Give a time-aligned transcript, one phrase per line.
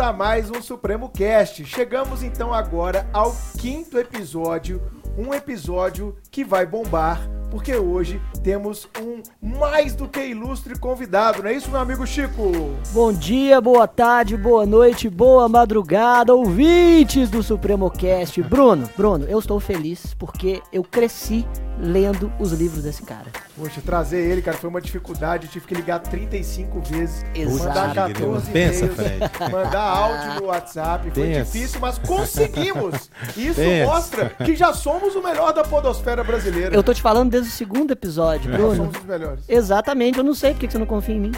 [0.00, 1.62] a mais um Supremo Cast.
[1.66, 4.80] Chegamos então agora ao quinto episódio,
[5.16, 7.20] um episódio que vai bombar,
[7.50, 9.22] porque hoje temos um
[9.58, 12.74] mais do que ilustre convidado, não é isso, meu amigo Chico?
[12.92, 18.42] Bom dia, boa tarde, boa noite, boa madrugada, ouvintes do Supremo Cast.
[18.42, 21.46] Bruno, Bruno, eu estou feliz porque eu cresci
[21.82, 23.26] lendo os livros desse cara.
[23.56, 25.46] Poxa, trazer ele, cara, foi uma dificuldade.
[25.46, 27.68] Eu tive que ligar 35 vezes, Exato.
[27.68, 29.20] mandar 14 Pensa, Fred.
[29.50, 31.10] mandar áudio no WhatsApp.
[31.10, 31.44] Foi Pensa.
[31.44, 33.10] difícil, mas conseguimos.
[33.36, 33.86] Isso Pensa.
[33.90, 36.74] mostra que já somos o melhor da podosfera brasileira.
[36.74, 38.76] Eu tô te falando desde o segundo episódio, Nós Bruno.
[38.76, 39.44] somos os melhores.
[39.48, 41.32] Exatamente, eu não sei porque que você não confia em mim.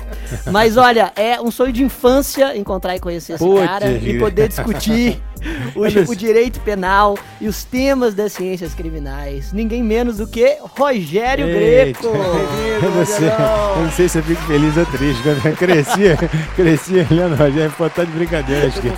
[0.51, 4.49] Mas olha, é um sonho de infância encontrar e conhecer esse Putz, cara e poder
[4.49, 5.23] discutir
[5.75, 9.53] o, Olha o direito penal e os temas das ciências criminais.
[9.53, 12.01] Ninguém menos do que Rogério Eita.
[12.01, 12.17] Greco.
[12.83, 15.23] Eu não, sei, eu não sei se eu fico feliz ou triste.
[15.23, 16.01] Quando eu cresci,
[16.57, 18.91] cresci olhando o Rogério, pô, tá de brincadeira, acho que.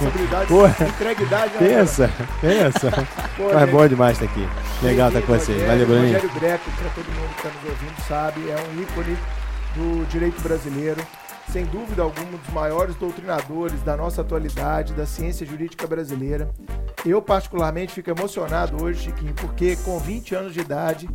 [0.49, 0.75] Porra.
[0.81, 1.53] integridade.
[1.55, 2.11] né, Pensa,
[2.41, 3.07] pensa.
[3.37, 4.49] Pô, Mas gente, bom demais estar aqui.
[4.83, 5.69] Legal estar com bem-vindo, vocês.
[5.69, 6.15] Valeu, Bruninho.
[6.15, 9.19] Rogério Greco, pra todo mundo que está nos ouvindo, sabe, é um ícone
[9.77, 11.01] do direito brasileiro.
[11.55, 16.51] Sem dúvida alguma, um dos maiores doutrinadores da nossa atualidade, da ciência jurídica brasileira.
[17.07, 21.09] Eu, particularmente, fico emocionado hoje, Chiquinho, porque com 20 anos de idade,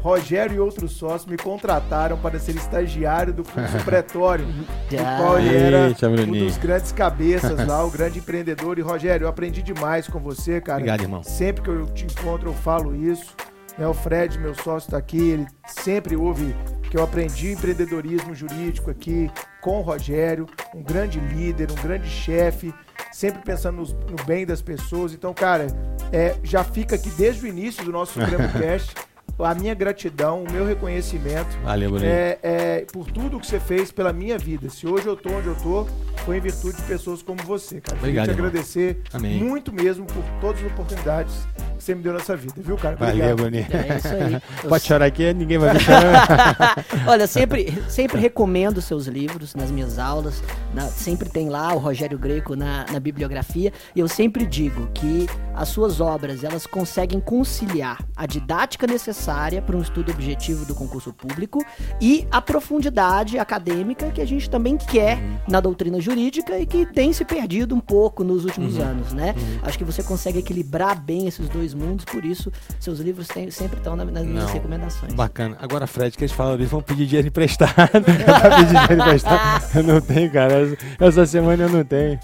[0.00, 4.66] Rogério e outros sócios me contrataram para ser estagiário do curso pretório, do
[5.16, 8.80] qual ele era Eita, um dos grandes cabeças lá, o grande empreendedor.
[8.80, 10.78] E, Rogério, eu aprendi demais com você, cara.
[10.78, 11.22] Obrigado, irmão.
[11.22, 13.32] Sempre que eu te encontro, eu falo isso.
[13.78, 15.30] Né, o Fred, meu sócio, está aqui.
[15.30, 16.54] Ele sempre ouve
[16.90, 22.72] que eu aprendi empreendedorismo jurídico aqui com o Rogério, um grande líder, um grande chefe,
[23.12, 25.12] sempre pensando nos- no, bem das pessoas.
[25.12, 25.66] Então, cara,
[26.12, 28.94] é, já fica aqui desde o início do nosso Supremo Cast
[29.38, 34.12] a minha gratidão, o meu reconhecimento Valeu, é, é, por tudo que você fez pela
[34.12, 34.68] minha vida.
[34.70, 35.86] Se hoje eu tô onde eu tô,
[36.24, 37.98] foi em virtude de pessoas como você, cara.
[37.98, 38.48] Obrigado, Queria te irmão.
[38.48, 39.38] agradecer Amém.
[39.42, 41.34] muito mesmo por todas as oportunidades
[41.76, 42.96] que você me deu nessa vida, viu, cara?
[42.96, 43.66] Valeu, Bruninho.
[43.70, 44.34] É isso aí.
[44.62, 46.84] Eu Pode chorar aqui, ninguém vai me chorar.
[47.08, 50.42] Olha, sempre, sempre recomendo seus livros nas minhas aulas.
[50.72, 53.72] na- sempre tem lá o Rogério Greco na, na bibliografia.
[53.94, 59.23] E eu sempre digo que as suas obras elas conseguem conciliar a didática necessária
[59.66, 61.64] para um estudo objetivo do concurso público
[61.98, 65.18] e a profundidade acadêmica que a gente também quer
[65.48, 69.34] na doutrina jurídica e que tem se perdido um pouco nos últimos anos, né?
[69.62, 73.78] Acho que você consegue equilibrar bem esses dois mundos, por isso seus livros têm- sempre
[73.78, 74.52] estão na- nas minhas Não.
[74.52, 75.14] recomendações.
[75.14, 75.56] Bacana.
[75.60, 77.72] Agora, Fred, que eles falam, eles vão pedir dinheiro emprestado.
[78.04, 79.64] Pedir dinheiro emprestado.
[79.78, 80.54] Eu não tenho, cara.
[81.00, 82.18] Essa- semana eu não tenho.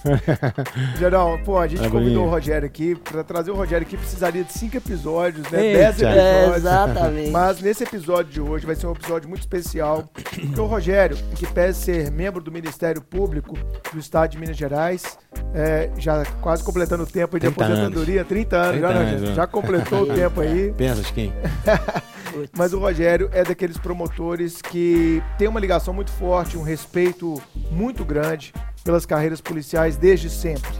[0.98, 2.94] Gerão, pô, a gente Vai, convidou o Rogério aqui.
[2.94, 5.64] Pra trazer o Rogério aqui precisaria de cinco episódios, né?
[5.64, 5.78] Eita.
[5.78, 6.62] Dez É, episódios.
[6.90, 7.30] Exatamente.
[7.30, 11.46] Mas nesse episódio de hoje vai ser um episódio muito especial, porque o Rogério, que
[11.46, 13.56] pese ser membro do Ministério Público
[13.92, 15.18] do Estado de Minas Gerais,
[15.54, 19.20] é, já quase completando o tempo aí de 30 aposentadoria, 30 anos, 30 já, anos,
[19.22, 19.34] né?
[19.34, 20.72] já completou o tempo aí.
[20.76, 21.32] Pensa, quem?
[22.56, 27.40] Mas o Rogério é daqueles promotores que tem uma ligação muito forte, um respeito
[27.70, 28.52] muito grande
[28.84, 30.70] pelas carreiras policiais desde sempre.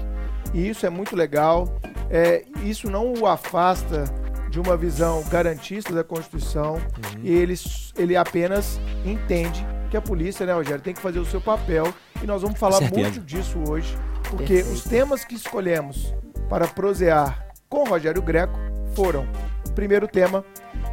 [0.55, 1.81] E isso é muito legal.
[2.09, 4.05] É, isso não o afasta
[4.51, 6.79] de uma visão garantista da Constituição.
[7.23, 7.55] E ele,
[7.97, 11.93] ele apenas entende que a polícia, né, Rogério, tem que fazer o seu papel.
[12.23, 13.01] E nós vamos falar certeza.
[13.01, 13.97] muito disso hoje,
[14.29, 14.73] porque Perfeito.
[14.73, 16.13] os temas que escolhemos
[16.49, 18.59] para prosear com o Rogério Greco
[18.95, 19.27] foram:
[19.75, 20.45] primeiro tema,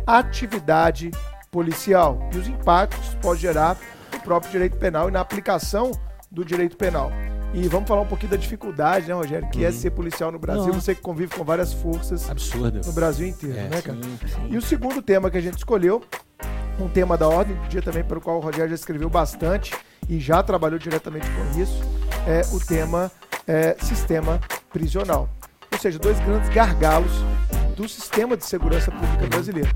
[0.06, 1.12] atividade
[1.52, 3.78] policial e os impactos que pode gerar
[4.14, 5.92] no próprio direito penal e na aplicação
[6.32, 7.12] do direito penal.
[7.54, 10.68] E vamos falar um pouquinho da dificuldade, né, Rogério, que é ser policial no Brasil,
[10.68, 10.82] Nossa.
[10.82, 12.82] você que convive com várias forças Absurdo.
[12.86, 13.98] no Brasil inteiro, É, né, cara?
[14.04, 14.48] Sim, sim.
[14.50, 16.04] E o segundo tema que a gente escolheu,
[16.80, 19.74] um tema da ordem do dia também, pelo qual o Rogério já escreveu bastante
[20.08, 21.82] e já trabalhou diretamente com isso,
[22.28, 23.12] é o tema
[23.48, 24.40] é, sistema
[24.72, 25.30] prisional.
[25.72, 27.12] Ou seja, dois grandes gargalos
[27.76, 29.70] do sistema de segurança pública brasileiro.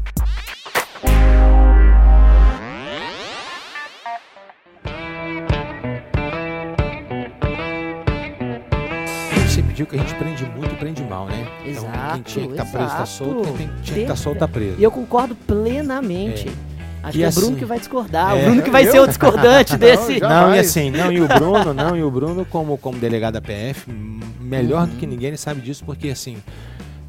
[9.86, 11.48] Que a gente prende muito e prende mal, né?
[11.66, 13.10] então, quem Exato, tinha que estar preso tá exato.
[13.10, 14.16] solto, quem tinha que estar Perfeito.
[14.18, 14.76] solto tá preso.
[14.80, 16.50] E eu concordo plenamente.
[17.04, 18.38] Acho E que é o Bruno assim- que vai discordar.
[18.38, 18.42] É.
[18.42, 18.92] o Bruno que vai Eu?
[18.92, 20.20] ser o discordante desse.
[20.20, 23.34] já- Não, e assim, não, e o Bruno, não, e o Bruno como, como delegado
[23.34, 23.90] da PF,
[24.40, 26.38] melhor do que ninguém, ele sabe disso, porque assim,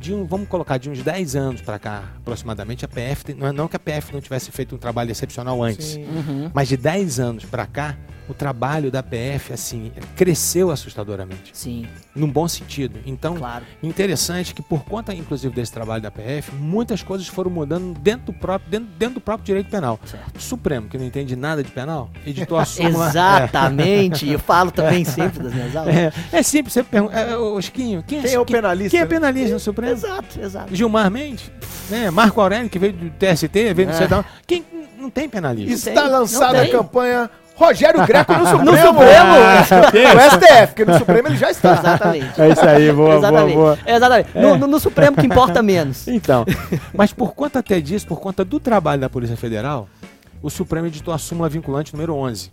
[0.00, 3.46] de um, vamos colocar, de uns 10 anos pra cá, aproximadamente, a PF, tem- não,
[3.48, 5.96] é- não que a PF não tivesse feito um trabalho excepcional antes.
[5.96, 6.50] Uhum.
[6.54, 7.94] mas de 10 anos pra cá,
[8.28, 11.50] o trabalho da PF, assim, cresceu assustadoramente.
[11.52, 13.00] Sim, Num bom sentido.
[13.06, 13.64] Então, claro.
[13.82, 18.32] interessante que por conta, inclusive, desse trabalho da PF, muitas coisas foram mudando dentro do
[18.32, 19.98] próprio, dentro, dentro do próprio direito penal.
[20.04, 20.36] Certo.
[20.36, 23.08] O Supremo, que não entende nada de penal, editou a súmula...
[23.08, 24.28] Exatamente.
[24.28, 25.94] Eu falo também sempre das minhas aulas.
[25.94, 29.00] É, é simples, você pergunta, é, ô Chiquinho, quem é, Quem é o penalista, Quem
[29.00, 29.08] é né?
[29.08, 29.92] penalista no Supremo?
[29.92, 30.74] Exato, exato.
[30.74, 31.50] Gilmar Mendes,
[31.90, 32.10] né?
[32.10, 34.24] Marco Aurélio, que veio do TST, veio do É.
[34.46, 34.64] Quem
[34.98, 35.90] não tem penalista?
[35.90, 38.64] Está tem, lançada a campanha Rogério Greco no Supremo.
[38.64, 39.34] No Supremo!
[39.34, 41.72] No STF, porque no Supremo ele já está.
[41.74, 42.40] Exatamente.
[42.40, 43.54] É isso aí, boa, Exatamente.
[43.54, 43.78] boa, boa.
[43.94, 44.28] Exatamente.
[44.34, 46.08] No, no- no Supremo que importa menos.
[46.08, 46.44] Então,
[46.94, 49.88] mas por conta até disso, por conta do trabalho da Polícia Federal,
[50.42, 52.50] o Supremo editou a súmula vinculante número 11.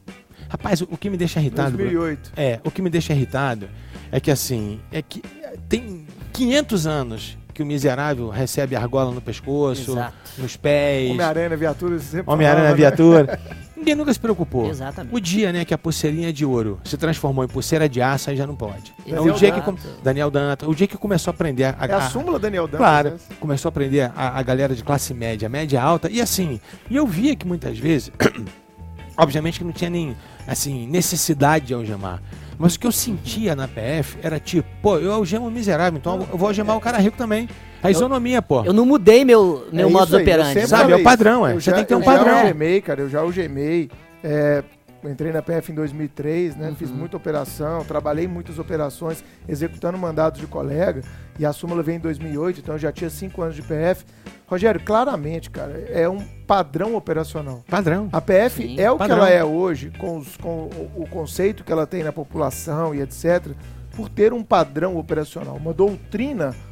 [0.50, 1.72] Rapaz, o, o que me deixa irritado...
[1.72, 2.32] Bruno, 2008.
[2.36, 3.70] É, o que me deixa irritado
[4.12, 5.22] é que assim, é que
[5.68, 10.14] tem 500 anos que o miserável recebe argola no pescoço, Exato.
[10.38, 12.76] nos pés, Homem-Aranha, viatura, você sempre Homem-Aranha na né?
[12.76, 13.40] viatura.
[13.80, 14.70] Ninguém nunca se preocupou.
[14.70, 15.16] Exatamente.
[15.16, 18.36] O dia, né, que a pulseirinha de ouro se transformou em pulseira de aço, aí
[18.36, 18.94] já não pode.
[19.06, 19.84] Então, Daniel o dia que Dantas.
[20.04, 22.80] Daniel Dantas, o dia que começou a aprender a, É a súmula Daniel Dantas.
[22.80, 23.18] Claro, né?
[23.40, 26.60] começou a aprender a, a galera de classe média, média alta, e assim,
[26.90, 28.12] e eu via que muitas vezes,
[29.16, 30.16] obviamente que não tinha nem,
[30.46, 32.22] assim, necessidade de algemar,
[32.58, 36.28] mas o que eu sentia na PF era tipo, pô, eu algemo o miserável, então
[36.30, 37.48] eu vou algemar o cara rico também.
[37.82, 38.64] A isonomia, pô.
[38.64, 40.54] Eu não mudei meu, meu É eu operandi.
[40.54, 40.92] sempre sabe?
[40.92, 41.54] É o padrão, é.
[41.54, 42.26] Eu Você já- tem que ter um eu padrão.
[42.26, 43.90] já algemei, cara, eu já algemei.
[44.24, 44.64] É,
[45.02, 46.74] eu entrei na PF em 2003, né?
[46.78, 51.02] Fiz muita operação, trabalhei em muitas operações, executando mandados de colega.
[51.40, 54.04] E a súmula veio em 2008, então eu já tinha cinco anos de PF.
[54.46, 57.64] Rogério, claramente, cara, é um padrão operacional.
[57.70, 58.10] Padrão.
[58.12, 59.18] A PF Sim, é o padrão.
[59.20, 60.64] que ela é hoje, com, os- com
[60.98, 63.54] o, o conceito que ela tem na população e etc.,
[63.96, 66.69] por ter um padrão operacional, uma doutrina operacional.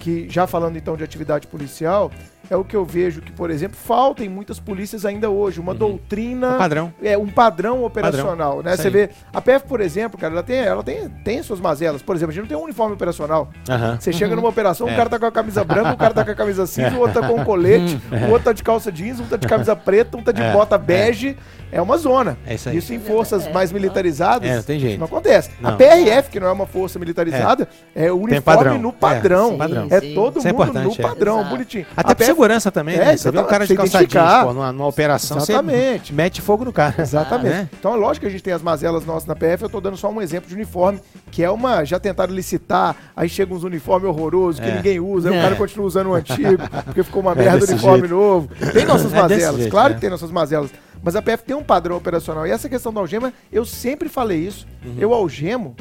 [0.00, 2.10] Que, já falando então de atividade policial,
[2.50, 5.74] é o que eu vejo que, por exemplo, falta em muitas polícias ainda hoje, uma
[5.74, 6.92] doutrina O padrão.
[7.02, 8.72] é um padrão operacional, né?
[8.74, 8.92] Isso Você aí.
[8.92, 12.02] vê, a PF, por exemplo, cara, ela tem, ela tem, tem suas mazelas.
[12.02, 13.48] Por exemplo, a gente não tem um uniforme operacional.
[13.68, 13.98] Aham.
[14.00, 14.92] Você chega numa operação, É.
[14.92, 17.00] o cara tá com a camisa branca, o cara tá com a camisa cinza, o
[17.00, 19.74] outro tá com um colete, o outro tá de calça jeans, um tá de camisa
[19.74, 20.78] preta, um tá de É, bota é.
[20.78, 21.36] bege.
[21.72, 22.38] É uma zona.
[22.46, 22.76] É isso aí.
[22.76, 24.48] Isso em forças mais militarizadas.
[24.48, 24.98] É, não tem jeito.
[24.98, 25.50] Não acontece.
[25.60, 25.76] A Não.
[25.76, 28.78] PRF, que não é uma força militarizada, é, o uniforme padrão.
[28.78, 29.50] no É, padrão.
[29.50, 29.86] sim, padrão.
[29.90, 30.14] É, sim.
[30.14, 30.94] todo Isso é mundo no é.
[30.96, 31.50] padrão, Exato.
[31.50, 31.86] bonitinho.
[31.96, 33.16] Até A PF segurança também, É, né?
[33.16, 34.44] Você vê o cara de você calça jeans, identificar.
[34.44, 36.08] pô, numa, numa operação, Exatamente.
[36.08, 36.94] você mete fogo no cara.
[36.98, 37.48] Exatamente.
[37.54, 37.68] Né?
[37.78, 39.96] Então é lógico que a gente tem as mazelas nossas na PF, eu tô dando
[39.96, 41.00] só um exemplo de uniforme,
[41.30, 41.84] que é uma.
[41.84, 44.74] Já tentaram licitar, aí chega uns uniformes horrorosos que É.
[44.76, 45.38] ninguém usa, aí É.
[45.38, 48.14] o cara continua usando o antigo, porque ficou uma É merda o uniforme jeito.
[48.14, 48.48] novo.
[48.72, 49.94] Tem nossas É mazelas, jeito, claro né?
[49.94, 50.70] que tem nossas mazelas.
[51.02, 52.46] Mas a PF tem um padrão operacional.
[52.46, 54.66] E essa questão da algema, eu sempre falei isso.
[54.84, 54.94] Uhum.
[54.98, 55.76] Eu algemo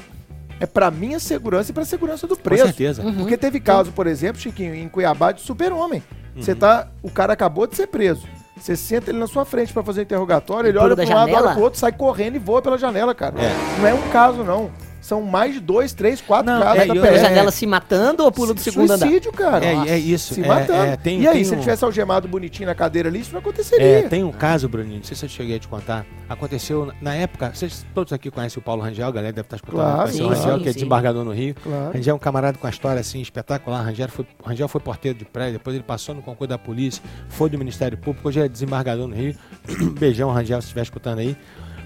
[0.59, 2.63] é pra minha segurança e pra segurança do Com preso.
[2.65, 3.01] certeza.
[3.17, 6.03] Porque teve caso, por exemplo, Chiquinho, em Cuiabá de super-homem.
[6.35, 6.41] Uhum.
[6.41, 6.87] Você tá.
[7.01, 8.27] O cara acabou de ser preso.
[8.57, 11.51] Você senta ele na sua frente pra fazer interrogatório, ele olha pra um lado, olha
[11.53, 13.35] pro outro, sai correndo e voa pela janela, cara.
[13.41, 13.79] É.
[13.81, 14.71] Não é um caso, não.
[15.03, 17.19] São mais de dois, três, quatro Não, casos é, da PF.
[17.19, 19.05] janela se matando ou pula do segundo andar?
[19.05, 19.65] Suicídio, cara.
[19.65, 20.33] É, é isso.
[20.33, 20.85] Se é, matando.
[20.85, 23.33] é, tem- e aí, tem se ele um- tivesse algemado bonitinho na cadeira ali, isso
[23.33, 23.85] não aconteceria.
[23.85, 26.05] É, tem um caso, Bruninho, não sei se eu cheguei a te contar.
[26.29, 29.75] Aconteceu na- época, vocês todos aqui conhecem o Paulo Rangel, a galera deve estar escutando.
[29.81, 30.75] Claro, conhece o sim, Rangel, sim, que é sim.
[30.77, 31.55] desembargador no Rio.
[31.61, 31.91] Claro.
[31.93, 33.81] Rangel é um camarada com a história assim espetacular.
[33.83, 37.49] Rangel foi, Rangel foi porteiro de prédio, depois ele passou no concurso da polícia, foi
[37.49, 39.35] do Ministério Público, hoje é desembargador no Rio.
[39.99, 41.35] Beijão, Rangel, se estiver escutando aí.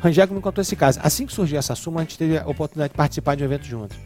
[0.02, 1.00] Rangel me contou esse caso.
[1.02, 3.66] Assim que surgiu essa súmula, a gente teve a oportunidade de participar de um evento
[3.66, 3.98] juntos.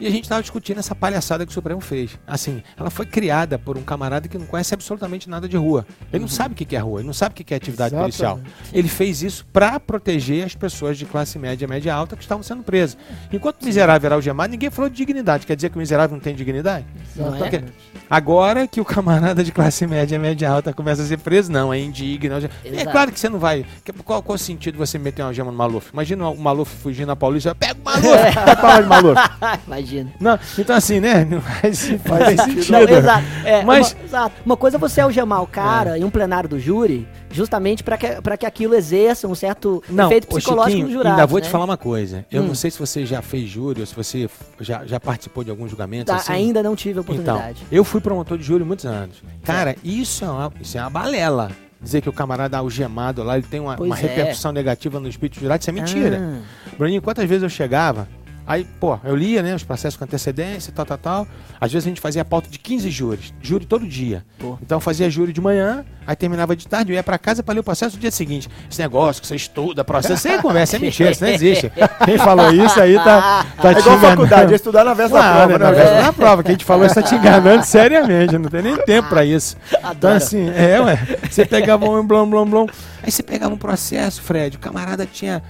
[0.00, 2.18] E a gente estava discutindo essa palhaçada que o Supremo fez.
[2.26, 5.86] Assim, ela foi criada por um camarada que não conhece absolutamente nada de rua.
[6.10, 8.16] Ele não sabe o que é rua, ele não sabe o que é atividade Exatamente.
[8.16, 8.40] policial.
[8.72, 12.62] Ele fez isso para proteger as pessoas de classe média, média alta que estavam sendo
[12.62, 12.96] presas.
[13.30, 15.46] Enquanto o miserável era algemado, ninguém falou de dignidade.
[15.46, 16.86] Quer dizer que o miserável não tem dignidade?
[17.14, 17.38] Não é?
[17.38, 17.72] Exatamente.
[18.08, 21.78] Agora que o camarada de classe média, média alta começa a ser preso, não, é
[21.78, 22.36] indigno.
[22.36, 22.90] É Exato.
[22.90, 23.66] claro que você não vai.
[24.04, 25.90] Qual, qual o sentido de você meter uma gema no Maluf?
[25.92, 29.20] Imagina o Maluf fugindo na Paulista, pega o Maluf, falar de Maluf.
[29.66, 29.89] Imagina.
[30.20, 31.24] Não, então assim, né?
[31.30, 32.72] Não faz, sentido.
[32.72, 33.24] Não, exato.
[33.44, 34.34] É, Mas- uma, exato.
[34.44, 38.08] Uma coisa é você algemar o cara em um plenário do júri, justamente para que,
[38.22, 41.14] pra que aquilo exerça um certo Não, efeito psicológico Chiquinho, no jurado.
[41.16, 41.44] ainda vou né?
[41.46, 42.24] te falar uma coisa.
[42.30, 42.46] Eu Hum.
[42.48, 44.28] não sei se você já fez júri ou se você
[44.60, 46.06] já, já participou de algum julgamento.
[46.06, 46.32] Tá, assim.
[46.32, 47.62] Ainda não tive a Então, oportunidade.
[47.70, 49.22] eu fui promotor de júri muitos anos.
[49.44, 51.50] Cara, isso é uma, isso é uma balela.
[51.82, 54.02] Dizer que o camarada algemado lá, ele tem uma, uma é.
[54.02, 56.20] repercussão negativa no espírito jurado, isso é mentira.
[56.20, 58.06] Ah, Bruninho, quantas vezes eu chegava,
[58.50, 61.26] Aí, pô, eu lia, né, os processos com antecedência, tal, tal, tal.
[61.60, 64.24] Às vezes a gente fazia a pauta de 15 júris, júri todo dia.
[64.40, 64.58] Pô.
[64.60, 67.54] Então eu fazia júri de manhã, aí terminava de tarde, eu ia pra casa pra
[67.54, 68.48] ler o processo no dia seguinte.
[68.68, 71.70] Esse negócio que você estuda, processo, é conversa, é mentira, isso não existe.
[72.04, 74.22] Quem falou isso aí tá, tá É te igual enganando.
[74.22, 75.76] faculdade, estudar na véspera da prova, na né?
[75.76, 76.42] véspera da prova.
[76.42, 78.36] Quem te falou isso tá te enganando seriamente.
[78.36, 79.56] Não tem nem tempo pra isso.
[79.68, 80.14] Então, Adoro.
[80.16, 80.98] assim, é, ué.
[81.30, 82.66] Você pegava um blom, blom, blom.
[83.00, 84.56] Aí você pegava um processo, Fred.
[84.56, 85.40] O camarada tinha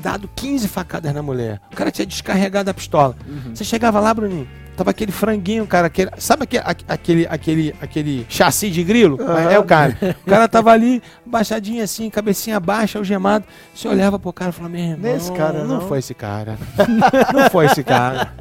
[0.00, 1.60] dado 15 facadas na mulher.
[1.72, 3.14] O cara tinha descarregado a pistola.
[3.54, 4.48] Você chegava lá, Bruninho.
[4.76, 9.20] Tava aquele franguinho, cara, aquele, sabe aquele, aquele, aquele, aquele chassi de grilo?
[9.20, 9.50] Aham.
[9.50, 9.94] É o cara.
[10.24, 13.44] O cara tava ali, baixadinho assim, cabecinha baixa, algemado.
[13.74, 15.88] Você olhava pro cara e falava, meu irmão, Nesse cara, não não.
[15.88, 16.56] foi esse cara.
[17.34, 18.32] não foi esse cara.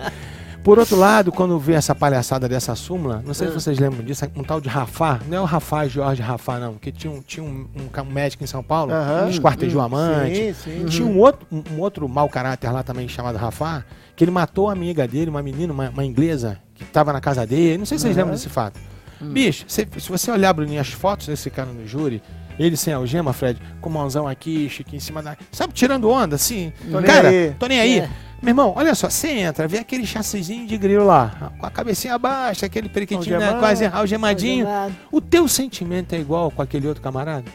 [0.70, 4.24] Por outro lado, quando vê essa palhaçada dessa súmula, não sei se vocês lembram disso,
[4.36, 7.44] um tal de Rafá, não é o Rafá Jorge Rafá, não, que tinha um, tinha
[7.44, 9.32] um, um um médico em São Paulo, Aham.
[9.32, 10.54] esquartejou amante.
[10.54, 10.86] Sim, sim.
[10.86, 13.84] Tinha um outro, um, outro mau caráter lá também chamado Rafá,
[14.16, 17.48] que ele matou a amiga dele, uma menina, uma, uma inglesa, que estava na casa
[17.48, 17.80] dele.
[17.80, 18.26] Não sei se vocês Aham.
[18.26, 18.80] lembram desse fato.
[19.20, 22.22] Bicho, se, se você olhar, Bruninho, as fotos desse cara no júri,
[22.60, 25.38] ele sem algema, Fred, com mãozão aqui, Chiquinho em cima da.
[25.52, 26.74] Sabe, tirando onda, assim.
[26.92, 27.56] Tô nem cara, aí.
[27.58, 28.00] tô nem aí.
[28.00, 28.10] É.
[28.42, 32.18] Meu irmão, olha só, você entra, vê aquele chassizinho de grilo lá, com a cabecinha
[32.18, 34.66] baixa, aquele periquitinho né, quase algemadinho.
[34.66, 34.96] Algemado.
[35.12, 37.46] O teu sentimento é igual com aquele outro camarada?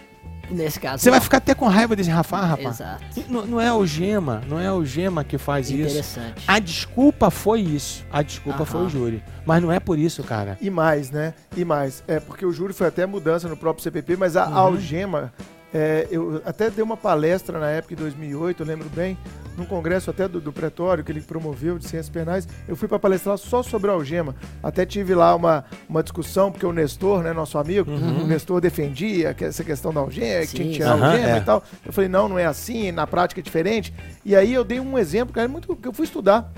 [0.50, 1.02] Nesse caso.
[1.02, 2.80] Você vai ficar até com raiva desse Rafa, rapaz.
[2.80, 3.02] Exato.
[3.28, 5.90] Não, não é algema, não é algema que faz isso.
[5.90, 6.42] Interessante.
[6.46, 8.04] A desculpa foi isso.
[8.12, 8.66] A desculpa Aham.
[8.66, 9.22] foi o júri.
[9.46, 10.56] Mas não é por isso, cara.
[10.60, 11.34] E mais, né?
[11.56, 12.02] E mais.
[12.08, 14.42] É porque o júri foi até mudança no próprio CPP, mas Uhum.
[14.42, 15.32] a algema.
[15.74, 19.18] É, eu até dei uma palestra na época, em 2008, eu lembro bem,
[19.56, 22.46] num congresso até do, do Pretório, que ele promoveu de ciências penais.
[22.68, 24.36] Eu fui para palestrar só sobre a algema.
[24.62, 29.34] Até tive lá uma, uma discussão, porque o Nestor, né, nosso amigo, o Nestor defendia
[29.34, 31.02] que essa questão da algema, que Sim, tinha que tirar a Uhum.
[31.02, 31.38] Aham, algema é.
[31.38, 31.64] e tal.
[31.84, 33.92] Eu falei, não, não é assim, na prática é diferente.
[34.24, 36.52] E aí eu dei um exemplo, cara, muito que eu fui estudar.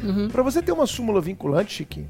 [0.00, 0.28] Uhum.
[0.28, 2.08] Para você ter uma súmula vinculante, Chiquinho,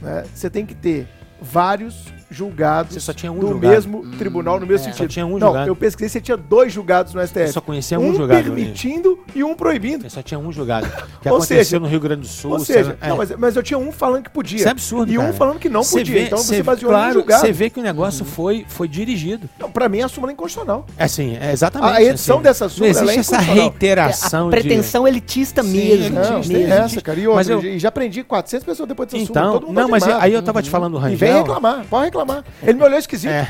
[0.00, 1.06] né, você tem que ter
[1.40, 3.74] vários julgados Você só tinha um do julgado.
[3.74, 4.90] mesmo tribunal, no mesmo é.
[4.90, 4.98] sentido.
[4.98, 5.68] Só tinha um Não, julgado.
[5.68, 7.40] eu pesquisei, você tinha dois julgados no STF.
[7.40, 8.42] Eu só conhecia um um julgado.
[8.44, 8.66] Bruninho.
[8.66, 10.04] permitindo e um proibindo.
[10.06, 10.86] Eu só tinha um julgado.
[11.20, 12.52] Que Ou aconteceu seja- no Rio Grande do Sul.
[12.52, 13.16] Ou seja, não, é.
[13.18, 14.56] mas, mas eu tinha um falando que podia.
[14.58, 15.32] Isso é absurdo, E um cara.
[15.32, 16.14] falando que não Você podia.
[16.14, 17.40] vê- então você você- baseou no claro, julgado.
[17.40, 19.48] Você vê que o negócio foi, foi dirigido.
[19.58, 20.86] Não, pra mim, a súmula é inconstitucional.
[20.96, 21.92] É assim, é exatamente.
[21.96, 22.42] A edição assim.
[22.44, 23.70] dessa súmula, Não é existe essa inconstitucional.
[23.70, 26.20] reiteração a pretensão elitista Sim, mesmo.
[26.20, 26.72] Não, tem mesmo.
[26.74, 27.18] essa, cara.
[27.18, 29.14] E, outra, Mas eu- já aprendi 400 pessoas depois de.
[29.18, 29.40] dessa súmula.
[29.48, 31.18] Então, todo mundo não, tá mas aí eu tava te falando do E Rangel.
[31.18, 32.17] vem reclamar, pode reclamar.
[32.62, 33.30] Ele me olhou esquisito.
[33.30, 33.48] É.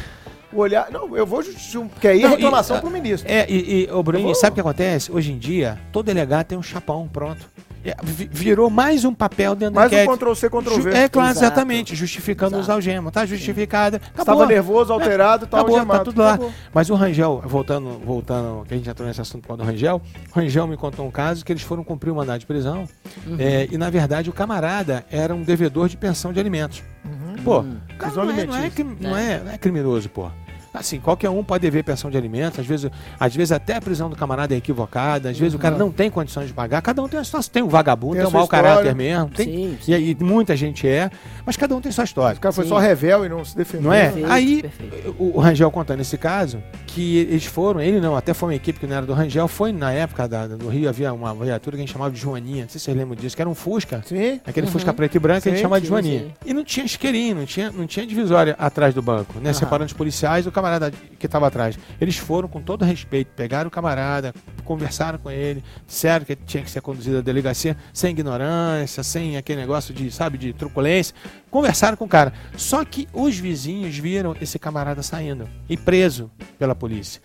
[0.52, 0.90] O olhar.
[0.90, 1.42] Não, eu vou.
[1.42, 1.52] ju-
[1.88, 3.30] Porque aí é Não, e- reclamação pro ministro.
[3.30, 5.12] É, e, e ô vou- sabe o que acontece?
[5.12, 7.46] Hoje em dia, todo delegado tem um chapão pronto.
[7.84, 10.18] É, vi- virou mais um papel dentro Mais da um enquete.
[10.18, 10.90] Ctrl-C, Ctrl-V.
[10.90, 11.44] É, claro, Exato.
[11.46, 11.94] exatamente.
[11.96, 12.72] Justificando os Exato.
[12.72, 13.12] algemas.
[13.12, 13.96] Tá justificada.
[13.98, 14.46] Estava Acabou.
[14.46, 16.04] nervoso, alterado, tal, Acabou, tá algemado.
[16.04, 16.34] tudo lá.
[16.34, 16.52] Acabou.
[16.74, 20.02] Mas o Rangel, voltando, voltando, que a gente entrou nesse assunto por causa do Rangel,
[20.34, 22.86] o Rangel me contou um caso que eles foram cumprir o mandado de prisão
[23.26, 23.36] Uhum.
[23.38, 26.82] é, e, na verdade, o camarada era um devedor de pensão de alimentos.
[27.04, 27.42] Uhum.
[27.44, 27.76] Pô, Hum.
[27.98, 28.70] cara, Prisão não, é, não, é,
[29.00, 30.28] não, é, não é criminoso, pô.
[30.72, 34.08] Assim, qualquer um pode dever pensão de alimentos, às vezes, às vezes até a prisão
[34.10, 37.08] do camarada é equivocada, às vezes o cara não tem condições de pagar, cada um
[37.08, 38.68] tem a situação, tem um vagabundo, Tem tem, um mau história.
[38.68, 41.10] caráter mesmo, tem, Sim, e, aí muita gente é,
[41.44, 42.36] mas cada um tem sua história.
[42.36, 42.70] O cara foi Sim.
[42.70, 43.84] só revel e não se defendeu.
[43.86, 44.04] Não é?
[44.04, 45.16] Perfeito, Aí, perfeito.
[45.18, 48.86] o, Rangel contando esse caso, que eles foram, ele não, até foi uma equipe que
[48.86, 51.86] não era do Rangel, foi na época da, do Rio, havia uma viatura que a
[51.86, 54.40] gente chamava de Joaninha, não sei se vocês lembram disso, que era um Fusca, Sim.
[54.46, 54.72] aquele Uhum.
[54.72, 56.20] Fusca preto e branco, que a gente Sim, chamava de sim, Joaninha.
[56.20, 56.32] sim.
[56.44, 59.50] E não tinha isqueirinho, não tinha, não tinha divisória atrás do banco, né?
[59.50, 59.54] Aham.
[59.54, 61.78] Separando os policiais e o camarada que estava atrás.
[62.00, 64.34] Eles foram com todo respeito, pegaram o camarada,
[64.64, 69.60] conversaram com ele, disseram que tinha que ser conduzido à delegacia sem ignorância, sem aquele
[69.60, 71.14] negócio de, sabe, de truculência.
[71.50, 72.32] Conversaram com o cara.
[72.56, 77.22] Só que os vizinhos viram esse camarada saindo e preso pela polícia.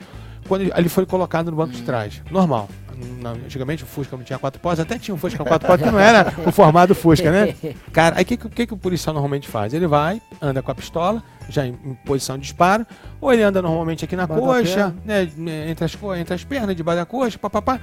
[0.48, 2.22] Quando ele, ele foi colocado no banco de trás.
[2.32, 2.70] Normal.
[3.46, 5.92] Antigamente o Fusca não tinha quatro portas, até tinha um Fusca com quatro portas que
[5.92, 7.56] não era o formato Fusca, né?
[7.92, 9.74] Cara, aí o que, que, que o policial normalmente faz?
[9.74, 12.86] Ele vai, anda com a pistola, já em, em posição de disparo,
[13.20, 15.24] ou ele anda normalmente aqui na Embaixo da coxa, né,
[15.70, 17.80] entre, as, entre as pernas, debaixo da coxa, papapá.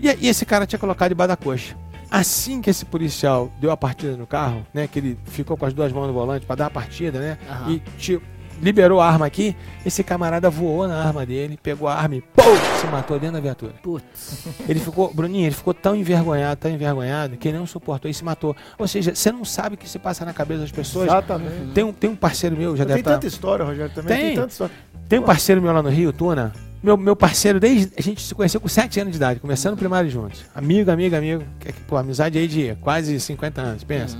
[0.00, 1.76] E, e esse cara tinha colocado debaixo da coxa.
[2.10, 5.72] Assim que esse policial deu a partida no carro, né, que ele ficou com as
[5.72, 7.70] duas mãos no volante para dar a partida, né, Aham.
[7.72, 8.20] e ti-
[8.64, 9.54] liberou a arma aqui,
[9.84, 12.42] esse camarada voou na arma dele, pegou a arma e pô,
[12.80, 13.74] se matou dentro da viatura.
[13.82, 14.46] Putz.
[14.68, 18.24] Ele ficou, Bruninho, ele ficou tão envergonhado, tão envergonhado, que ele não suportou e se
[18.24, 18.56] matou.
[18.78, 21.06] Ou seja, você não sabe o que se passa na cabeça das pessoas.
[21.06, 21.72] Exatamente.
[21.74, 23.12] Tem um, tem um parceiro meu, já Tem deve estar.
[23.12, 24.16] tanta história, Rogério, também.
[24.16, 24.36] Tem, Tem.
[24.36, 24.74] tanta história.
[25.08, 26.52] Tem um parceiro meu lá no Rio, Tuna.
[26.82, 27.92] Meu, meu parceiro, desde.
[27.96, 30.44] A gente se conheceu com 7 anos de idade, começando o primário juntos.
[30.54, 31.44] Amigo, amigo, amigo.
[31.60, 34.18] Que- que, Pô, amizade aí de quase 50 anos, pensa.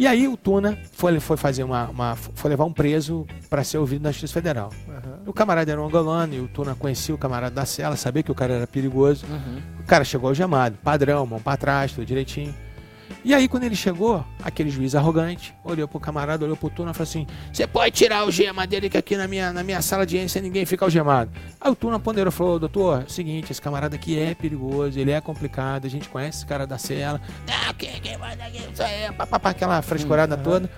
[0.00, 3.76] E aí o Tuna foi, foi fazer uma, uma- Foi levar um preso para ser
[3.76, 4.70] ouvido na Justiça Federal.
[4.88, 5.18] Aham.
[5.26, 8.32] O camarada era um angolano e o Tuna conhecia o camarada da cela, sabia que
[8.32, 9.26] o cara era perigoso.
[9.28, 9.60] Uhum.
[9.80, 12.54] O cara chegou algemado, padrão, mão pra trás, tudo direitinho.
[13.24, 16.94] E aí, quando ele chegou, aquele juiz arrogante olhou pro camarada, olhou pro Tuna e
[16.94, 20.06] falou assim: Você pode tirar o gema dele, que aqui na minha, na minha sala
[20.06, 21.30] de audiência ninguém fica algemado.
[21.60, 24.98] Aí o Tuna ponderou e falou: Doutor, é o seguinte, esse camarada aqui é perigoso,
[24.98, 27.20] ele é complicado, a gente conhece esse cara da cela.
[27.46, 28.62] Não, quem, quem manda aqui?
[28.72, 30.70] Isso aí, é papapá, aquela frescurada toda.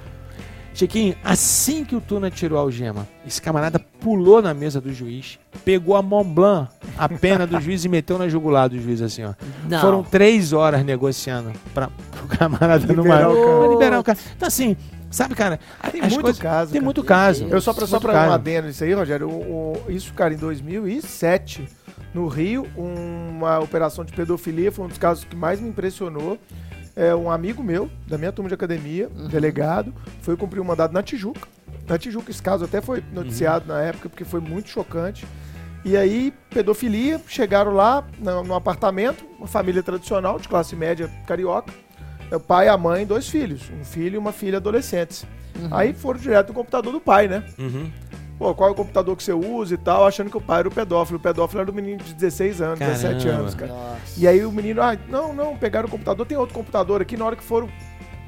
[0.74, 5.38] Chiquinho, assim que o Tuna tirou a algema, esse camarada pulou na mesa do juiz,
[5.64, 9.22] pegou a Mont Blanc, a pena do juiz, e meteu na jugular do juiz, assim,
[9.22, 9.34] ó.
[9.68, 9.80] Não.
[9.80, 13.58] Foram três horas negociando pra, pro camarada Liberar numa- o cara.
[13.58, 14.18] pra liberar o cara.
[14.34, 14.76] Então, assim,
[15.10, 15.60] sabe, cara,
[15.90, 16.84] Tem muito coisas- caso, Tem cara.
[16.86, 17.46] muito caso.
[17.50, 18.30] Eu só pra, só pra caso.
[18.30, 21.68] um adendo nisso aí, Rogério, o- o- isso, cara, em 2007,
[22.14, 26.38] no Rio, uma operação de pedofilia foi um dos casos que mais me impressionou.
[26.94, 31.02] É um amigo meu, da minha turma de academia, delegado, foi cumprir um mandado na
[31.02, 31.48] Tijuca.
[31.88, 35.26] Na Tijuca, esse caso até foi noticiado na época, porque foi muito chocante.
[35.84, 41.72] E aí, pedofilia, chegaram lá no, no apartamento, uma família tradicional, de classe média carioca.
[42.30, 43.62] É o pai, a mãe, dois filhos.
[43.78, 45.26] Um filho e uma filha adolescentes.
[45.70, 47.44] Aí foram direto no computador do pai, né?
[47.58, 47.90] Uhum.
[48.42, 50.68] Pô, qual é o computador que você usa e tal, achando que o pai era
[50.68, 51.16] o pedófilo.
[51.16, 53.40] O pedófilo era um menino de 16 anos, 17 Caramba.
[53.40, 53.72] anos, cara.
[53.72, 54.00] Nossa.
[54.18, 57.16] E aí o menino, ah, não, não, pegaram o computador, tem outro computador aqui.
[57.16, 57.68] Na hora que foram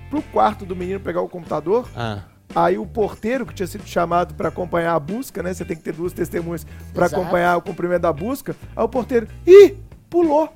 [0.09, 2.21] pro quarto do menino pegar o computador, Ah,
[2.55, 5.53] aí o porteiro que tinha sido chamado pra acompanhar a busca, né?
[5.53, 7.21] Você tem que ter duas testemunhas pra Exato.
[7.21, 8.55] acompanhar o cumprimento da busca.
[8.77, 9.75] Aí o porteiro, ih,
[10.09, 10.49] pulou.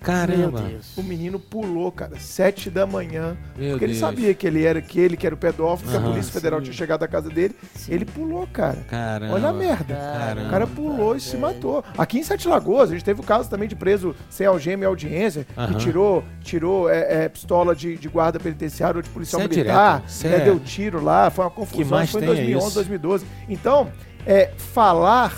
[0.00, 0.62] Caramba.
[0.96, 3.36] O menino pulou, cara, sete da manhã.
[3.56, 3.98] Meu porque ele Deus.
[4.00, 6.00] sabia que ele era que ele que era o pedófilo, que a.
[6.00, 6.64] Polícia Federal Sim.
[6.64, 7.54] tinha chegado à casa dele.
[7.74, 7.92] Sim.
[7.94, 8.78] Ele pulou, cara.
[8.88, 9.34] Caramba.
[9.34, 9.94] Olha a merda.
[9.94, 10.46] Caramba.
[10.46, 11.84] O cara pulou e se matou.
[11.96, 14.86] Aqui em Sete Lagoas, a gente teve o caso também de preso sem algema e
[14.86, 15.72] audiência, Aham.
[15.72, 19.56] que tirou, tirou é, é, pistola de, de guarda penitenciário ou de policial Isso é
[19.56, 22.66] militar, né, é- deu tiro lá, foi uma confusão, mais foi em tem é 2011,
[22.66, 22.74] isso.
[22.74, 23.26] 2012.
[23.48, 23.90] Então,
[24.26, 25.32] é, falar,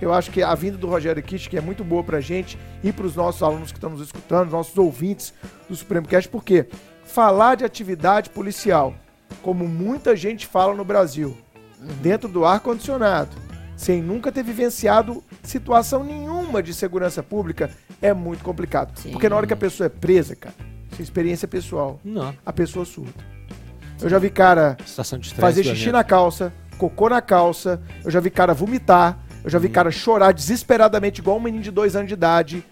[0.00, 2.92] eu acho que a vinda do Rogério Kitt, que é muito boa pra gente e
[2.92, 5.34] pros nossos alunos que estão nos escutando, nossos ouvintes
[5.68, 6.66] do Supremo Cast, porque
[7.04, 8.94] falar de atividade policial,
[9.42, 11.36] como muita gente fala no Brasil,
[12.00, 13.30] dentro do ar-condicionado,
[13.76, 17.70] sem nunca ter vivenciado situação nenhuma de segurança pública,
[18.02, 18.98] é muito complicado.
[18.98, 19.12] Sim.
[19.12, 20.54] Porque na hora que a pessoa é presa, cara,
[20.90, 22.34] isso é experiência pessoal, Não.
[22.44, 23.24] a pessoa surta.
[24.00, 24.76] Eu já vi cara
[25.36, 25.92] fazer xixi evento.
[25.92, 30.32] na calça, cocô na calça, eu já vi cara vomitar, eu já vi cara chorar
[30.32, 32.62] desesperadamente, igual um menino de dois anos de idade.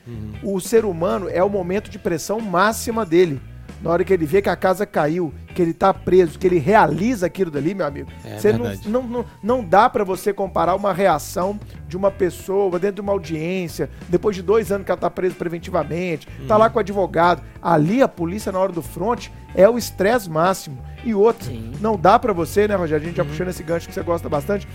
[0.42, 3.40] O ser humano é o momento de pressão máxima dele.
[3.80, 6.58] Na hora que ele vê que a casa caiu, que ele tá preso, que ele
[6.58, 8.10] realiza aquilo dali, meu amigo.
[8.22, 12.78] É você não, não, não, não dá pra você comparar uma reação de uma pessoa
[12.78, 16.68] dentro de uma audiência, depois de dois anos que ela tá presa preventivamente, tá lá
[16.68, 17.42] com o advogado.
[17.62, 20.78] Ali a polícia, na hora do front, é o estresse máximo.
[21.02, 21.72] E outra, Sim.
[21.80, 23.04] não dá pra você, né, Rogério?
[23.04, 24.68] A gente já puxando esse gancho que você gosta bastante,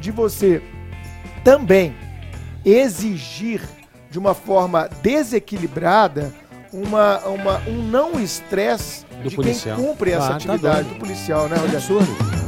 [0.00, 0.60] de você
[1.44, 1.94] também
[2.64, 3.60] exigir
[4.10, 6.32] de uma forma desequilibrada
[6.72, 9.76] uma, uma, um não estresse de policial.
[9.76, 10.94] quem cumpre essa Ah, tá atividade doido.
[10.94, 11.76] do policial, né, É Rogério?
[11.78, 12.43] absurdo.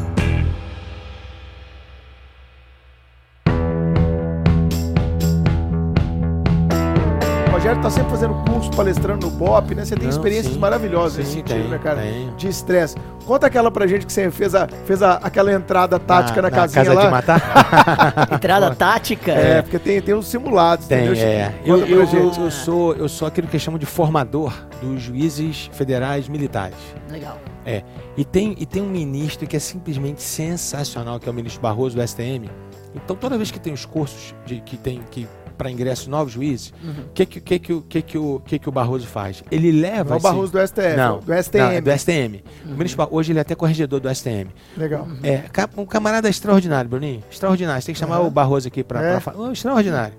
[7.67, 9.85] Rogério tá sempre fazendo curso, palestrando no BOP, né?
[9.85, 10.61] Você tem Não, experiências sim.
[10.61, 12.01] maravilhosas nesse sentido, tem, né, cara?
[12.01, 12.33] tem.
[12.37, 12.95] De estresse.
[13.25, 16.85] Conta aquela pra gente que você fez, a, fez a, aquela entrada tática na, casinha
[16.85, 17.05] casa lá.
[17.07, 18.29] de matar?
[18.33, 19.33] Entrada tática.
[19.33, 21.25] É, porque tem, tem os simulados, Tem, entendeu?
[21.25, 21.55] é.
[21.65, 22.39] Eu, eu, gente.
[22.39, 26.79] eu sou, eu sou aquilo que chamam de formador dos juízes federais militares.
[27.11, 27.37] Legal.
[27.65, 27.83] É.
[28.17, 31.97] E tem, e tem um ministro que é simplesmente sensacional, que é o ministro Barroso
[31.97, 32.49] do STM.
[32.95, 35.27] Então, toda vez que tem os cursos de, que tem que
[35.57, 38.69] para ingresso novos juízes, o que, que, que, que, o- que, que, o, que, que
[38.69, 39.43] o Barroso faz?
[39.51, 40.11] Ele leva.
[40.11, 41.59] Não é o Barroso do STF, Não, do STM.
[41.63, 42.43] Não, é do STM.
[42.65, 44.49] O ministro Bar- hoje ele é até corregedor do STM.
[44.77, 45.07] Legal.
[45.23, 47.23] É, ca- um camarada extraordinário, Bruninho.
[47.31, 47.81] Extraordinário.
[47.83, 49.21] Você tem que chamar o Barroso aqui pra, É.
[49.21, 49.39] falar.
[49.39, 50.15] Oh, extraordinário.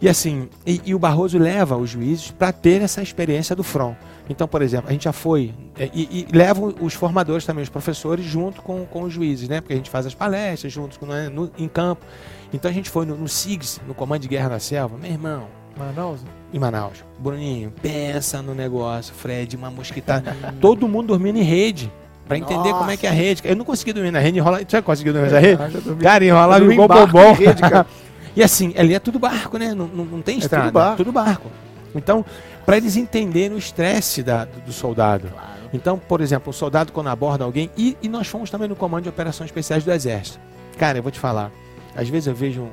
[0.00, 3.94] E assim, e, e o Barroso leva os juízes para ter essa experiência do front.
[4.28, 7.68] Então, por exemplo, a gente já foi é, e, e leva os formadores também, os
[7.68, 9.60] professores, junto com, com os juízes, né?
[9.60, 12.04] Porque a gente faz as palestras juntos com, né, no- em campo.
[12.52, 15.44] Então a gente foi no, no SIGS, no Comando de Guerra da Selva, meu irmão,
[15.78, 16.20] Manaus?
[16.52, 17.04] em Manaus.
[17.18, 20.34] Bruninho, pensa no negócio, Fred, uma mosquitada.
[20.60, 21.92] Todo mundo dormindo em rede.
[22.26, 23.40] Pra entender como é que é a rede.
[23.44, 24.60] Eu não consegui dormir na rede, enrola.
[24.66, 25.62] Você conseguiu dormir na rede?
[25.62, 26.02] Ah, já dormi.
[26.02, 27.86] Cara, enrolava igual em rede, cara.
[28.34, 29.72] E assim, ali é tudo barco, né?
[29.74, 30.66] Não, não, não tem É estrada.
[30.66, 30.96] tudo barco.
[30.98, 31.50] Tudo barco.
[31.94, 32.22] Então,
[32.66, 34.32] para eles entenderem o estresse do,
[34.66, 35.28] do soldado.
[35.28, 35.46] Claro.
[35.72, 39.04] Então, por exemplo, o soldado quando aborda alguém, e, e nós fomos também no comando
[39.04, 40.38] de operações especiais do Exército.
[40.76, 41.50] Cara, eu vou te falar.
[41.94, 42.64] Às vezes eu vejo um-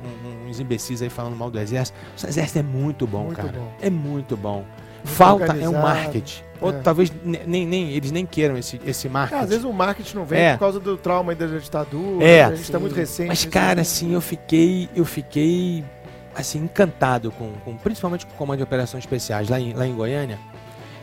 [0.46, 1.96] um- uns imbecis aí falando mal do Exército.
[2.22, 3.52] O Exército é muito bom, Muito cara.
[3.56, 3.72] bom.
[3.80, 4.64] É muito bom.
[5.04, 5.82] Falta é um organizado.
[5.86, 6.42] marketing.
[6.60, 6.72] Ou É.
[6.80, 9.42] talvez ne- nem, nem, eles nem queiram esse, esse É, marketing.
[9.42, 10.52] às vezes o marketing não vem É.
[10.54, 12.24] por causa do trauma da ditadura.
[12.24, 12.44] É.
[12.44, 13.28] A gente tá muito recente.
[13.28, 15.84] Mas, nisso cara, assim, eu fiquei, eu fiquei,
[16.34, 19.94] assim, encantado com, com- principalmente com o Comando de Operações Especiais lá em, lá em
[19.94, 20.38] Goiânia.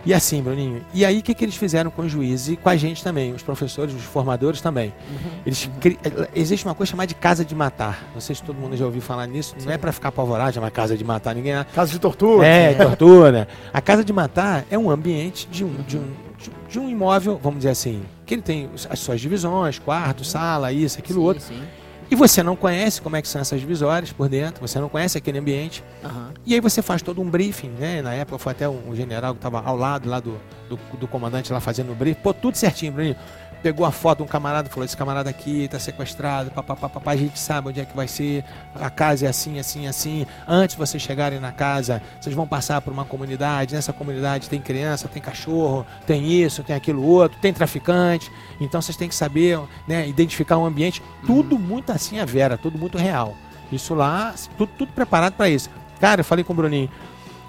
[0.03, 2.67] E assim, Bruninho, e aí o que, que eles fizeram com os juízes e com
[2.69, 4.91] a gente também, os professores, os formadores também?
[5.11, 5.31] Uhum.
[5.45, 5.99] Eles cri...
[6.33, 8.03] Existe uma coisa chamada de casa de matar.
[8.11, 9.55] Não sei se todo mundo já ouviu falar nisso.
[9.63, 11.53] Não é para ficar apavorado, é uma casa de matar ninguém.
[11.53, 11.67] né?
[11.71, 12.47] Casa de tortura.
[12.47, 13.47] É, tortura.
[13.71, 16.07] A casa de matar é um ambiente de um, de um,
[16.67, 20.97] de- um imóvel, vamos dizer assim, que ele tem as suas divisões, quarto, sala, isso,
[20.97, 21.43] aquilo Sim, outro.
[21.43, 21.61] sim.
[22.11, 25.17] E você não conhece como é que são essas divisórias por dentro, você não conhece
[25.17, 25.81] aquele ambiente.
[26.03, 26.33] Aham.
[26.45, 28.01] E aí você faz todo um briefing, né?
[28.01, 31.07] Na época foi até um, um general que estava ao lado lá do, do, do
[31.07, 32.19] comandante lá fazendo o briefing.
[32.21, 33.15] Pô, tudo certinho, Bruninho.
[33.61, 37.15] Pegou a foto de um camarada, falou, esse camarada aqui tá sequestrado, papapá, papá, a
[37.15, 38.43] gente sabe onde é que vai ser,
[38.73, 40.25] a casa é assim, assim, assim.
[40.47, 44.59] Antes de vocês chegarem na casa, vocês vão passar por uma comunidade, nessa comunidade tem
[44.59, 48.31] criança, tem cachorro, tem isso, tem aquilo outro, tem traficante.
[48.59, 51.01] Então vocês têm que saber, né, identificar o ambiente.
[51.25, 53.35] Tudo muito assim a vera, tudo muito real.
[53.71, 55.69] Isso lá, tudo, tudo preparado para isso.
[55.99, 56.89] Cara, eu falei com o Bruninho,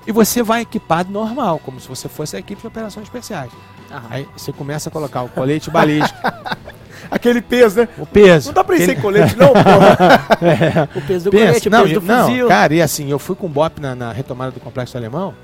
[0.07, 3.51] e você vai equipado normal, como se você fosse a equipe de operações especiais.
[3.93, 4.07] Aham.
[4.11, 6.19] Aí você começa a colocar o colete balístico,
[7.11, 7.89] Aquele peso, né?
[7.99, 8.47] o peso.
[8.49, 10.89] Não dá pra ir aquele- sem colete, não, porra.
[10.97, 12.49] O peso do Pensa, colete, o não, peso e- do não, fuzil.
[12.49, 15.35] cara, e assim, eu fui com o BOP na, na retomada do complexo alemão.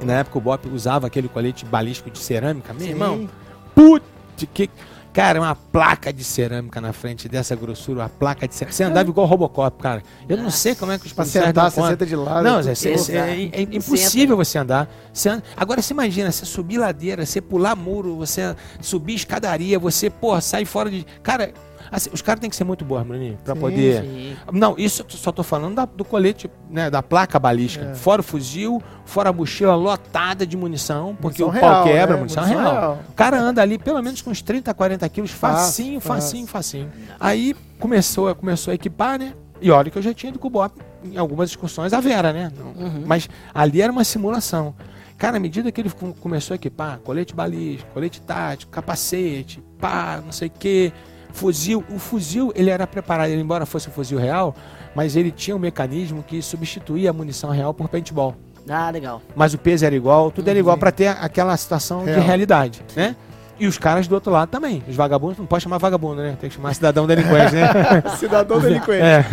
[0.00, 2.88] E na época o BOP usava aquele colete balístico de cerâmica, meu Sim.
[2.88, 3.28] irmão.
[3.74, 4.04] Putz,
[4.52, 4.68] que.
[5.14, 8.76] Cara, uma placa de cerâmica na frente dessa grossura, uma placa de cerâmica.
[8.76, 10.02] Você andava igual Robocop, cara.
[10.28, 12.42] Eu não sei como é que os policiais sentar, dão você senta de lado.
[12.42, 12.74] Não, todo.
[12.74, 14.90] cê- é, é impossível você andar.
[15.12, 20.10] Você anda- Agora você imagina, você subir ladeira, você pular muro, você subir escadaria, você,
[20.10, 21.06] porra, sair fora de.
[21.22, 21.54] Cara,
[21.94, 24.02] assim, os caras têm que ser muito bons, Bruninho, pra Sim, poder.
[24.02, 24.36] Sim.
[24.52, 27.84] Não, isso eu só tô falando da- do colete, né, da placa balística.
[27.86, 27.94] É.
[27.94, 32.14] Fora o fuzil, fora a mochila lotada de munição, porque Munição o pau real, quebra,
[32.14, 32.20] né?
[32.20, 32.74] munição, Munição real.
[32.80, 32.98] real.
[33.08, 36.90] O cara anda ali pelo menos com uns 30, 40 quilos, facinho, facinho, facinho.
[37.20, 39.32] Aí começou, começou a equipar, né?
[39.60, 42.32] E olha que eu já tinha ido com o Bop em algumas excursões a Vera,
[42.32, 42.50] né?
[42.76, 43.04] Uhum.
[43.06, 44.74] Mas ali era uma simulação.
[45.16, 50.20] Cara, à medida que ele com- começou a equipar, colete balístico, colete tático, capacete, pá,
[50.24, 50.92] não sei o quê,
[51.34, 51.84] fuzil.
[51.90, 54.54] O fuzil, ele era preparado, ele, embora fosse um fuzil real,
[54.94, 58.34] mas ele tinha um mecanismo que substituía a munição real por paintball.
[58.68, 59.20] Ah, legal.
[59.36, 62.18] Mas o peso era igual, tudo era igual para ter aquela situação Real.
[62.18, 63.14] de realidade, né?
[63.58, 64.82] E os caras do outro lado também.
[64.88, 66.36] Os vagabundos, não pode chamar vagabundo, né?
[66.40, 68.02] Tem que chamar cidadão delinquente, né?
[68.16, 69.02] Cidadão delinquente.
[69.02, 69.24] É,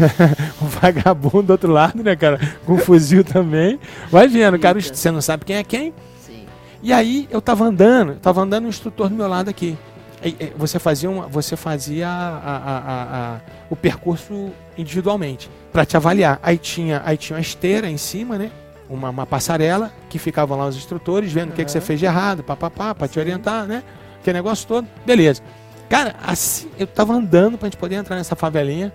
[0.61, 2.39] o vagabundo do outro lado, né, cara?
[2.65, 3.79] Com fuzil também.
[4.11, 5.93] Vai vendo, cara, você não sabe quem é quem.
[6.19, 6.45] Sim.
[6.83, 9.77] E aí eu tava andando, tava andando um instrutor do meu lado aqui.
[10.23, 12.11] E- e Você fazia, uma, você fazia a-
[12.55, 16.39] a- a- o percurso individualmente para te avaliar.
[16.43, 18.51] Aí tinha, aí tinha uma esteira em cima, né?
[18.89, 22.05] Uma, uma passarela que ficavam lá os instrutores vendo o que, que você fez de
[22.05, 23.83] errado, papapá, para te orientar, né?
[24.23, 24.87] Que negócio todo.
[25.05, 25.41] Beleza.
[25.89, 28.91] Cara, assim, eu tava andando pra gente poder entrar nessa favelinha.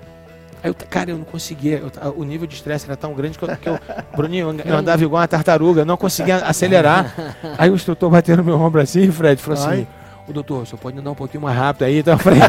[0.62, 1.82] Aí eu, cara, eu não conseguia.
[2.04, 3.78] eu o nível de estresse era tão grande que eu, que eu
[4.16, 7.12] Bruninho, eu andava igual uma tartaruga, eu não conseguia acelerar.
[7.58, 9.88] Aí o instrutor bateu no meu ombro assim, Fred, falou assim: Ai.
[10.28, 11.98] O doutor, o senhor pode andar um pouquinho mais rápido aí?
[11.98, 12.40] Então eu falei,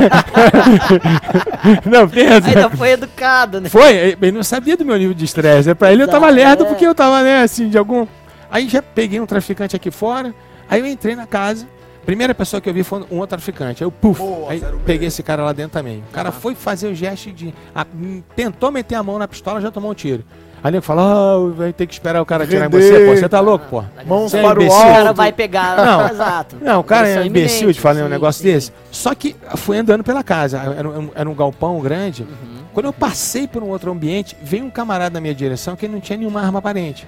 [1.86, 2.48] não, pensa.
[2.48, 3.70] Ainda foi educado, né?
[3.70, 5.74] Foi, ele não sabia do meu nível de estresse.
[5.76, 6.68] Pra ele eu tava lerdo é.
[6.68, 8.08] porque eu tava, né, assim, de algum.
[8.50, 10.34] Aí já peguei um traficante aqui fora,
[10.70, 11.68] aí eu entrei na casa.
[12.06, 13.84] Primeira pessoa que eu vi foi um outro traficante.
[13.84, 16.02] Aí eu, puf, aí peguei esse cara lá dentro também.
[16.10, 17.54] O cara foi fazer o gesto de.
[17.76, 17.86] a-
[18.34, 20.24] tentou meter a mão na pistola, já tomou um tiro.
[20.64, 23.16] Aí ele falou: vai ter que esperar o cara tirar em você, pô.
[23.16, 23.84] Você tá louco, pô.
[24.06, 24.80] Mãos Você é para o imbecil.
[24.80, 25.18] O cara alto.
[25.18, 25.78] vai pegar.
[25.78, 26.10] Não.
[26.10, 26.58] Exato.
[26.62, 28.52] Não, o cara é imbecil de falar um sim, negócio sim.
[28.52, 28.72] desse.
[28.92, 30.58] Só que fui andando pela casa.
[30.58, 32.24] Era um, era um galpão grande.
[32.24, 32.58] Uhum.
[32.74, 36.00] Quando eu passei por um outro ambiente, veio um camarada na minha direção que não
[36.00, 37.08] tinha nenhuma arma aparente.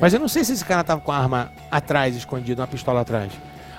[0.00, 3.00] Mas eu não sei se esse cara tava com a arma atrás, escondido, uma pistola
[3.00, 3.32] atrás.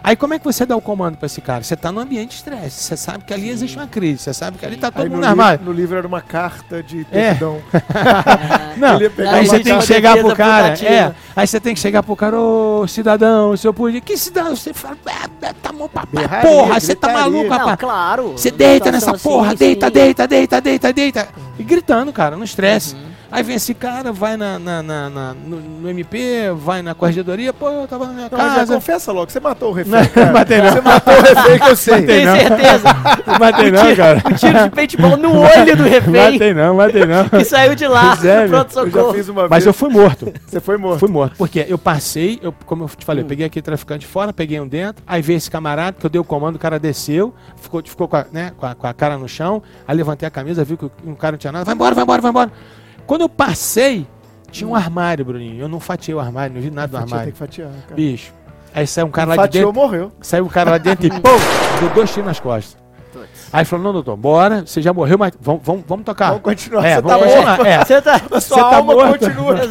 [0.08, 1.62] Aí como é que você dá o comando pra esse cara?
[1.63, 2.82] Você tá no ambiente de estresse.
[2.82, 4.24] Você sabe que ali existe uma crise.
[4.24, 5.65] Você sabe que ali tá todo Aí no, mundo li- armado.
[5.65, 7.32] no livro era uma carta de É.
[7.34, 7.62] perdão.
[8.78, 10.67] Não, Ele ia pegar aí você tem que chegar pro cara.
[10.86, 14.00] É, aí você tem que chegar pro cara, ô cidadão, o senhor podia.
[14.00, 14.56] Que cidadão?
[14.56, 17.78] Você fala, "Ah, tá mão pra Berraria, porra, você tá maluco, Não, rapaz.
[17.78, 18.32] claro.
[18.32, 19.91] Você deita nessa Situação porra, assim, deita, sim.
[19.93, 21.28] deita, deita, deita, deita.
[21.60, 22.96] E gritando, cara, no estresse.
[22.96, 23.07] Uhum.
[23.32, 27.52] Aí vem esse cara, vai na, na- na- na- no, no MP, vai na corregedoria,
[27.52, 28.74] pô, eu tava na minha Não, casa.
[28.74, 29.92] confessa logo, você matou o refém.
[30.26, 30.72] Não, matei não.
[30.72, 31.94] Você matou o refém que eu sei.
[32.02, 32.40] Matei Tenho não.
[32.40, 32.88] certeza.
[33.28, 34.24] Não matei não, cara.
[34.28, 37.28] Um tiro de paintball no olho do refém Matei não, matei não.
[37.30, 38.32] que saiu de lá é, do meu.
[38.32, 39.13] Eu já pronto-socorro.
[39.13, 40.34] fiz uma Mas eu fui morto.
[40.46, 41.00] Você foi morto.
[41.00, 41.36] Fui morto.
[41.38, 43.26] Porque eu passei, eu, como eu te falei, Hum.
[43.26, 46.20] eu peguei aquele traficante fora, peguei um dentro, aí veio esse camarada que eu dei
[46.22, 49.18] o comando, o cara desceu, ficou, ficou com, a, né, com, a, com a cara
[49.18, 51.76] no chão, aí levantei a camisa, vi que o um cara não tinha nada, vai
[51.76, 52.52] embora, vai embora, vai embora.
[53.08, 54.06] Quando eu passei,
[54.52, 55.62] tinha um armário, Bruninho.
[55.62, 57.34] Eu não fatiei o armário, não vi nada do Fatiar, tem armário.
[57.34, 57.96] que fatiar, cara.
[57.96, 58.34] Bicho.
[58.76, 60.12] Aí saiu um cara lá de Fatiou, dentro, morreu.
[60.22, 61.39] saiu o cara lá dentro e pum,
[61.80, 62.78] deu dois tiros nas costas.
[63.52, 66.28] Aí falou, não, doutor, bora, você já morreu, mas vamos, vamos, vamos tocar.
[66.30, 67.58] Vamos continuar, É, você vamos tá continuar.
[67.58, 67.66] morto.
[67.66, 67.86] É.
[67.86, 68.16] Você tá.
[68.32, 69.20] A sua Você tá alma morto.
[69.20, 69.66] continua aqui.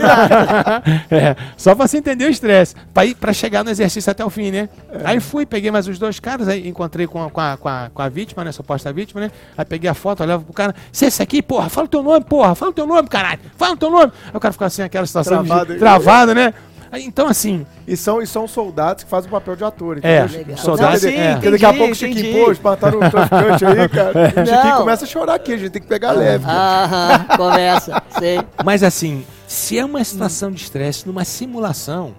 [1.15, 2.75] é, só pra você entender o estresse.
[2.95, 4.69] Pra, ir, pra chegar no exercício até o fim, né?
[5.05, 7.91] Aí fui, peguei mais os dois caras, aí encontrei com a, com a, com a,
[7.93, 8.53] com a vítima, né?
[8.53, 9.31] Suposta vítima, né?
[9.57, 10.75] Aí peguei a foto, olhava pro cara.
[10.91, 13.75] Se esse aqui, porra, fala o teu nome, porra, fala o teu nome, caralho, fala
[13.75, 14.12] o teu nome.
[14.27, 16.55] Aí o cara ficou assim, aquela situação Travado de, travado, né?
[17.00, 19.98] Então, assim, E são, e são soldados que fazem o papel de ator.
[20.02, 20.38] É, entendeu?
[20.38, 20.59] Legal.
[20.59, 21.32] soldados- Não, sim, é.
[21.35, 24.12] Porque daqui a pouco o Chiquinho, pô, mataram o traficante aí, cara.
[24.42, 26.44] O Chiquinho começa a chorar aqui, a gente tem que pegar leve.
[26.46, 28.02] Aham, começa.
[28.18, 28.40] Sei.
[28.64, 32.14] Mas assim, se é uma situação de estresse numa simulação,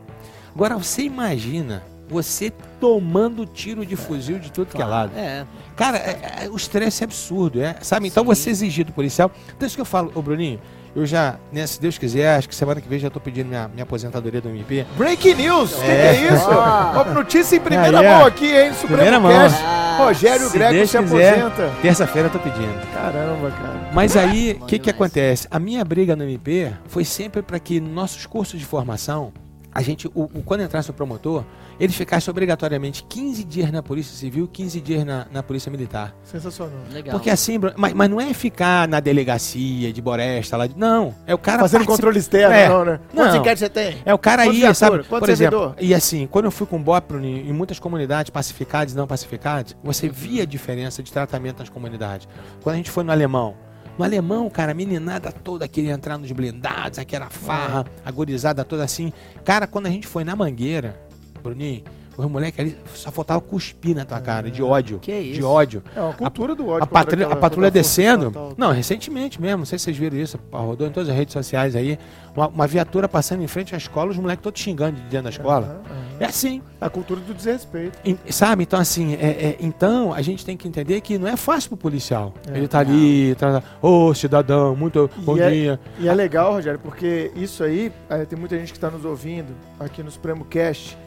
[0.56, 5.12] agora você imagina você tomando tiro de fuzil de tudo que é lado.
[5.18, 5.46] É.
[5.76, 8.08] Cara, é- é- o estresse é absurdo, é, sabe?
[8.08, 9.30] Então você exigir do policial.
[9.56, 10.60] Então isso que eu falo, ô Bruninho,
[10.98, 13.68] eu já, né, se Deus quiser, acho que semana que vem já tô pedindo minha,
[13.68, 14.86] minha aposentadoria do MP.
[14.98, 15.74] Breaking news!
[15.74, 16.06] O que, que É.
[16.08, 16.48] é isso?
[16.50, 18.18] Ó, notícia em primeira é.
[18.18, 18.72] mão aqui, hein?
[18.74, 19.32] Supremo Primeira mão.
[19.32, 19.62] Cast.
[19.64, 21.40] Ah, Rogério se Greco Deus se quiser.
[21.40, 21.72] aposenta.
[21.82, 22.94] Terça-feira eu tô pedindo.
[22.94, 23.90] Caramba, cara.
[23.94, 25.48] Mas aí, o que, que acontece?
[25.52, 29.32] A minha briga no MP foi sempre para que nossos cursos de formação,
[29.74, 31.44] a gente, o, o- quando entrasse o promotor,
[31.80, 36.16] ele ficasse obrigatoriamente 15 dias na Polícia Civil, 15 dias na, na Polícia Militar.
[36.24, 36.74] Sensacional.
[36.92, 37.12] Legal.
[37.14, 40.68] Porque assim, mas, mas não é ficar na delegacia de Boresta lá.
[40.68, 41.60] de- Não, é o cara.
[41.60, 42.70] Fazendo participa- controle externo, É.
[42.70, 43.00] não, né?
[43.14, 43.24] Não.
[43.24, 43.98] Quantos inquéritos você tem?
[44.06, 45.04] É o cara Quantos aí, sabe?
[45.04, 45.76] Quanto Por exemplo, servidor?
[45.84, 49.08] e assim, quando eu fui com o BOP Bruno, em muitas comunidades pacificadas e não
[49.08, 52.28] pacificadas, você via a diferença de tratamento nas comunidades.
[52.64, 53.56] Quando a gente foi no alemão,
[53.98, 58.08] no alemão, cara, a meninada toda queria entrar nos blindados, aquela farra, É.
[58.10, 59.12] agorizada toda assim.
[59.44, 61.00] Cara, quando a gente foi na mangueira,
[61.48, 61.84] Bruninho,
[62.18, 64.98] os moleques ali só faltava cuspir na tua cara, de ódio.
[64.98, 65.34] Que isso?
[65.36, 65.84] De ódio.
[65.96, 66.84] É uma cultura do ódio.
[66.84, 68.28] A patrulha, a aquela- patrulha a descendo.
[68.30, 68.54] estatal.
[68.58, 71.76] Não, recentemente mesmo, não sei se vocês viram isso, rodou em todas as redes sociais
[71.76, 72.00] aí.
[72.36, 75.30] Uma, uma viatura passando em frente à escola, os moleques todos xingando de dentro da
[75.30, 75.68] escola.
[75.86, 76.08] Aham, aham.
[76.20, 78.00] É assim, A cultura do desrespeito.
[78.04, 78.64] e- sabe?
[78.64, 81.78] Então, assim, é, é- então a gente tem que entender que não é fácil pro
[81.78, 82.34] policial.
[82.52, 82.58] É.
[82.58, 85.80] Ele tá ali, tá, ô cidadão, muito bom E é- dia.
[86.00, 89.54] E é legal, Rogério, porque isso aí, eh, tem muita gente que está nos ouvindo
[89.80, 90.98] aqui no Supremo Cast,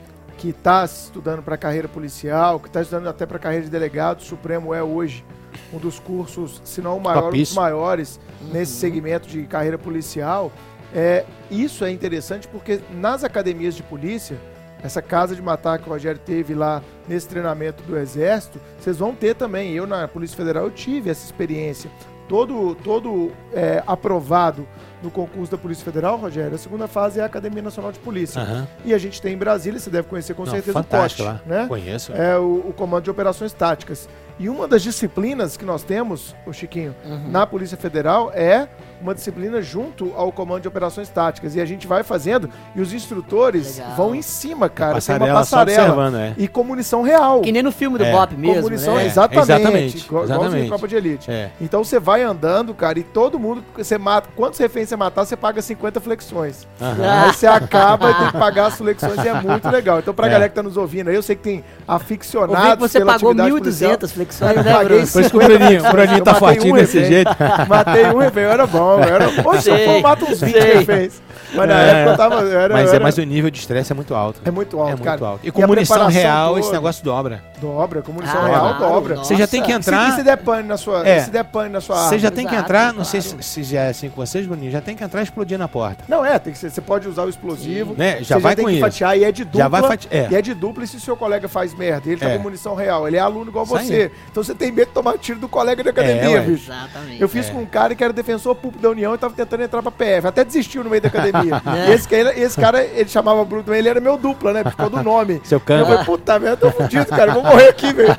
[0.41, 4.21] que está estudando para carreira policial, que está estudando até para carreira de delegado.
[4.21, 5.23] O Supremo é hoje
[5.71, 8.19] um dos cursos, se não o maior, um dos maiores
[8.51, 10.51] nesse segmento de carreira policial.
[10.95, 14.41] É, isso é interessante porque nas academias de polícia,
[14.83, 19.15] essa casa de matar que o Rogério teve lá nesse treinamento do Exército, vocês vão
[19.15, 19.75] ter também.
[19.75, 21.91] Eu na Polícia Federal eu tive essa experiência.
[22.27, 24.67] Todo, todo é, aprovado
[25.03, 28.41] no concurso da Polícia Federal, Rogério, a segunda fase é a Academia Nacional de Polícia.
[28.43, 28.69] Aham.
[28.85, 31.41] E a gente tem em Brasília, você deve conhecer com Não, certeza o COT, lá.
[31.47, 31.67] né?
[31.67, 32.13] Conheço.
[32.13, 34.09] É o, o Comando de Operações Táticas.
[34.41, 37.29] E uma das disciplinas que nós temos, o Chiquinho, Uhum.
[37.31, 38.67] na Polícia Federal é
[39.03, 41.55] uma disciplina junto ao Comando de Operações Táticas.
[41.57, 43.95] E a gente vai fazendo e os instrutores Legal.
[43.97, 44.99] vão em cima, cara.
[45.01, 46.19] Tem uma passarela.
[46.19, 46.35] é.
[46.39, 47.41] E com munição real.
[47.43, 48.11] Que nem no filme do É.
[48.13, 49.05] Bop Com mesmo, munição, né?
[49.05, 49.43] É, exatamente.
[49.43, 50.87] exatamente, Igual- exatamente.
[50.89, 51.31] de Elite.
[51.31, 51.51] É.
[51.61, 55.37] Então você vai andando, cara, e todo mundo, você mata, quantos reféns você matar, você
[55.37, 56.67] paga 50 flexões.
[56.81, 57.25] Aham.
[57.27, 59.99] Aí você acaba e tem que pagar as flexões e é muito legal.
[59.99, 60.31] Então, pra É.
[60.31, 62.99] galera que tá nos ouvindo aí, eu sei que tem Eu vi aficionados que você
[62.99, 64.89] pela pagou atividade 1.200 flexões, Eu né, Bruno?
[64.89, 67.31] Por isso que o 50 Bruninho, o Bruninho tá fortinho um desse jeito.
[67.69, 69.01] Matei um refém, eu era bom.
[69.01, 69.27] Era...
[69.45, 70.73] Hoje se eu for, mato uns 20 Sei.
[70.75, 71.23] reféns.
[71.53, 71.91] Mas na É.
[71.91, 72.49] época eu tava.
[72.49, 73.05] Era, Mas, é, era...
[73.05, 74.41] mas o nível de estresse é muito alto.
[74.45, 75.27] É muito alto, é muito cara.
[75.27, 75.41] alto.
[75.45, 76.61] E E com a munição real, toda.
[76.61, 77.43] esse negócio dobra.
[77.61, 79.17] Dobra, com munição Ah, real, claro, dobra.
[79.17, 80.13] Você já tem que Se, entrar.
[80.15, 81.07] se der pane na sua.
[81.07, 81.21] É.
[81.21, 83.63] Se der pane na sua Você já tem que Exato, entrar, não sei se, se
[83.65, 86.05] já é assim com vocês, Bruninho, já tem que entrar e explodir na porta.
[86.09, 87.95] Não, é, tem que ser, você pode usar o explosivo.
[87.99, 88.19] Né?
[88.23, 88.85] Já você vai já tem com que isso.
[88.85, 89.61] fatiar e é de dupla.
[89.61, 90.29] Já vai fati- é.
[90.31, 92.37] E é de dupla e se o seu colega faz merda, ele tá É.
[92.37, 94.10] com munição real, ele é aluno igual Isso aí.
[94.31, 96.71] Então você tem medo de tomar tiro do colega de academia, É, bicho.
[96.71, 97.21] Exatamente.
[97.21, 97.53] Eu fiz É.
[97.53, 100.27] com um cara que era defensor público da União e tava tentando entrar pra PF.
[100.27, 101.61] Até desistiu no meio da academia.
[101.67, 101.91] É.
[101.91, 104.63] e esse, cara- esse cara, ele chamava Bruno também, ele era meu dupla, né?
[104.65, 105.41] Por causa do nome.
[105.45, 105.87] Seu E eu canto.
[105.87, 107.33] falei, puta merda, eu tô fudido, cara.
[107.33, 108.17] Vou morrer aqui, velho.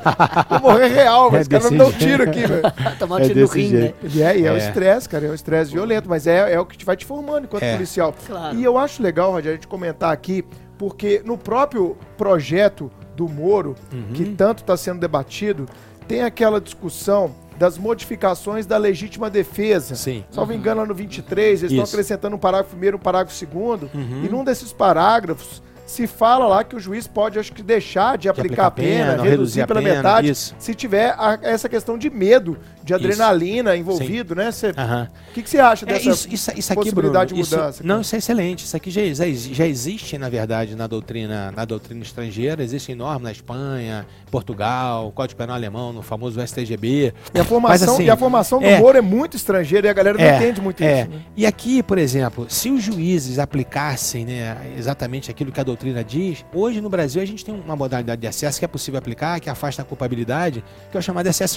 [0.48, 1.38] Vou morrer real, velho.
[1.38, 2.62] É Esse cara vai me dar um tiro aqui, velho.
[2.98, 3.80] Tomar um É tiro no desse rim, né?
[3.80, 3.96] jeito.
[4.16, 4.58] E é, e é, o É.
[4.58, 7.44] estresse, cara, é um estresse violento, mas é, é o que te vai te formando
[7.44, 7.72] enquanto É.
[7.74, 8.14] policial.
[8.26, 8.56] Claro.
[8.56, 10.44] E eu acho legal, Rogério, a gente comentar aqui,
[10.78, 14.12] porque no próprio projeto do Moro, Uhum.
[14.14, 15.66] que tanto está sendo debatido,
[16.08, 19.94] tem aquela discussão das modificações da legítima defesa.
[19.94, 20.24] Sim.
[20.30, 23.88] Salvo engano, lá no 23, eles estão acrescentando um parágrafo primeiro e um parágrafo segundo,
[23.94, 24.22] Uhum.
[24.24, 28.28] e num desses parágrafos se fala lá que o juiz pode, acho que, deixar de
[28.28, 30.54] aplicar, aplicar a pena, pena, reduzir reduzir pela pena, metade, isso.
[30.58, 34.50] se tiver a- essa questão de medo de adrenalina envolvido, né?
[34.50, 35.08] Cê- Aham.
[35.30, 37.76] O que, que você acha É, dessa isso, isso, isso aqui, possibilidade Bruno, de mudança?
[37.78, 38.64] Isso, não, isso é excelente.
[38.64, 42.62] Isso aqui já, já, existe, na verdade, na doutrina, na doutrina estrangeira.
[42.62, 47.14] Existem normas na Espanha, Portugal, Código Penal Alemão, no famoso STGB.
[47.34, 48.78] E a formação, Mas, assim, e a formação do é.
[48.78, 51.02] Moro é muito estrangeira e a galera não entende muito é.
[51.02, 51.10] isso.
[51.10, 51.22] Né?
[51.36, 56.44] E aqui, por exemplo, se os juízes aplicassem né, exatamente aquilo que a doutrina diz,
[56.52, 59.48] hoje no Brasil a gente tem uma modalidade de acesso que é possível aplicar, que
[59.48, 61.56] afasta a culpabilidade, que é o chamado excesso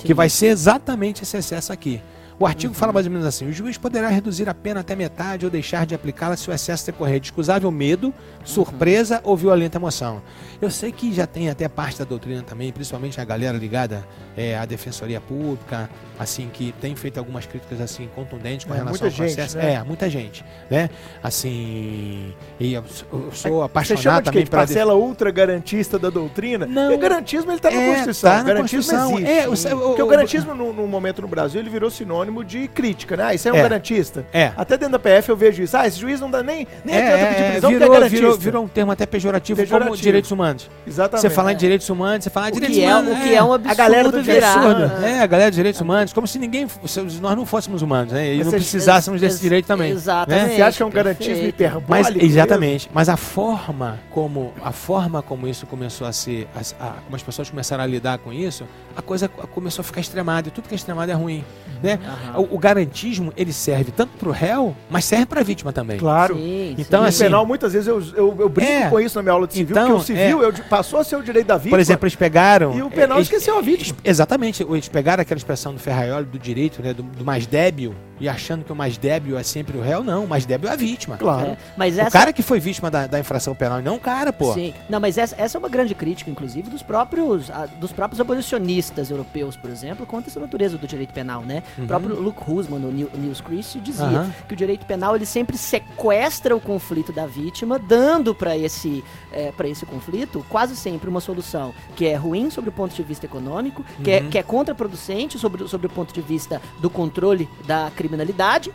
[0.00, 0.14] desculpante, que Sim.
[0.14, 2.00] vai ser exatamente esse excesso aqui.
[2.42, 5.44] O artigo fala mais ou menos assim: o juiz poderá reduzir a pena até metade
[5.44, 10.22] ou deixar de aplicá-la se o excesso decorrer de excusável medo, surpresa ou violenta emoção.
[10.60, 14.02] Eu sei que já tem até parte da doutrina também, principalmente a galera ligada
[14.36, 19.06] é, à defensoria pública, assim, que tem feito algumas críticas assim contundentes com É, relação
[19.06, 19.58] ao gente, processo.
[19.58, 19.74] né?
[19.74, 20.88] É, muita gente, né?
[21.22, 26.08] Assim, e eu, eu sou Você chama apaixonado de também De parcela ultra garantista da
[26.10, 26.66] doutrina?
[26.66, 26.82] Não.
[26.84, 28.30] Porque o garantismo ele tá na É, Constituição.
[28.30, 29.18] tá o na garantismo Constituição.
[29.18, 29.68] existe.
[29.68, 32.29] É, o- o- Porque o o- garantismo, no, no momento no Brasil, ele virou sinônimo
[32.44, 33.24] de crítica, né?
[33.26, 33.62] Ah, isso é um É.
[33.62, 34.24] garantista.
[34.32, 34.52] É.
[34.56, 35.76] Até dentro da PF eu vejo isso.
[35.76, 37.98] Ah, esse juiz não dá nem, nem É, adianta pedir é, prisão porque virou, é
[37.98, 38.16] garantista.
[38.26, 39.96] virou, virou um termo até pejorativo, como Pejorativo.
[40.02, 40.70] direitos humanos.
[40.86, 41.22] Exatamente.
[41.22, 43.12] Você falar em direitos humanos, você fala ah, O direitos que, é, humanos.
[43.18, 44.54] o que é um absurdo A galera do virar.
[44.54, 45.04] absurdo.
[45.04, 48.34] É, a galera de direitos humanos, como se ninguém, se nós não fôssemos humanos, né?
[48.34, 49.90] E Mas não precisássemos desse Ex- direito também.
[49.92, 50.48] Exatamente.
[50.48, 50.54] né?
[50.56, 51.90] Você acha que é um garantismo hiperbólico?
[51.90, 52.22] Mas mesmo?
[52.22, 57.16] exatamente, mas a forma como a forma como isso começou a ser, a- a- como
[57.16, 58.64] as pessoas começaram a lidar com isso,
[58.96, 61.44] a coisa co- começou a ficar extremada e tudo que é extremado é ruim,
[61.82, 61.98] né?
[62.28, 62.40] Aham.
[62.40, 65.98] O, o garantismo ele serve tanto para o réu, mas serve para a vítima também.
[65.98, 66.34] Claro.
[66.36, 68.88] Sim, Então, No assim, penal, muitas vezes eu, eu, eu brinco É.
[68.88, 71.16] com isso na minha aula de civil, Então, porque o civil eu- passou a ser
[71.16, 71.70] o direito da vítima.
[71.70, 72.76] Por exemplo, eles pegaram.
[72.76, 73.96] E o penal eles- esqueceu a vítima.
[74.02, 77.94] eles- Exatamente, eles pegaram aquela expressão do Ferraioli, do direito, né, do, do mais débil,
[78.20, 80.72] e achando que o mais débil é sempre o réu, não, o mais débil é
[80.72, 81.16] a vítima.
[81.16, 81.48] Claro.
[81.52, 84.00] É, mas O essa, cara que foi vítima da, da infração penal, e não o
[84.00, 84.52] cara, pô.
[84.54, 84.74] Sim.
[84.88, 89.10] Não, mas essa, essa é uma grande crítica, inclusive, dos próprios, a- dos próprios abolicionistas
[89.10, 91.62] europeus, por exemplo, contra essa natureza do direito penal, né?
[91.78, 94.30] O próprio Luke Husman, no New- News Christ, dizia Uhum.
[94.48, 99.02] Que o direito penal ele sempre sequestra o conflito da vítima, dando para esse,
[99.32, 103.02] é, pra esse conflito quase sempre uma solução que é ruim sobre o ponto de
[103.02, 104.30] vista econômico, que, é, Uhum.
[104.30, 108.09] que é contraproducente sobre, o- sobre o ponto de vista do controle da criminalidade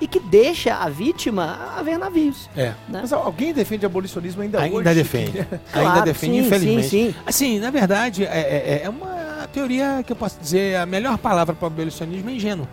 [0.02, 2.50] e que deixa a vítima a ver navios.
[2.56, 2.67] É.
[2.89, 3.00] Né?
[3.02, 4.93] Mas alguém defende abolicionismo ainda, Ainda hoje?
[4.93, 5.38] defende.
[5.48, 6.88] Ainda Claro, defende, sim, infelizmente.
[6.89, 7.15] sim, sim.
[7.26, 11.54] Assim, na verdade, é, é- é uma teoria que eu posso dizer, a melhor palavra
[11.56, 12.67] para o abolicionismo é ingênuo.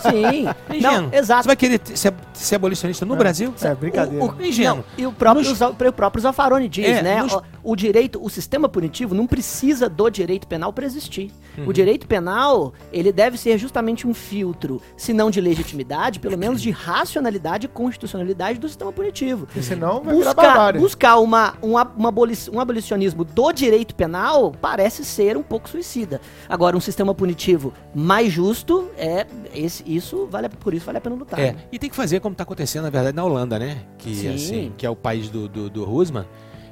[0.00, 0.46] Sim.
[0.46, 1.02] É ingênuo.
[1.10, 1.42] Não, exato.
[1.42, 3.52] Você vai querer ser, ser abolicionista no Brasil?
[3.62, 4.24] É, brincadeira.
[4.24, 4.76] O, o, É ingênuo.
[4.78, 7.22] não, e o próprio, Nos- o próprio Zaffaroni diz, É, né?
[7.22, 11.30] nos- O, o direito, o sistema punitivo não precisa do direito penal para existir.
[11.58, 11.68] Uhum.
[11.68, 16.60] O direito penal, ele deve ser justamente um filtro, se não de legitimidade, pelo menos
[16.62, 19.46] de racionalidade e constitucionalidade do sistema punitivo.
[19.46, 20.80] Porque senão vai virar Buscar, barbárie.
[20.80, 25.68] buscar uma, um, ab- uma aboli- um abolicionismo do direito penal parece ser um pouco
[25.68, 26.20] suicida.
[26.48, 31.00] Agora, um sistema punitivo mais justo, é esse, isso vale, a- por isso vale a
[31.00, 31.38] pena lutar.
[31.40, 33.78] É, e tem que fazer como está acontecendo, na verdade, na Holanda, né?
[33.98, 34.34] Que, Sim.
[34.34, 36.24] assim, que é o país do, do, do Husman.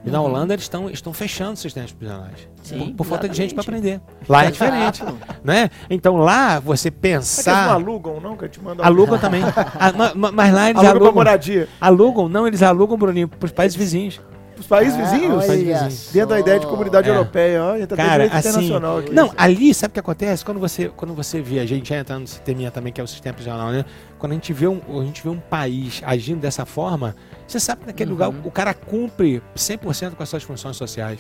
[0.02, 2.48] E na Holanda eles estão estão fechando os sistemas prisionais.
[2.62, 4.00] Sim, por, por falta de gente para aprender.
[4.26, 5.02] Lá é diferente.
[5.44, 5.68] Né?
[5.90, 7.70] Então lá você Será que eles não pensar.
[7.74, 8.34] alugam, não?
[8.34, 9.42] Que eu te mando Alugam também.
[9.44, 11.12] Ah, ma- ma- mas lá eles Alugam alugam.
[11.14, 11.68] moradia.
[11.78, 14.18] Alugam, não, eles alugam, Bruninho, para os países vizinhos.
[14.60, 15.46] Os países Ah, vizinhos?
[15.46, 16.12] Países olha vizinhos.
[16.12, 17.12] Dentro da ideia de comunidade É.
[17.12, 18.48] europeia, ó, tá Cara, direito assim.
[18.50, 19.12] internacional aqui.
[19.14, 20.44] Não, ali, sabe o que acontece?
[20.44, 23.06] Quando você, quando você vê, a gente já entrando nesse teminha também, que é o
[23.06, 23.86] sistema prisional, né?
[24.18, 27.16] Quando a gente vê um, a gente vê um país agindo dessa forma,
[27.48, 31.18] você sabe que naquele lugar o cara cumpre 100% com as suas funções sociais.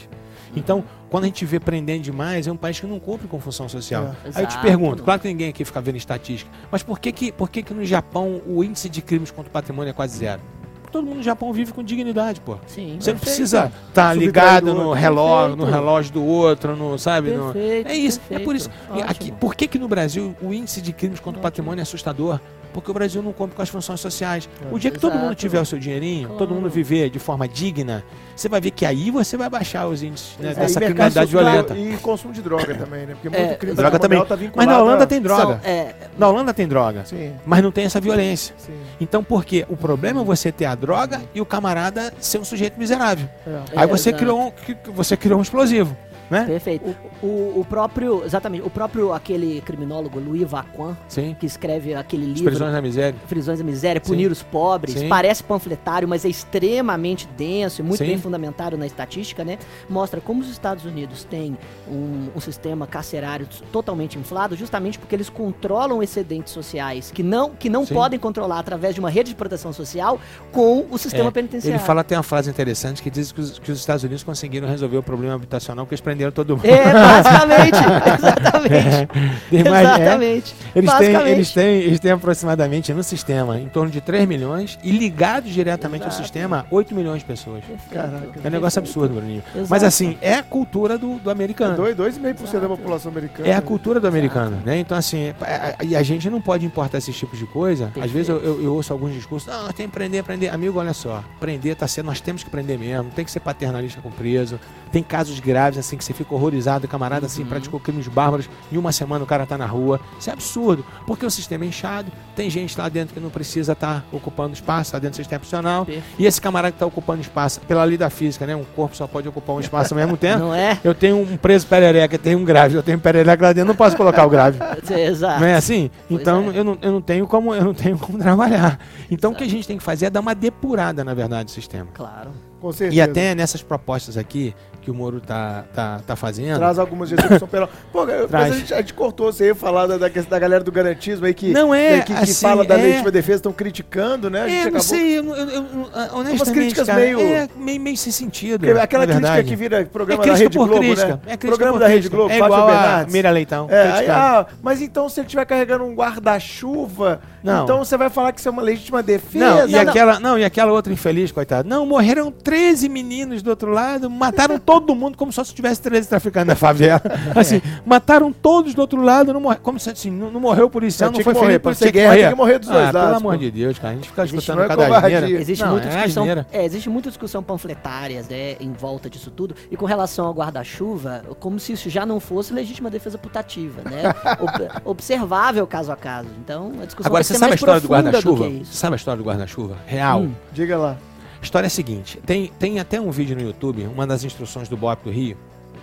[0.54, 3.68] Então, quando a gente vê prendendo demais, é um país que não cumpre com função
[3.70, 4.14] social.
[4.26, 4.30] É.
[4.34, 7.32] Aí eu te pergunto, claro que ninguém aqui fica vendo estatística, mas por que que,
[7.32, 10.42] por que que no Japão o índice de crimes contra o patrimônio é quase zero?
[10.90, 12.56] Todo mundo no Japão vive com dignidade, pô.
[12.66, 12.96] Sim.
[13.00, 15.74] Você não precisa estar Subtrair ligado do no relógio, no Perfeito.
[15.84, 17.30] relógio do outro, no, sabe?
[17.30, 18.44] no- Perfeito, é isso, é perfeito.
[18.44, 18.70] por isso.
[18.90, 19.04] Ótimo.
[19.10, 22.40] Aqui, por que que no Brasil o índice de crimes contra o patrimônio é assustador?
[22.72, 24.48] Porque o Brasil não cumpre com as funções sociais.
[24.70, 25.24] O dia que todo Exato.
[25.24, 26.38] mundo tiver o seu dinheirinho, Claro.
[26.38, 28.04] todo mundo viver de forma digna,
[28.36, 31.76] você vai ver que aí você vai baixar os índices né, É, dessa criminalidade violenta.
[31.76, 33.14] E consumo de droga também, né?
[33.20, 34.24] Porque É, muito crime droga também.
[34.24, 35.60] Tá Mas na Holanda tem droga.
[35.62, 37.04] São, é, Na Holanda tem droga.
[37.04, 38.54] Sim, Mas não tem essa violência.
[38.58, 38.72] sim.
[39.00, 39.64] Então por quê?
[39.68, 43.28] O problema é você ter a droga e o camarada ser um sujeito miserável.
[43.46, 43.50] É.
[43.76, 44.22] Aí É, você exato.
[44.24, 45.96] criou, um, você criou um explosivo,
[46.30, 46.44] né?
[46.44, 46.94] Perfeito.
[47.22, 51.36] O, o próprio, exatamente, o próprio aquele criminólogo Louis Vaquan, Sim.
[51.38, 53.18] que escreve aquele As livro prisões da miséria.
[53.28, 54.10] Prisões da Miséria, Sim.
[54.12, 55.08] Punir os Pobres, Sim.
[55.08, 58.06] parece panfletário, mas é extremamente denso e muito Sim.
[58.06, 59.58] bem fundamentado na estatística, né?
[59.88, 65.28] Mostra como os Estados Unidos têm um, um sistema carcerário totalmente inflado, justamente porque eles
[65.28, 67.94] controlam excedentes sociais que não, que não Sim.
[67.94, 70.20] podem controlar através de uma rede de proteção social
[70.52, 71.78] com o sistema É, penitenciário.
[71.78, 74.68] Ele fala até uma frase interessante que diz que os, que os Estados Unidos conseguiram
[74.68, 76.66] resolver o problema habitacional porque eles prenderam todo mundo.
[76.66, 77.80] É, basicamente.
[78.18, 79.70] exatamente.
[79.70, 80.02] Mais- é.
[80.02, 80.54] exatamente.
[80.74, 84.90] Eles têm, eles, têm, eles têm aproximadamente no sistema em torno de 3 milhões e
[84.90, 87.62] ligados diretamente ao sistema 8 milhões de pessoas.
[87.90, 88.40] Caraca.
[88.42, 89.42] É um negócio absurdo, Bruninho.
[89.54, 89.68] Exato.
[89.70, 91.76] Mas assim, é a cultura do, do americano.
[91.76, 93.48] 2,5% da população americana.
[93.48, 94.78] É a cultura do americano, né?
[94.78, 97.86] Então, assim, é- é- e a gente não pode importar esses tipos de coisa.
[97.86, 98.12] Às Perfeito.
[98.14, 100.52] vezes eu, eu- eu ouço alguns discursos, não, tem que prender, prender.
[100.52, 104.00] Amigo, olha só, prender tá sendo, nós temos que prender mesmo, tem que ser paternalista
[104.00, 104.58] com o preso.
[104.92, 108.76] Tem casos graves, assim, que você fica horrorizado, o camarada, assim, praticou crimes bárbaros, em
[108.76, 110.00] uma semana o cara tá na rua.
[110.18, 113.72] Isso é absurdo, porque o sistema é inchado, tem gente lá dentro que não precisa
[113.72, 115.86] estar ocupando espaço, lá dentro do sistema profissional.
[116.18, 118.54] E esse camarada que tá ocupando espaço, pela lei da física, né?
[118.56, 120.40] Um corpo só pode ocupar um espaço ao mesmo tempo.
[120.40, 120.78] Não é?
[120.82, 123.76] Eu tenho um preso perereca, tem um grave, eu tenho um perereca lá dentro, não
[123.76, 124.58] posso colocar o grave.
[124.90, 125.40] Exato.
[125.40, 125.90] Não é assim?
[126.08, 126.58] Pois Então é.
[126.58, 128.78] eu, não, eu não tenho como eu não tenho como trabalhar.
[129.10, 131.50] Então o que a gente tem que fazer é dar uma depurada, na verdade, do
[131.50, 131.88] sistema.
[131.92, 132.30] Claro.
[132.60, 132.96] Com certeza.
[132.96, 136.56] E até nessas propostas aqui que o Moro tá, tá, tá fazendo.
[136.56, 137.68] Traz algumas execução penal.
[137.92, 138.52] Pô, Traz.
[138.52, 141.34] a gente, a gente cortou, você ia falar da, da, da galera do garantismo aí
[141.34, 144.42] que, Não é, né, que, que assim, fala da é- legítima defesa, estão criticando, né?
[144.42, 144.82] A gente É, não acabou.
[144.82, 148.66] sei, eu, não- eu, eu, eu- honestamente, críticas cara, meio- é meio, meio sem sentido.
[148.66, 151.06] Porque aquela na crítica que vira programa é da Rede Globo, crítica.
[151.08, 151.20] né?
[151.26, 152.08] É programa da Rede.
[152.08, 153.06] Globo, É igual a.
[153.10, 153.66] Mira Leitão.
[153.70, 157.64] É, aí, ah, mas então se ele estiver carregando um guarda-chuva, Não.
[157.64, 159.44] então você vai falar que isso é uma legítima defesa?
[159.44, 159.90] Não, e não, não.
[159.90, 161.68] aquela, não, e aquela outra infeliz, coitado.
[161.68, 166.08] Não, morreram 13 meninos do outro lado, mataram todo mundo como só se tivesse 13
[166.08, 167.02] traficantes na favela.
[167.34, 170.70] Assim, mataram todos do outro lado, não morre, como se assim, não, não morreu o
[170.70, 173.04] policial, Não, foi morrer, ferido, tinha ser guerra, tem que morrer dos dois ah, Pelo
[173.04, 173.38] lados, amor pô.
[173.38, 175.40] de Deus, cara, a gente fica Existe escutando é cada covardia.
[175.40, 179.54] Existe Não, muita é discussão, é, existe muita discussão panfletárias né, em volta disso tudo.
[179.70, 184.02] E com relação ao guarda-chuva, como se isso já não fosse legítima defesa putativa, né?
[184.40, 186.28] Ob- observável caso a caso.
[186.44, 188.50] Então, a discussão Agora, você ser sabe a história do guarda-chuva?
[188.64, 189.76] sabe a história do guarda-chuva?
[189.86, 190.22] Real.
[190.22, 190.32] Hum.
[190.52, 190.96] Diga lá.
[191.40, 194.68] A história é a seguinte: tem, tem até um vídeo no YouTube, uma das instruções
[194.68, 195.36] do BOP do Rio.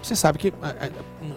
[0.03, 0.53] Você sabe que,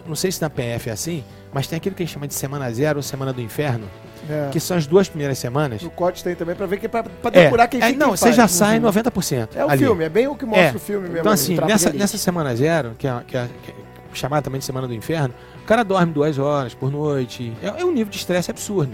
[0.05, 2.33] não sei se na PF é assim, mas tem aquilo que a gente chama de
[2.35, 3.85] Semana Zero ou Semana do Inferno,
[4.29, 4.49] É.
[4.51, 5.81] que são as duas primeiras semanas.
[5.81, 7.97] No corte tem também pra ver que é pra, pra É, depurar quem é, fica
[7.99, 8.83] não, você já sai Uhum.
[8.85, 9.49] 90%.
[9.55, 9.83] É o ali.
[9.83, 10.75] filme, é bem o que mostra É.
[10.75, 11.19] o filme mesmo.
[11.21, 13.73] Então, assim, nessa, nessa Semana Zero, que é, que, é, que é
[14.13, 17.51] chamada também de Semana do Inferno, o cara dorme duas horas por noite.
[17.63, 18.93] É, é um nível de estresse absurdo.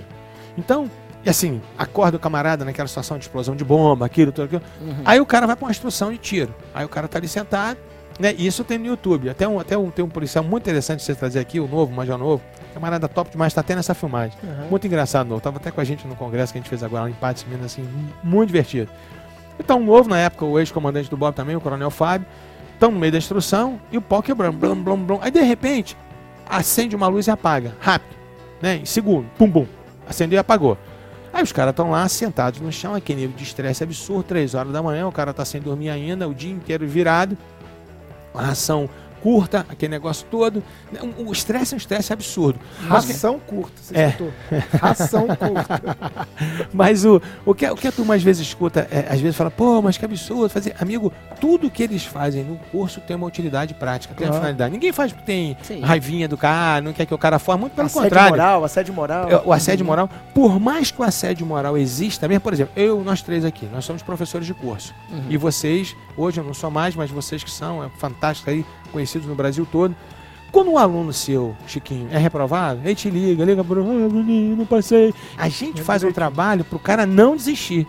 [0.57, 0.89] Então,
[1.27, 4.61] e assim, acorda o camarada naquela situação de explosão de bomba, aquilo, tudo aquilo.
[4.79, 5.01] Uhum.
[5.03, 6.55] Aí o cara vai pra uma instrução de tiro.
[6.73, 7.77] Aí o cara tá ali sentado,
[8.17, 8.33] né?
[8.37, 9.29] E isso tem no YouTube.
[9.29, 11.93] Até um, até um, tem um policial muito interessante você trazer aqui, o novo, o
[11.93, 12.41] Major Novo.
[12.73, 14.37] Camarada top demais, tá até nessa filmagem.
[14.41, 14.69] Uhum.
[14.69, 15.41] Muito engraçado, novo.
[15.41, 17.43] Tava até com a gente no congresso que a gente fez agora lá em Patos,
[17.43, 17.85] Minas, assim,
[18.23, 18.89] muito divertido.
[19.59, 22.25] Então, um novo, na época, o ex-comandante do BOP também, o Coronel Fábio,
[22.73, 25.19] estão no meio da instrução e o pau quebrando, blum, blum, blum.
[25.21, 25.97] Aí, de repente,
[26.49, 28.15] acende uma luz e apaga, rápido,
[28.61, 28.77] né?
[28.77, 29.67] Em segundo, pum, pum.
[30.07, 30.77] Acendeu e apagou.
[31.37, 34.73] Aí os caras estão lá sentados no chão, aquele nível de estresse absurdo, 3 horas
[34.73, 37.37] da manhã, o cara tá sem dormir ainda, o dia inteiro virado,
[38.33, 38.89] a ração
[39.27, 40.63] curta, aquele negócio todo.
[41.03, 42.59] Um- O estresse é um estresse absurdo.
[42.83, 44.07] Mas que- Ração curta, você É.
[44.07, 44.31] escutou?
[44.79, 46.27] Ração curta.
[46.73, 49.51] Mas o, o, que, o que a turma às vezes escuta, é, às vezes fala,
[49.51, 50.75] pô, mas que absurdo fazer.
[50.79, 51.11] Amigo,
[51.41, 54.41] tudo que eles fazem no curso tem uma utilidade prática, tem uma Claro.
[54.43, 54.71] finalidade.
[54.71, 55.81] Ninguém faz porque tem Sim.
[55.81, 58.29] raivinha do cara, não quer que o cara forme, muito pelo assédio contrário.
[58.29, 59.29] moral, assédio moral.
[59.29, 63.03] É, O assédio moral, por mais que o assédio moral exista, mesmo, por exemplo, eu,
[63.03, 64.93] nós três aqui, nós somos professores de curso.
[65.11, 65.23] Uhum.
[65.29, 68.65] E vocês, hoje eu não sou mais, mas vocês que são, é fantástico aí,
[68.97, 69.95] conhecidos no Brasil todo.
[70.51, 74.65] Quando um aluno seu, Chiquinho, é reprovado, ele te liga, liga pro ah, Bruninho, não
[74.65, 75.13] passei.
[75.37, 76.13] A gente faz um direitinho.
[76.13, 77.87] trabalho pro cara não desistir.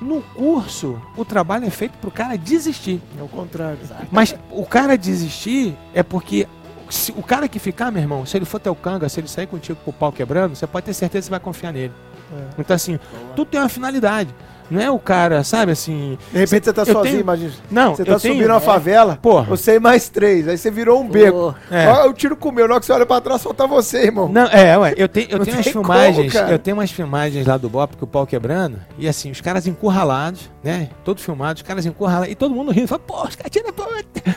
[0.00, 3.00] No curso, o trabalho é feito pro cara desistir.
[3.18, 3.78] É o contrário.
[4.10, 6.48] Mas o cara desistir é porque
[6.88, 9.46] se o cara que ficar, meu irmão, se ele for teu canga, se ele sair
[9.46, 11.92] contigo com o pau quebrando, você pode ter certeza que você vai confiar nele.
[12.32, 12.60] É.
[12.60, 12.98] Então, assim,
[13.36, 14.34] tudo tem uma finalidade.
[14.70, 16.16] Não é o cara, sabe, assim.
[16.32, 17.52] De repente você tá sozinho, tenho- imagina.
[17.70, 19.44] Não, Você eu tá tenho- subindo uma favela, Porra.
[19.44, 21.54] você e mais três, aí você virou um beco.
[21.68, 21.88] Pô, É.
[21.88, 24.28] Ó, o tiro comeu, na hora que você olha pra trás, só tá você, irmão.
[24.28, 26.50] Não, é, ué, eu tenho, eu Não tenho umas como, filmagens, cara.
[26.52, 29.66] eu tenho umas filmagens lá do Bop com o pau quebrando, e assim, os caras
[29.66, 30.88] encurralados, né?
[31.04, 33.84] Todo filmado, os caras encurralados, e todo mundo rindo, fala, pô, os caras tiram, pô,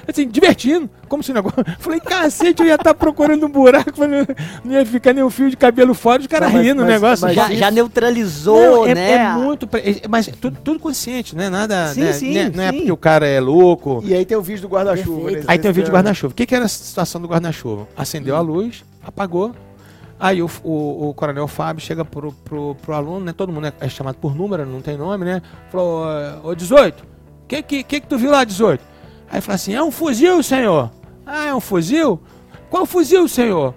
[0.07, 1.63] assim, divertindo, como se o negócio.
[1.79, 4.25] Falei, cacete, eu ia estar procurando um buraco, falei,
[4.63, 6.85] não ia ficar nem um fio de cabelo fora, os caras Não, mas- rindo o
[6.85, 7.27] mas- negócio.
[7.27, 9.11] mas já, já neutralizou, Não, é, né?
[9.13, 9.67] é muito.
[9.67, 11.49] pre- é- Mas tudo, tudo consciente, né?
[11.49, 11.87] Nada.
[11.93, 12.77] Sim, né, sim, né, Não é sim.
[12.77, 14.01] porque o cara é louco.
[14.05, 15.31] E aí tem o vídeo do guarda-chuva.
[15.31, 16.31] Nesse- Aí tem o vídeo do guarda-chuva.
[16.31, 17.87] O que, que era a situação do guarda-chuva?
[17.95, 19.53] Acendeu a luz, apagou.
[20.19, 23.33] Aí o, o, o coronel Fábio chega pro, pro, pro aluno, né?
[23.33, 25.41] Todo mundo é, é chamado por número, não tem nome, né?
[25.69, 26.05] Falou,
[26.43, 27.05] ô ô, 18, o
[27.47, 28.81] que, que, que que tu viu lá, 18?
[29.29, 30.91] Aí fala assim, é um fuzil, senhor.
[31.25, 32.21] Ah, é um fuzil?
[32.69, 33.73] Qual fuzil, senhor?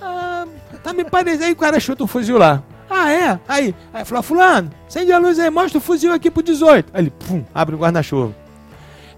[0.00, 0.46] Ah,
[0.82, 1.44] tá me parecendo.
[1.44, 2.62] Aí o cara chuta um fuzil lá.
[3.02, 3.40] Ah, é?
[3.48, 6.90] Aí, aí fala, fulano, acende a luz aí, mostra o fuzil aqui pro 18.
[6.92, 8.34] Aí ele, pum, abre o guarda-chuva.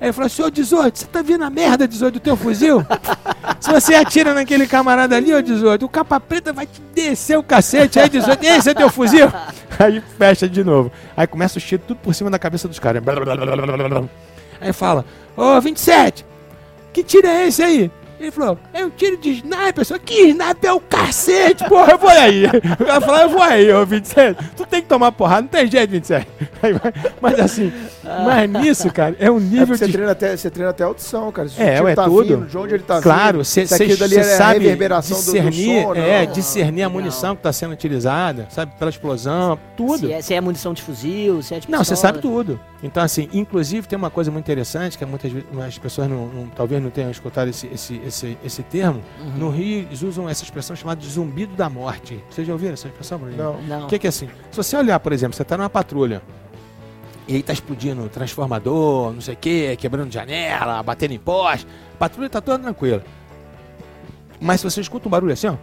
[0.00, 2.84] Aí ele falou, senhor 18, você tá vendo a merda, 18, do teu fuzil?
[3.60, 7.42] Se você atira naquele camarada ali, ô 18, o capa preta vai te descer o
[7.42, 7.98] cacete.
[7.98, 9.32] Aí 18, esse é teu fuzil?
[9.78, 10.92] Aí fecha de novo.
[11.16, 13.02] Aí começa o tiro tudo por cima da cabeça dos caras.
[14.60, 15.04] Aí fala,
[15.36, 16.24] ô 27,
[16.92, 17.90] que tiro é esse aí?
[18.22, 21.98] Ele falou, é um tiro de sniper, só que sniper é o cacete, porra, eu
[21.98, 22.44] vou aí.
[22.46, 24.38] O cara falou, eu vou aí, ô 27.
[24.56, 26.26] Tu tem que tomar porrada, não tem jeito, 27.
[26.62, 27.72] Aí vai- Mas assim,
[28.04, 29.92] mas nisso, cara, é um É nível porque você, de.
[29.92, 31.48] treina até, você treina até audição, cara.
[31.48, 32.24] Se o É, tiro é tá tudo.
[32.38, 33.44] Vindo, de onde ele tá Claro, vindo.
[33.44, 36.32] você é a sabe reverberação do- discernir, do, som, é, não.
[36.32, 36.90] discernir a Legal.
[37.02, 39.98] munição que está sendo utilizada, sabe, pela explosão, tudo.
[40.06, 42.60] Se é, se é munição de fuzil, se é de Não, você sabe tudo.
[42.82, 46.46] Então, assim, inclusive tem uma coisa muito interessante que muitas vezes as pessoas não, não-
[46.48, 49.00] talvez não tenham escutado esse, esse, esse, esse termo.
[49.20, 49.30] Uhum.
[49.38, 52.22] No Rio, eles usam essa expressão chamada de zumbido da morte.
[52.28, 53.36] Vocês já ouviram essa expressão, Bruno?
[53.36, 53.62] Não.
[53.62, 53.84] Não.
[53.84, 54.26] O que, que é assim?
[54.50, 56.20] Se você olhar, por exemplo, você está numa patrulha
[57.28, 61.98] e aí tá explodindo transformador, não sei o quê, quebrando janela, batendo em poste, a
[61.98, 63.04] patrulha tá toda tranquila.
[64.40, 65.54] Mas se você escuta um barulho assim, ó.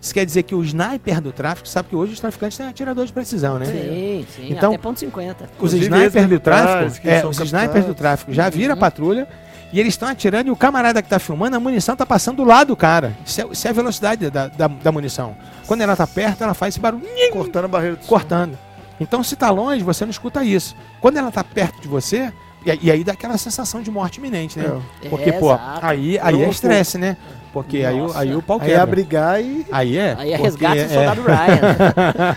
[0.00, 3.04] Isso quer dizer que o sniper do tráfico sabe que hoje os traficantes têm atirador
[3.04, 3.66] de precisão, né?
[3.66, 5.44] Sim, sim, Então, até ponto 50.
[5.44, 8.80] Os Inclusive, snipers do tráfico, é, os snipers do tráfico já viram a Uhum.
[8.80, 9.26] patrulha
[9.72, 12.44] e eles estão atirando e o camarada que tá filmando, a munição tá passando do
[12.44, 13.16] lado do cara.
[13.26, 15.36] Isso é, isso é a velocidade da, da, da munição.
[15.66, 18.08] Quando ela tá perto, ela faz esse barulho Cortando a barreira do som.
[18.08, 18.56] cortando.
[19.00, 20.76] Então, se tá longe, você não escuta isso.
[21.00, 22.32] Quando ela tá perto de você,
[22.64, 24.80] e, e aí dá aquela sensação de morte iminente, né?
[25.02, 25.86] É, Porque, pô, exato.
[25.86, 27.16] aí, aí é estresse, né?
[27.52, 28.18] Porque aí, Nossa.
[28.20, 28.82] aí o pau Aí é quebra.
[28.82, 29.66] abrigar e.
[29.72, 30.14] Aí é.
[30.18, 32.36] Aí é resgate do é- soldado Ryan.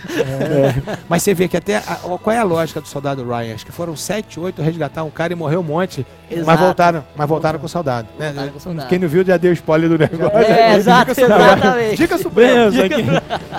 [1.09, 1.77] Mas você vê que até.
[1.77, 3.53] a- qual é a lógica do soldado Ryan?
[3.55, 6.05] Acho que foram 7, 8 resgatar um cara e morreu um monte.
[6.29, 6.63] Mas Exato.
[6.63, 8.07] voltaram, mas voltaram com o soldado.
[8.17, 8.27] né?
[8.27, 8.87] Voltaram com o soldado.
[8.87, 10.37] Quem não viu já deu spoiler do negócio.
[10.37, 11.97] É, exato, exatamente.
[11.97, 12.67] Dica suprema.
[12.69, 13.05] Aqui.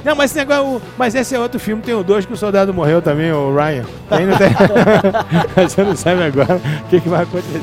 [0.05, 0.65] Não, mas esse negócio.
[0.65, 3.55] o- Mas esse é outro filme, tem o 2 que o soldado morreu também, o
[3.55, 3.85] Ryan.
[4.11, 4.49] Aí não tem.
[5.69, 7.61] Você não sabe agora o que, que vai acontecer.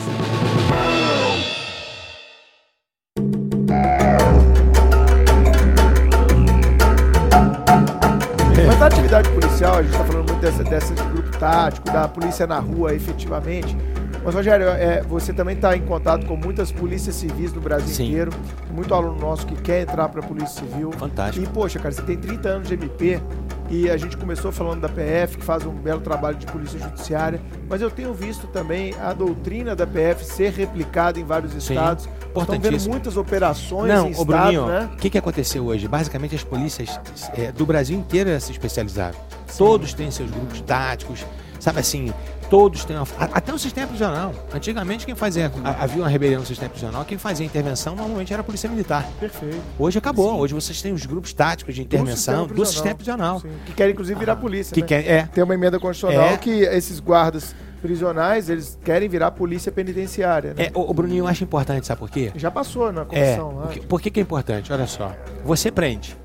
[10.49, 13.75] Dessa, desse grupo tático, da polícia na rua, efetivamente.
[14.23, 18.07] Mas, Rogério, é, você também está em contato com muitas polícias civis do Brasil Sim.
[18.07, 18.31] inteiro.
[18.71, 20.91] Muito aluno nosso que quer entrar para a Polícia Civil.
[20.91, 21.45] Fantástico.
[21.45, 23.21] E, poxa, cara, você tem 30 anos de MP
[23.69, 27.39] e a gente começou falando da PF, que faz um belo trabalho de polícia judiciária,
[27.67, 32.09] mas eu tenho visto também a doutrina da PF ser replicada em vários Sim, estados.
[32.35, 34.89] Estão vendo muitas operações Não, em estados, Bruninho, né?
[34.93, 35.87] o que, que aconteceu hoje?
[35.87, 36.99] Basicamente as polícias
[37.33, 39.17] é, do Brasil inteiro se especializaram.
[39.57, 41.25] Todos têm seus grupos táticos,
[41.59, 42.13] sabe assim,
[42.49, 44.33] todos têm uma, até o sistema prisional.
[44.53, 48.43] Antigamente quem fazia, havia uma rebelião no sistema prisional, quem fazia intervenção normalmente era a
[48.43, 49.07] polícia militar.
[49.19, 49.61] Perfeito.
[49.77, 53.39] Hoje acabou, hoje vocês têm os grupos táticos de intervenção do sistema prisional.
[53.39, 54.73] Sim, Que querem, inclusive, virar polícia.
[54.73, 54.87] Que né?
[54.87, 56.37] quer, é, Tem uma emenda constitucional É.
[56.37, 60.65] que esses guardas prisionais, eles querem virar polícia penitenciária, né?
[60.65, 62.31] é, o, Bruninho, eu acho importante, sabe por quê?
[62.35, 63.61] Já passou na É, comissão lá.
[63.67, 64.71] por que, por que que é importante?
[64.73, 66.17] Olha só, você prende,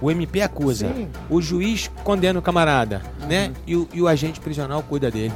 [0.00, 1.08] o MP acusa, Sim.
[1.30, 3.52] o juiz condena o camarada, né?
[3.66, 5.32] E o, e o agente prisional cuida dele.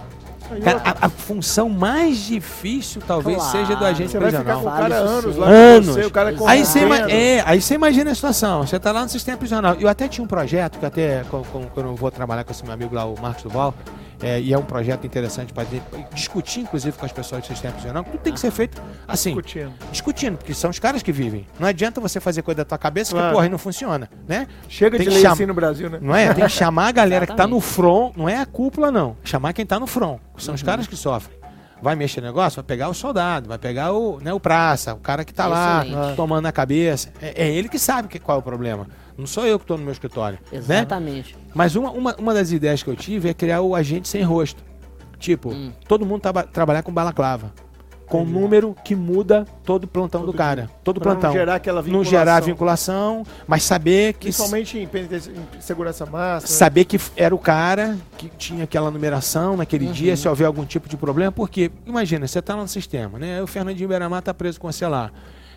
[0.62, 3.50] Cara, a, a função mais difícil talvez Claro.
[3.52, 4.62] seja do agente você vai ficar prisional.
[4.62, 5.86] com o cara anos lá Anos.
[5.86, 9.08] você, o cara Aí você, é, aí você imagina a situação, você tá lá no
[9.08, 9.74] sistema prisional.
[9.78, 12.94] Eu até tinha um projeto, que até quando eu vou trabalhar com esse meu amigo
[12.94, 13.74] lá, o Marcos Duval,
[14.22, 15.66] é, e é um projeto interessante para
[16.12, 19.30] discutir, inclusive, com as pessoas do sistema prisional, que tudo tem que ser feito assim,
[19.30, 19.72] Discutindo.
[19.90, 21.46] discutindo, porque são os caras que vivem.
[21.58, 23.32] Não adianta você fazer coisa da tua cabeça que, Claro.
[23.32, 24.46] porra, aí não funciona, né?
[24.68, 25.98] Chega Tem de que lei cham- assim no Brasil, né?
[26.00, 26.32] Não é?
[26.34, 29.16] Tem que chamar a galera que tá no front, não é a cúpula, não.
[29.24, 30.18] Chamar quem tá no front.
[30.36, 31.38] que São os caras que sofrem.
[31.82, 34.98] Vai mexer no negócio, vai pegar o soldado, vai pegar o, né, o praça, o
[34.98, 35.82] cara que tá lá
[36.14, 37.10] tomando na cabeça.
[37.22, 38.86] É, é ele que sabe que, qual é o problema.
[39.20, 40.38] Não sou eu que tô no meu escritório.
[40.50, 40.58] Né?
[40.58, 41.36] Exatamente.
[41.54, 44.62] Mas uma, uma, uma das ideias que eu tive é criar o agente sem rosto.
[45.18, 45.70] Tipo, Hum.
[45.86, 47.52] todo mundo traba- trabalhar com balaclava.
[48.06, 50.68] Com um número que muda todo o plantão do cara.
[50.82, 51.30] Todo Pra plantão.
[51.30, 52.10] não gerar aquela Não vinculação.
[52.10, 56.48] gerar vinculação, mas saber que Principalmente em, em segurança máxima.
[56.52, 59.92] saber que f- era o cara que tinha aquela numeração naquele Uhum.
[59.92, 63.40] dia, se houver algum tipo de problema, porque, imagina, você tá lá no sistema, né?
[63.42, 65.12] O Fernandinho Beiramar tá preso com lá.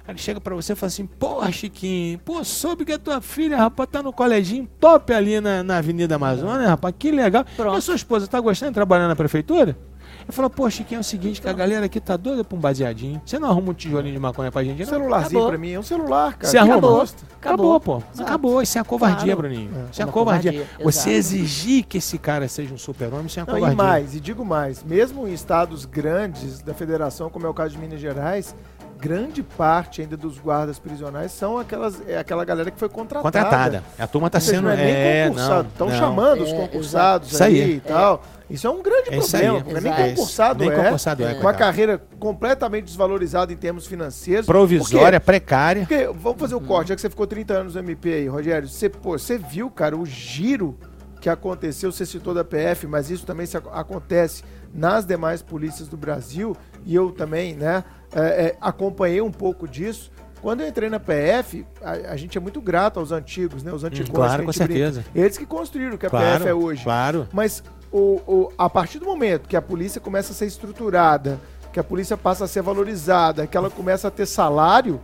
[0.06, 3.22] Aí ele chega pra você e fala assim, porra, Chiquinho, pô, soube que a tua
[3.22, 7.46] filha, rapaz, tá no coleginho top ali na, na Avenida Amazônia, rapaz, que legal.
[7.56, 7.76] Pronto.
[7.76, 9.78] E a sua esposa tá gostando de trabalhar na prefeitura?
[10.26, 12.60] Ele falou, pô, Chiquinho, é o seguinte, que a galera aqui tá doida pra um
[12.62, 13.22] baseadinho.
[13.26, 14.90] Você não arruma um tijolinho de maconha pra gente, Um não?
[14.90, 15.50] celularzinho Acabou.
[15.50, 16.48] pra mim, é um celular, cara.
[16.52, 16.74] Você arruma?
[16.76, 17.02] Acabou.
[17.02, 17.80] Acabou, Acabou.
[17.80, 17.98] pô.
[18.14, 18.22] Exato.
[18.30, 18.62] Acabou.
[18.62, 19.38] Isso é a covardia, Claro.
[19.50, 19.72] Bruninho.
[19.76, 19.92] É.
[19.92, 20.52] Isso é a Uma covardia.
[20.54, 23.84] covardia, Você exigir que esse cara seja um super-homem, isso é uma Não, e covardia.
[23.84, 27.78] mais, e digo mais, mesmo em estados grandes da federação, como é o caso de
[27.80, 28.56] Minas Gerais,
[29.04, 33.24] grande parte ainda dos guardas prisionais são aquelas, é aquela galera que foi contratada.
[33.40, 33.84] Contratada.
[34.00, 34.62] A turma está sendo.
[34.64, 35.68] não é nem é, concursado.
[35.68, 37.34] Estão chamando os É, concursados exato.
[37.34, 37.76] Isso aí aí.
[37.76, 38.24] e tal.
[38.50, 39.60] Isso é um grande É problema.
[39.60, 40.84] Não é nem concursado Nem é.
[40.84, 41.58] concursado é, Uma coitado.
[41.58, 44.46] carreira completamente desvalorizada em termos financeiros.
[44.46, 45.82] Provisória, Por precária.
[45.88, 48.68] Porque, vamos fazer o corte, já que você ficou 30 anos no MP aí, Rogério.
[48.70, 50.78] Você, pô, você viu, cara, o giro
[51.20, 54.44] que aconteceu, você citou da PF, mas isso também se ac- acontece
[54.74, 57.84] nas demais polícias do Brasil, e eu também, né,
[58.16, 60.12] é, é, acompanhei um pouco disso.
[60.42, 63.84] Quando eu entrei na PF, a, a gente é muito grato aos antigos, né, os
[63.84, 64.10] antigos.
[64.10, 64.92] Hum, claro, com gente brinca.
[64.92, 65.06] certeza.
[65.16, 66.84] Eles que construíram o que a Claro, PF é hoje.
[66.84, 67.28] claro.
[67.32, 71.40] Mas o, o- a partir do momento que a polícia começa a ser estruturada,
[71.72, 75.00] que a polícia passa a ser valorizada, que ela começa a ter salário,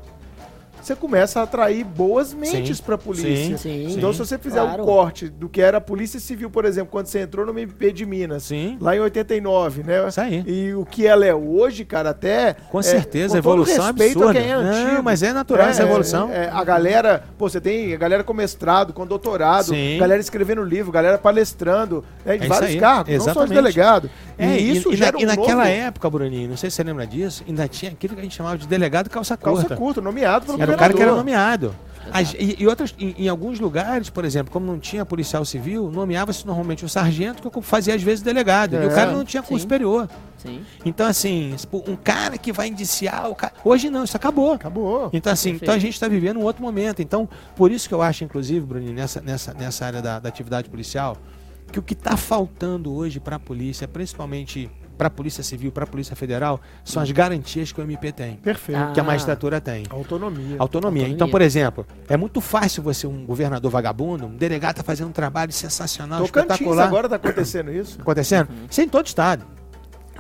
[0.82, 3.58] você começa a atrair boas mentes para a polícia.
[3.58, 3.94] sim, sim.
[3.98, 4.82] Então, Sim, se você fizer claro.
[4.82, 7.92] um corte do que era a Polícia Civil, por exemplo, quando você entrou no MP
[7.92, 8.78] de Minas, Sim.
[8.80, 10.08] lá em 89, né?
[10.08, 10.44] Isso aí.
[10.48, 12.56] E o que ela é hoje, cara, até.
[12.70, 14.40] Com é, certeza, com evolução respeito absurda.
[14.40, 14.96] A quem é antigo.
[14.96, 16.30] Não, mas é natural essa evolução.
[16.32, 19.98] é, a galera, pô, você tem a galera com mestrado, com doutorado, Sim.
[20.00, 23.54] galera escrevendo livro, galera palestrando, né, de É vários aí, cargos, não só de exatamente.
[23.56, 24.10] delegado.
[24.40, 27.06] É, e isso e, na- e naquela novo época, Bruninho, não sei se você lembra
[27.06, 29.76] disso, ainda tinha aquilo que a gente chamava de delegado calça, calça curta.
[29.76, 31.76] curta, nomeado pelo Era o cara que era nomeado.
[32.12, 35.92] As- e, e outras, em, em alguns lugares, por exemplo, como não tinha policial civil,
[35.92, 38.76] nomeava-se normalmente o sargento que fazia às vezes delegado.
[38.76, 38.96] E o É.
[38.96, 39.62] cara não tinha curso Sim.
[39.64, 40.10] superior.
[40.38, 40.62] Sim.
[40.86, 43.54] Então, assim, pô, um cara que vai indiciar o cara.
[43.64, 44.54] Hoje não, isso acabou.
[44.54, 45.10] Acabou.
[45.14, 45.64] Então, assim, Perfeito.
[45.66, 47.02] então a gente está vivendo um outro momento.
[47.02, 50.70] Então, por isso que eu acho, inclusive, Bruninho, nessa, nessa, nessa área da, da atividade
[50.70, 51.18] policial,
[51.70, 55.86] que o que está faltando hoje para a polícia, principalmente para a Polícia Civil, para
[55.86, 58.78] a Polícia Federal, são as garantias que o MP tem, Perfeito.
[58.78, 58.92] Ah.
[58.94, 59.86] que a magistratura tem.
[59.90, 60.58] Autonomia.
[60.60, 60.60] Autonomia.
[60.60, 61.08] Autonomia.
[61.08, 65.14] Então, por exemplo, é muito fácil você, um governador vagabundo, um delegado tá fazendo um
[65.14, 66.86] trabalho sensacional, Tocantins espetacular.
[66.86, 68.02] agora tá acontecendo isso.
[68.02, 68.50] acontecendo?
[68.70, 69.46] Isso é em todo estado.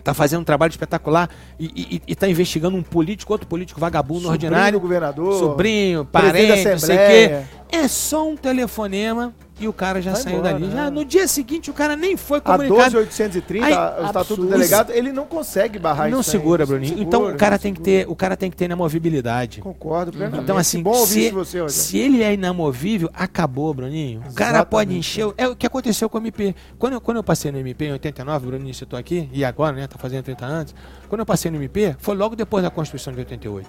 [0.01, 1.29] Tá fazendo um trabalho espetacular
[1.59, 1.65] e,
[1.97, 5.39] e, e tá investigando um político, outro político vagabundo Sobrinho ordinário, do governador.
[5.39, 7.41] sobrinho, parente, não sei o quê.
[7.69, 10.67] É só um telefonema e o cara já Vai saiu embora, dali.
[10.67, 10.75] né?
[10.75, 12.91] Já, no dia seguinte o cara nem foi A comunicado.
[12.91, 16.29] 12830, Aí, o estatuto do delegado, ele não consegue barrar não isso.
[16.31, 16.37] aí.
[16.39, 16.89] segura, não Bruninho.
[16.97, 19.61] segura, então o cara não tem que ter, o cara tem que ter na movibilidade.
[19.61, 20.43] Concordo plenamente.
[20.43, 24.19] Então, assim, Que bom ouvir se, você, se ele é inamovível, acabou, Bruninho.
[24.19, 24.69] O cara Exatamente.
[24.69, 25.27] pode encher.
[25.37, 26.55] É o que aconteceu com o MP.
[26.77, 29.75] Quando eu, quando eu passei no MP em 89, o Bruninho citou aqui, e agora,
[29.75, 29.87] né?
[29.87, 30.75] Tá fazendo 30 anos.
[31.07, 33.67] Quando eu passei no MP, foi logo depois da Constituição de 88.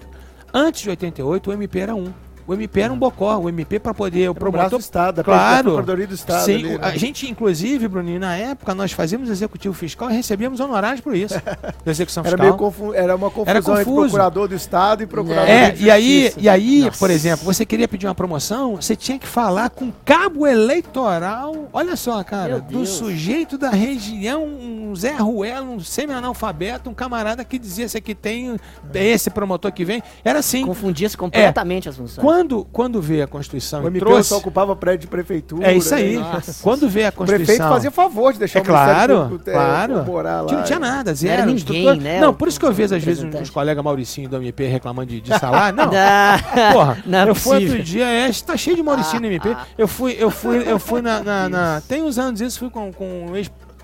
[0.53, 2.11] Antes de 88, o MP era um.
[2.47, 3.37] O MP era um bocó.
[3.37, 4.29] O MP para poder.
[4.29, 4.79] O Era o braço promotor.
[4.79, 5.63] do Estado, Claro.
[5.63, 6.45] Procuradoria do Estado.
[6.45, 6.79] Sim, ali, né?
[6.81, 11.35] a gente, inclusive, Bruninho, na época, nós fazíamos executivo fiscal e recebíamos honorários por isso.
[11.85, 12.45] da execução Era, fiscal.
[12.45, 12.93] meio confu...
[12.93, 14.01] era uma confusão entre confuso.
[14.09, 16.97] procurador do Estado e procurador É, e aí, e aí Nossa.
[16.99, 21.69] por exemplo, você queria pedir uma promoção, você tinha que falar com o cabo eleitoral.
[21.73, 22.89] Olha só, cara, Meu do Deus.
[22.89, 28.57] sujeito da região, um Zé Ruelo, um semi-analfabeto, um camarada que dizia se aqui tem
[28.93, 30.01] esse promotor que vem.
[30.23, 30.65] Era assim.
[30.65, 32.23] Confundia-se completamente as funções.
[32.31, 34.29] Quando, quando veio a Constituição O MP trouxe.
[34.29, 35.67] só ocupava prédio de prefeitura.
[35.67, 36.15] É isso aí.
[36.17, 36.21] né?
[36.33, 36.63] Nossa.
[36.63, 37.45] Quando veio a O Constituição.
[37.55, 39.93] prefeito fazia favor de deixar É o Ministério claro, Público, é, claro.
[40.41, 40.45] lá.
[40.47, 41.33] Que não tinha nada, zero.
[41.33, 43.83] era ninguém, estrutura- né, Não, o- por isso que eu vejo às vezes uns, colegas
[43.83, 45.75] Mauricinho do MP reclamando de, de salário.
[45.75, 46.39] Não, Ah,
[46.73, 47.73] Porra, não é eu fui possível.
[47.77, 49.49] outro dia, é, tá cheio de Mauricinho no MP.
[49.49, 49.65] ah.
[49.77, 51.21] Eu fui, eu fui, eu fui na.
[51.23, 53.35] na- na- tem uns anos isso, fui com, com um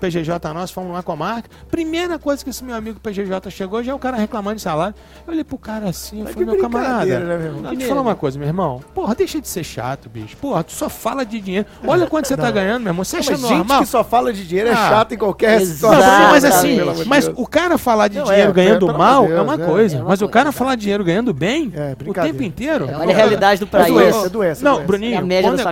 [0.06, 1.48] ex-PGJ nosso, fomos lá com a marca.
[1.70, 4.94] Primeira coisa que esse meu amigo PGJ chegou, já é o cara reclamando de salário.
[5.26, 7.04] Eu olhei pro cara assim, eu falei, meu camarada.
[7.04, 7.62] né, meu irmão?
[7.62, 8.80] Deixa eu te falar uma coisa, meu irmão.
[8.94, 10.36] Porra, deixa de ser chato, bicho.
[10.36, 11.66] Porra, tu só fala de dinheiro.
[11.86, 13.04] Olha quanto você tá ganhando, meu irmão.
[13.04, 13.58] Você acha normal?
[13.58, 16.30] gente que só fala de dinheiro é Ah, chato em qualquer situação.
[16.30, 19.58] mas assim, mas o cara falar de Não, dinheiro é, ganhando mal é uma é.
[19.58, 19.96] coisa.
[19.96, 22.88] É uma mas o cara falar de dinheiro ganhando bem É, o tempo inteiro.
[22.88, 23.92] É, olha a realidade do É país.
[23.92, 24.64] doença, é doença.
[24.64, 24.84] Não.
[24.84, 25.20] Bruninho,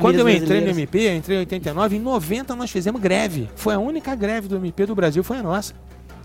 [0.00, 0.70] quando, eu entrei no.
[0.70, 3.48] MP, eu entrei em 89, em 90 nós fizemos greve.
[3.54, 5.74] Foi a única greve do MP do Brasil, foi a nossa.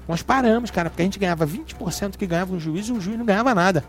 [0.07, 3.17] Nós paramos, cara, porque a gente ganhava 20% que ganhava um juiz e o juiz
[3.17, 3.83] não ganhava nada.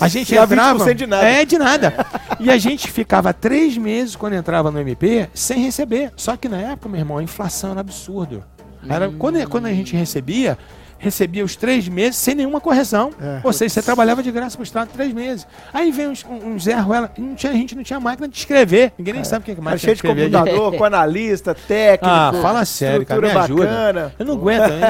[0.00, 0.84] A gente Ganhava entrava.
[0.84, 1.28] 20% de nada.
[1.28, 2.06] É, de nada.
[2.40, 6.10] E a gente ficava três meses quando entrava no MP sem receber.
[6.16, 8.42] Só que na época, meu irmão, a inflação era absurdo.
[8.88, 10.56] Era, quando, quando a gente recebia,
[11.00, 13.10] recebia os três meses sem nenhuma correção.
[13.20, 13.40] É.
[13.42, 15.46] Ou seja, você trabalhava de graça pro Estado três meses.
[15.72, 18.36] Aí vem uns, um, um Zé Ruela, não tinha, a gente não tinha máquina de
[18.36, 18.92] escrever.
[18.98, 20.30] Ninguém nem sabe o que é máquina cheio de de escrever.
[20.30, 22.14] computador, com analista, técnico.
[22.14, 23.66] Ah, fala sério, cara, me estrutura ajuda.
[23.66, 24.14] bacana.
[24.18, 24.80] Eu não aguento, eu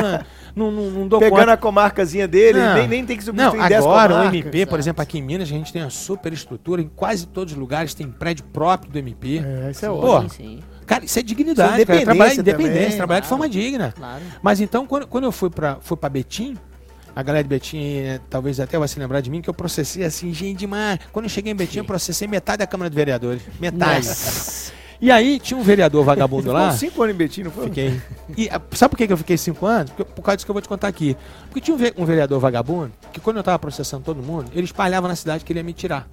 [0.57, 1.53] não, não, não, não dou Pegando conta.
[1.53, 2.75] a comarcazinha dele, Não.
[2.75, 4.25] nem, nem tem que Não, substituir 10 agora o.
[4.25, 7.53] MP, por exemplo, aqui em Minas, a gente tem uma super estrutura, em quase todos
[7.53, 9.39] os lugares tem prédio próprio do MP.
[9.45, 10.23] É, isso é ótimo.
[10.23, 10.29] Pô.
[10.29, 10.61] sim, sim.
[10.91, 12.01] Cara, isso é dignidade, Isso é cara.
[12.01, 13.43] Trabalhar independência independência, também, trabalhar de claro.
[13.43, 13.95] forma digna.
[13.97, 14.23] Claro.
[14.43, 16.57] Mas então, quando, quando eu fui pra, fui pra Betim,
[17.15, 20.05] a galera de Betim, eh, talvez até vai se lembrar de mim, que eu processei
[20.05, 20.99] assim, gente demais.
[21.13, 23.41] Quando eu cheguei em Betim, eu processei metade da Câmara de Vereadores.
[23.61, 24.09] Metade.
[24.09, 24.73] Nossa.
[25.01, 26.73] E aí tinha um vereador vagabundo lá.
[26.73, 27.65] Ficou cinco anos em Betim, não foi?
[27.67, 28.01] Fiquei.
[28.37, 29.93] E ah, sabe por que que eu fiquei cinco anos?
[29.93, 31.17] Porque- por causa disso que eu vou te contar aqui.
[31.45, 34.65] Porque tinha um, ve- um vereador vagabundo que quando eu tava processando todo mundo, ele
[34.65, 36.07] espalhava na cidade que ele ia me tirar.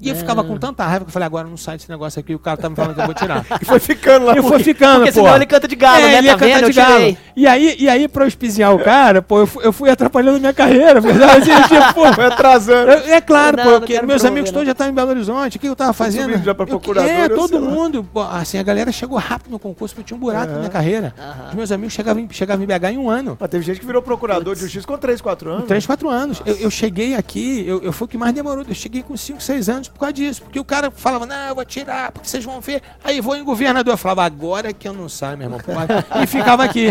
[0.00, 2.34] E eu ficava com tanta raiva que eu falei, agora não sai desse negócio aqui,
[2.34, 3.44] o cara tá me falando que eu vou tirar.
[3.60, 4.36] E foi ficando lá.
[4.38, 5.20] E foi ficando, Porque pô.
[5.22, 6.18] senão ele canta de galo, É, né?
[6.18, 6.64] ele ia Tá cantar vendo?
[6.64, 7.16] Eu de galo.
[7.36, 10.52] E aí, e aí, pra auspiciar o cara, pô, eu fui, eu fui atrapalhando minha
[10.52, 10.98] carreira.
[10.98, 11.08] Assim,
[11.68, 12.90] tipo, Foi atrasando.
[12.92, 14.54] eu- é claro, Não, pô, porque meus promover, amigos não.
[14.54, 15.56] todos já estavam em Belo Horizonte.
[15.56, 16.24] O que eu tava fazendo?
[16.30, 17.70] subindo já pra Eu- procurador, É, eu todo sei lá.
[17.70, 18.04] mundo.
[18.12, 21.14] Pô, assim, a galera chegou rápido no concurso, porque tinha um buraco na minha carreira.
[21.18, 21.48] Aham.
[21.48, 23.36] Os meus amigos chegavam em, chegavam em BH em um ano.
[23.40, 25.64] Mas teve gente que virou procurador de justiça com 3, 4 anos.
[25.66, 26.42] Três, quatro anos.
[26.44, 28.64] Eu, eu cheguei aqui, eu, eu fui o que mais demorou.
[28.68, 30.42] Eu cheguei com 5, 6 anos por causa disso.
[30.42, 32.82] Porque o cara falava, não, eu vou tirar, porque vocês vão ver.
[33.02, 33.94] Aí vou em governador.
[33.94, 35.60] Eu falava, agora que eu não saio, meu irmão.
[36.22, 36.88] E ficava aqui.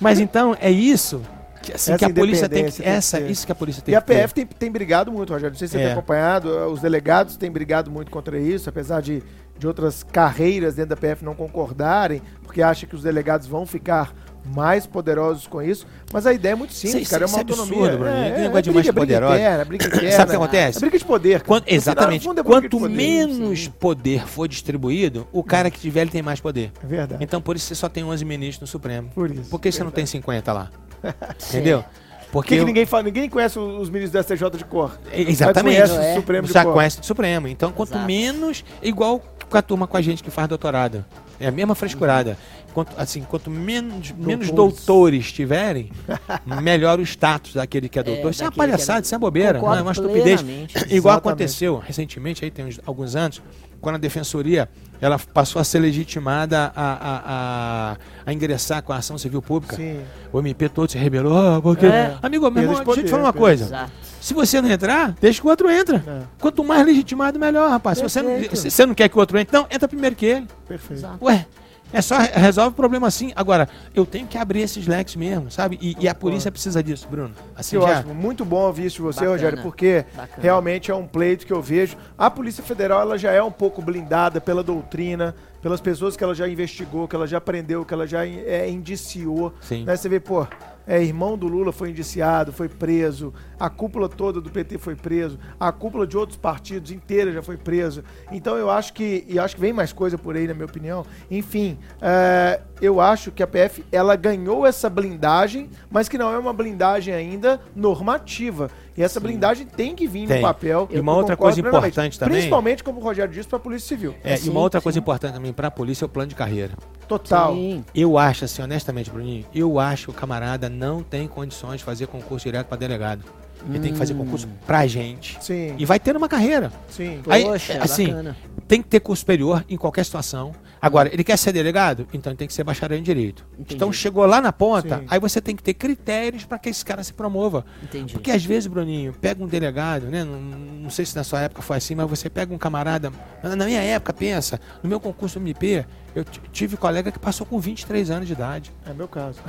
[0.00, 1.22] Mas então, é isso
[1.62, 2.72] que, assim, Essa que a polícia tem que.
[2.72, 3.30] tem que Essa, ter.
[3.30, 4.12] isso que a polícia tem E a que.
[4.12, 5.52] PF tem, tem brigado muito, Rogério.
[5.52, 5.84] Não sei se você É.
[5.84, 6.48] tem acompanhado.
[6.70, 9.22] Os delegados têm brigado muito contra isso, apesar de,
[9.58, 14.12] de outras carreiras dentro da PF não concordarem, porque acham que os delegados vão ficar
[14.44, 15.86] mais poderosos com isso.
[16.12, 17.24] Mas a ideia é muito simples, Isso- cara.
[17.24, 17.96] É uma é absurdo, autonomia.
[17.98, 18.16] Bruninho.
[18.24, 19.34] é, Que é, negócio de briga, mais briga poderosa.
[19.36, 20.10] interna, briga interna.
[20.12, 20.78] Sabe o que acontece?
[20.78, 21.42] É briga de poder.
[21.42, 22.26] Quanto- final, exatamente.
[22.28, 22.94] é briga Quanto poder.
[22.94, 26.72] menos poder for distribuído, o cara que tiver ele tem mais poder.
[26.82, 27.22] É verdade.
[27.24, 29.08] Então por isso você só tem 11 ministros no Supremo.
[29.14, 29.48] Por isso.
[29.50, 30.70] Por que você não tem 50 lá?
[31.48, 31.82] Entendeu?
[31.82, 34.98] Por Porque que, que eu- ninguém, fala, ninguém conhece os ministros do STJ de cor?
[35.12, 35.78] Exatamente.
[35.80, 36.12] Mas conhece É.
[36.12, 36.72] o Supremo de Já cor.
[36.72, 37.46] conhece do Supremo.
[37.48, 38.06] Então, quanto Exato.
[38.06, 41.04] menos, igual com a turma com a gente que faz doutorado.
[41.38, 42.38] É a mesma frescurada.
[42.72, 45.90] Quanto, assim, quanto menos, menos doutores tiverem,
[46.62, 48.30] melhor o status daquele que é doutor.
[48.30, 50.40] isso é uma é palhaçada, isso é bobeira, não é Concordo uma estupidez.
[50.40, 51.18] Igual Exatamente.
[51.18, 53.42] aconteceu recentemente, aí tem uns- alguns anos,
[53.80, 54.68] quando a defensoria
[55.00, 59.74] ela passou a ser legitimada a, a, a, a ingressar com a ação civil pública.
[59.74, 60.00] Sim.
[60.32, 61.86] O MP todo se rebelou, "Ah, porque.
[61.86, 62.16] É.
[62.22, 63.64] Amigo, meu irmão, de deixa eu te falar uma coisa.
[63.64, 63.90] Exato.
[64.20, 66.02] Se você não entrar, deixa que o outro entra.
[66.06, 66.20] É.
[66.40, 67.98] Quanto mais legitimado, melhor, rapaz.
[67.98, 70.26] Se você, não, se você não quer que o outro entre, não, entra primeiro que
[70.26, 70.46] ele.
[70.68, 71.00] Perfeito.
[71.00, 71.24] Exato.
[71.24, 71.44] Ué,
[71.92, 73.32] é só re- resolve o problema assim.
[73.36, 75.78] Agora, eu tenho que abrir esses leques mesmo, sabe?
[75.80, 77.32] E, e a polícia precisa disso, Bruno.
[77.56, 77.98] Assim Que já.
[77.98, 79.32] ótimo, muito bom ouvir isso de você, Bacana.
[79.36, 80.42] Rogério, porque Bacana.
[80.42, 81.96] realmente é um pleito que eu vejo.
[82.16, 86.34] A Polícia Federal ela já é um pouco blindada pela doutrina, pelas pessoas que ela
[86.34, 89.52] já investigou, que ela já aprendeu, que ela já é, indiciou.
[89.60, 89.84] Sim.
[89.84, 89.96] Né?
[89.96, 90.46] Você vê, pô,
[90.86, 95.38] é, irmão do Lula foi indiciado, foi preso, a cúpula toda do PT foi preso,
[95.58, 98.02] a cúpula de outros partidos inteira já foi preso.
[98.30, 101.04] Então eu acho que, e acho que vem mais coisa por aí, na minha opinião.
[101.30, 106.38] Enfim, é, eu acho que a PF ela ganhou essa blindagem, mas que não é
[106.38, 108.70] uma blindagem ainda normativa.
[108.96, 110.36] E essa blindagem tem que vir Tem.
[110.36, 110.86] no papel.
[110.90, 114.14] E uma outra coisa importante também- Principalmente, como o Rogério disse, para a Polícia Civil.
[114.22, 114.84] É, e Sim, uma outra sim.
[114.84, 116.74] coisa importante também para a polícia é o plano de carreira.
[117.08, 117.54] Total.
[117.54, 117.84] Sim.
[117.94, 122.06] Eu acho, assim, honestamente, Bruninho, eu acho que o camarada não tem condições de fazer
[122.06, 123.24] concurso direto para delegado.
[123.68, 125.38] Ele tem que fazer concurso pra gente.
[125.40, 126.72] Sim, E vai ter uma carreira.
[126.90, 127.20] sim.
[127.28, 128.36] Aí, Poxa, assim, bacana.
[128.66, 130.52] tem que ter curso superior em qualquer situação.
[130.82, 132.08] Agora, ele quer ser delegado?
[132.12, 133.46] Então ele tem que ser bacharel em direito.
[133.52, 133.76] Entendi.
[133.76, 135.04] Então chegou lá na ponta, Sim.
[135.08, 137.64] aí você tem que ter critérios para que esse cara se promova.
[137.80, 138.12] Entendi.
[138.12, 140.24] Porque às vezes, Bruninho, pega um delegado, né?
[140.24, 143.12] Não, não sei se na sua época foi assim, mas você pega um camarada.
[143.44, 148.10] Na minha época, pensa, no meu concurso MP, eu tive colega que passou com 23
[148.10, 148.72] anos de idade.
[148.86, 149.40] É meu caso.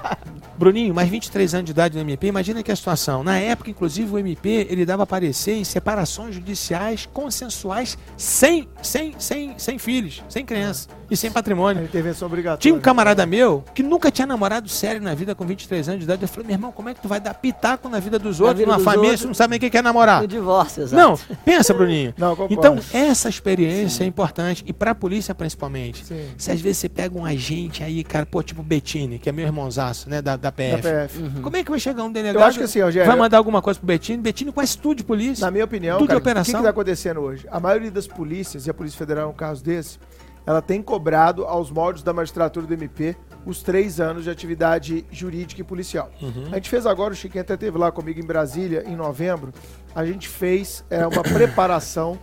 [0.56, 3.24] Bruninho, mais 23 anos de idade no MP, imagina que a situação.
[3.24, 9.58] Na época, inclusive, o MP ele dava parecer em separações judiciais consensuais sem, sem, sem,
[9.58, 11.82] sem filhos, sem criança e sem É patrimônio.
[11.82, 12.60] intervenção obrigatória.
[12.60, 16.04] Tinha um camarada meu que nunca tinha namorado sério na vida com 23 anos de
[16.04, 16.22] idade.
[16.22, 18.58] Eu falei, meu irmão, como é que tu vai dar pitaco na vida dos outros,
[18.58, 19.20] vida numa dos família, outros.
[19.22, 20.22] se não sabe nem o que é namorar?
[20.22, 20.96] O divórcio, exato.
[21.02, 22.12] Não, pensa, Bruninho.
[22.18, 22.52] Não, concordo.
[22.54, 24.62] Então, essa experiência é importante.
[24.66, 26.04] E pra polícia, principalmente.
[26.04, 26.28] Sim.
[26.36, 29.46] Se às vezes você pega um agente aí, cara, pô, tipo Bettini, que é meu
[29.46, 30.82] irmãozaço, né, da, da Da PF.
[30.82, 31.18] PF.
[31.22, 31.42] Uhum.
[31.42, 32.42] Como é que vai chegar um delegado?
[32.42, 34.18] Eu acho que assim, Rogério, Vai mandar alguma coisa pro Bettini?
[34.22, 35.44] Bettini conhece tudo de polícia.
[35.44, 36.60] Na minha opinião, Tudo de cara, o que operação.
[36.60, 37.46] está acontecendo hoje?
[37.50, 39.98] A maioria das polícias, e a Polícia Federal é um caso desse,
[40.46, 43.16] ela tem cobrado aos moldes da magistratura do MP
[43.46, 46.10] os três anos de atividade jurídica e policial.
[46.20, 46.48] Uhum.
[46.52, 49.52] A gente fez agora, o Chiquinho até esteve lá comigo em Brasília, em novembro,
[49.94, 52.18] a gente fez é, uma preparação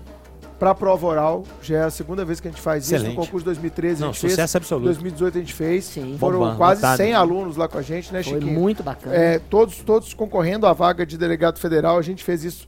[0.61, 3.15] para a prova oral, já é a segunda vez que a gente faz isso, Excelente.
[3.15, 4.86] no concurso 2013 a Não, gente fez, sucesso absoluto.
[4.86, 6.17] 2018 a gente fez, Sim.
[6.19, 6.97] foram Bombando, quase lotado.
[6.97, 8.59] 100 alunos lá com a gente, né, Foi Chiquinho?
[8.59, 9.15] muito bacana.
[9.15, 11.97] É, todos, todos concorrendo à vaga de delegado federal.
[11.97, 12.67] A gente fez isso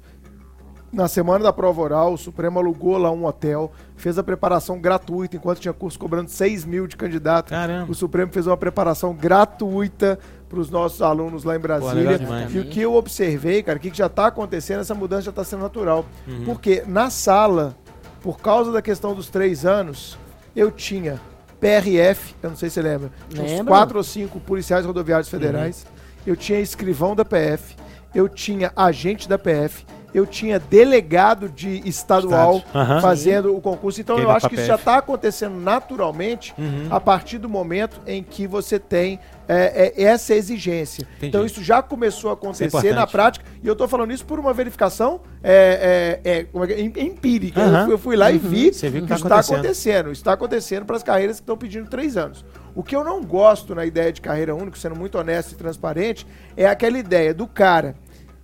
[0.93, 2.13] na semana da prova oral.
[2.13, 6.63] O Supremo alugou lá um hotel, fez a preparação gratuita, enquanto tinha curso cobrando 6
[6.65, 7.49] mil de candidato.
[7.49, 7.91] Caramba.
[7.91, 12.19] O Supremo fez uma preparação gratuita para os nossos alunos lá em Brasília.
[12.19, 12.53] demais.
[12.53, 15.43] e o que eu observei, cara, o que já está acontecendo, essa mudança já está
[15.43, 16.05] sendo natural.
[16.27, 16.45] Uhum.
[16.45, 17.75] Porque na sala,
[18.21, 20.17] por causa da questão dos três anos,
[20.55, 21.19] eu tinha
[21.59, 25.85] PRF, eu não sei se você lembra, uns quatro ou cinco policiais rodoviários federais,
[26.27, 27.75] eu tinha escrivão da PF,
[28.13, 32.61] eu tinha agente da PF, eu tinha delegado de estadual.
[32.73, 33.01] Aham.
[33.01, 33.99] fazendo o concurso.
[34.01, 36.87] Então eu acho que isso já está acontecendo naturalmente Uhum.
[36.89, 41.01] a partir do momento em que você tem é, é, essa exigência.
[41.17, 41.27] Entendi.
[41.27, 42.93] Então isso já começou a é acontecer importante.
[42.93, 47.03] na prática e eu estou falando isso por uma verificação é, é, é, é é?
[47.03, 47.59] Empírica.
[47.59, 47.85] Eu Aham.
[47.85, 49.59] fui- Eu, fui lá e vi Você viu que que tá isso está acontecendo.
[49.59, 50.11] acontecendo.
[50.11, 52.45] Está acontecendo para as carreiras que estão pedindo três anos.
[52.75, 56.25] O que eu não gosto na ideia de carreira única, sendo muito honesto e transparente,
[56.55, 57.95] é aquela ideia do cara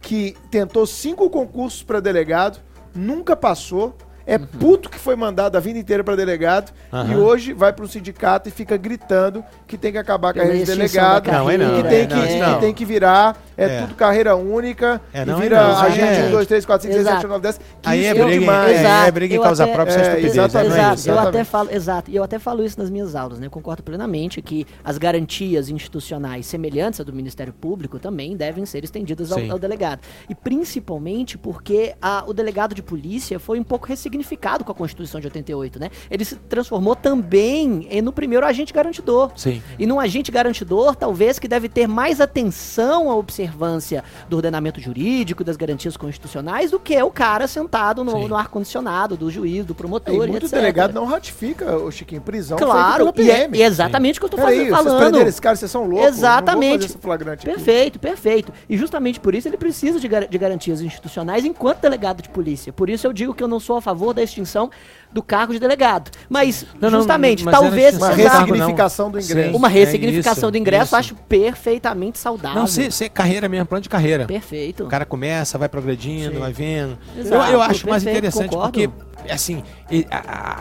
[0.02, 2.60] que tentou cinco concursos para delegado,
[2.96, 3.96] nunca passou,
[4.30, 7.18] é puto que foi mandado a vida inteira para delegado e Aham.
[7.18, 10.66] hoje vai para um sindicato e fica gritando que tem que acabar a carreira de
[10.66, 13.66] delegado, da Não, é não, que, é, tem que, não, que tem que virar, é,
[13.66, 13.82] É.
[13.82, 15.80] tudo carreira única É, e não, é vira não.
[15.80, 16.26] agente É.
[16.28, 17.28] 1, 2, 3, 4, 5, 6, 7, Exato.
[17.28, 17.58] 8, 9, 10.
[17.82, 18.72] Que Aí é isso briga, demais.
[18.80, 20.26] em, é, é briga em Eu causa até- própria, é, é exatamente.
[20.26, 21.28] é Exato, eu Exatamente.
[21.28, 23.48] até falo, exato, e eu até falo isso nas minhas aulas, né?
[23.48, 28.84] Eu concordo plenamente que as garantias institucionais semelhantes à do Ministério Público também devem ser
[28.84, 30.02] estendidas ao, ao delegado.
[30.30, 34.19] E principalmente porque a- o delegado de polícia foi um pouco ressignificado
[34.66, 35.90] com a Constituição de 88, né?
[36.10, 39.32] Ele se transformou também em- no primeiro agente garantidor.
[39.36, 39.62] Sim.
[39.78, 45.44] E num agente garantidor, talvez que deve ter mais atenção à observância do ordenamento jurídico,
[45.44, 49.76] das garantias constitucionais, do que o cara sentado no, no ar-condicionado do juiz, do E
[49.76, 50.52] promotor, muito etc.
[50.52, 53.58] delegado não ratifica o Chiquinho prisão Claro, e é, PM.
[53.58, 54.98] e é exatamente o que eu tô fazendo, vocês falando.
[55.00, 56.08] prenderam esse cara, vocês são loucos.
[56.08, 56.56] Exatamente.
[56.62, 57.56] Não vou fazer esse flagrante aqui.
[57.56, 58.54] Perfeito, perfeito.
[58.70, 62.72] E justamente por isso ele precisa de, gar- de garantias institucionais enquanto delegado de polícia.
[62.74, 64.70] Por isso eu digo que eu não sou a favor da extinção
[65.12, 66.12] do cargo de delegado.
[66.30, 69.32] Mas, Não, não, justamente, mas era talvez Uma ressignificação do Sim.
[69.32, 69.58] ingresso.
[69.58, 70.96] uma É ressignificação isso, do ingresso, isso.
[70.96, 72.60] eu acho perfeitamente saudável.
[72.60, 74.26] Não, ser, ser carreira mesmo, plano de carreira.
[74.26, 74.84] Perfeito.
[74.84, 76.40] O cara começa, vai progredindo, Sim.
[76.40, 76.98] vai vendo.
[77.18, 78.72] Exato, eu, eu acho mais perfeito, interessante concordo.
[78.72, 79.64] porque, assim,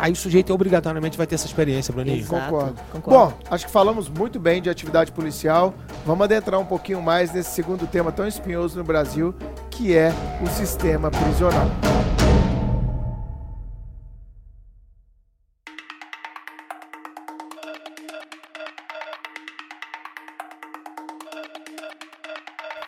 [0.01, 2.17] aí o sujeito obrigatoriamente vai ter essa experiência, Bruninho.
[2.19, 2.45] Exato.
[2.51, 2.75] Concordo.
[2.91, 3.35] concordo.
[3.37, 5.75] Bom, acho que falamos muito bem de atividade policial.
[6.07, 9.35] Vamos adentrar um pouquinho mais nesse segundo tema tão espinhoso no Brasil,
[9.71, 10.11] que é
[10.43, 11.69] o sistema prisional.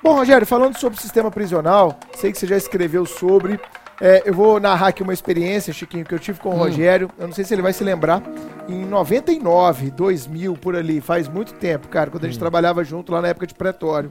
[0.03, 3.61] Bom, Rogério, falando sobre o sistema prisional, sei que você já escreveu sobre.
[4.01, 7.11] É, eu vou narrar aqui uma experiência, Chiquinho, que eu tive com o Rogério.
[7.19, 8.23] Eu não sei se ele vai se lembrar.
[8.67, 13.21] Em 99, 2000, por ali, faz muito tempo, cara, quando a gente trabalhava junto lá
[13.21, 14.11] na época de pretório.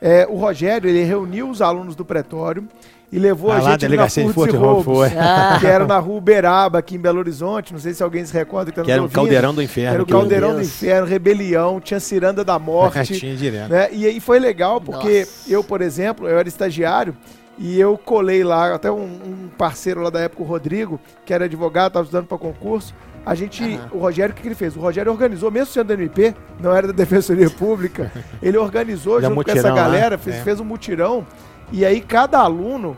[0.00, 2.68] É, o Rogério, ele reuniu os alunos do pretório
[3.14, 5.08] e levou Ah, a lá, gente na delegacia de Furtos e Roubos, foi.
[5.16, 5.56] Ah.
[5.60, 7.72] que era na rua Uberaba, aqui em Belo Horizonte.
[7.72, 9.14] Não sei se alguém se recorda que, Que era um ouvindo.
[9.14, 9.94] caldeirão do inferno.
[9.94, 10.66] Era o Caldeirão do Deus.
[10.68, 13.14] Inferno, Rebelião, tinha Ciranda da Morte.
[13.18, 13.70] Tinha direto.
[13.70, 13.88] né?
[13.92, 15.52] E aí foi legal porque Nossa.
[15.52, 17.16] eu, por exemplo, eu era estagiário
[17.56, 21.44] e eu colei lá, até um, um parceiro lá da época, o Rodrigo, que era
[21.44, 22.92] advogado, estava estudando para concurso.
[23.24, 23.88] A gente, Aham.
[23.92, 24.76] o Rogério, o que, que ele fez?
[24.76, 28.10] O Rogério organizou, mesmo sendo da MP, não era da Defensoria Pública,
[28.42, 30.40] ele organizou Já junto com essa lá, galera, fez, é.
[30.42, 31.24] fez um mutirão,
[31.72, 32.96] e aí cada aluno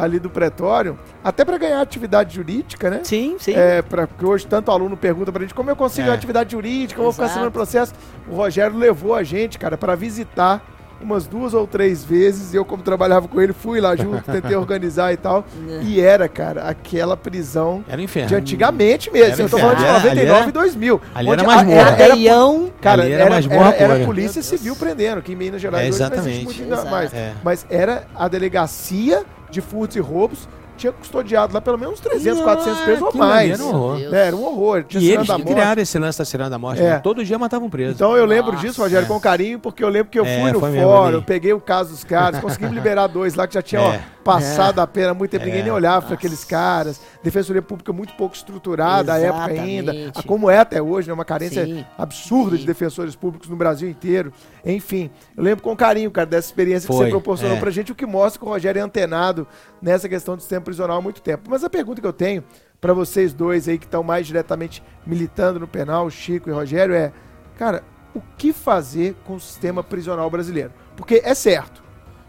[0.00, 3.00] ali do pretório, até para ganhar atividade jurídica, né?
[3.02, 3.52] Sim, sim.
[3.56, 6.10] É, pra, porque hoje tanto aluno pergunta pra gente como eu consigo É.
[6.12, 7.92] a atividade jurídica, como eu vou ficar assinando processo.
[8.30, 10.62] O Rogério levou a gente, cara, pra visitar
[11.00, 12.52] umas duas ou três vezes.
[12.54, 15.44] Eu, como trabalhava com ele, fui lá junto, tentei organizar e tal.
[15.68, 15.82] É.
[15.82, 18.28] E era, cara, aquela prisão Era inferno.
[18.28, 19.32] de antigamente mesmo.
[19.32, 21.00] Era eu tô falando de Ali era- 99 ali e 2000.
[21.14, 21.80] ali onde era a- masmorra.
[21.80, 22.70] era, era.
[22.80, 24.06] Cara, Ali era, era era, masmorra era pura.
[24.06, 26.62] polícia civil prendendo, que em Minas Gerais É, hoje não existe exatamente.
[26.64, 27.14] muito mais.
[27.14, 27.32] É.
[27.44, 30.48] Mas era a delegacia de furtos e roubos,
[30.78, 33.50] tinha custodiado lá pelo menos 300, 400 presos ou mais.
[33.52, 34.00] Era um horror.
[34.14, 34.84] É, era um horror.
[34.84, 35.52] Tinha E eles da que Morte.
[35.54, 36.80] criaram esse lance da ciranda da morte.
[36.80, 36.90] É.
[36.90, 36.98] né?
[37.00, 37.94] Todo dia matavam preso.
[37.94, 38.66] Então eu lembro Nossa.
[38.66, 39.08] disso, Rogério, É.
[39.08, 41.90] com carinho, porque eu lembro que eu É, fui no fórum, eu peguei o caso
[41.90, 44.00] dos caras, conseguimos liberar dois lá que já tinham ó, É.
[44.24, 45.64] passado a pena, muito tempo, ninguém É.
[45.64, 47.00] nem olhava para aqueles caras.
[47.22, 51.24] Defensoria Pública muito pouco estruturada à época ainda, a- como é até hoje, né, uma
[51.24, 51.84] carência Sim.
[51.96, 52.66] absurda de Sim.
[52.66, 54.32] defensores públicos no Brasil inteiro.
[54.64, 57.60] Enfim, eu lembro com carinho, cara, dessa experiência que Foi, você proporcionou é.
[57.60, 59.46] pra gente, o que mostra que o Rogério é antenado
[59.80, 61.48] nessa questão do sistema prisional há muito tempo.
[61.50, 62.44] Mas a pergunta que eu tenho
[62.78, 67.10] para vocês dois aí que estão mais diretamente militando no penal, Chico e Rogério, é,
[67.56, 67.82] cara,
[68.14, 70.70] o que fazer com o sistema prisional brasileiro?
[70.94, 71.82] Porque é certo,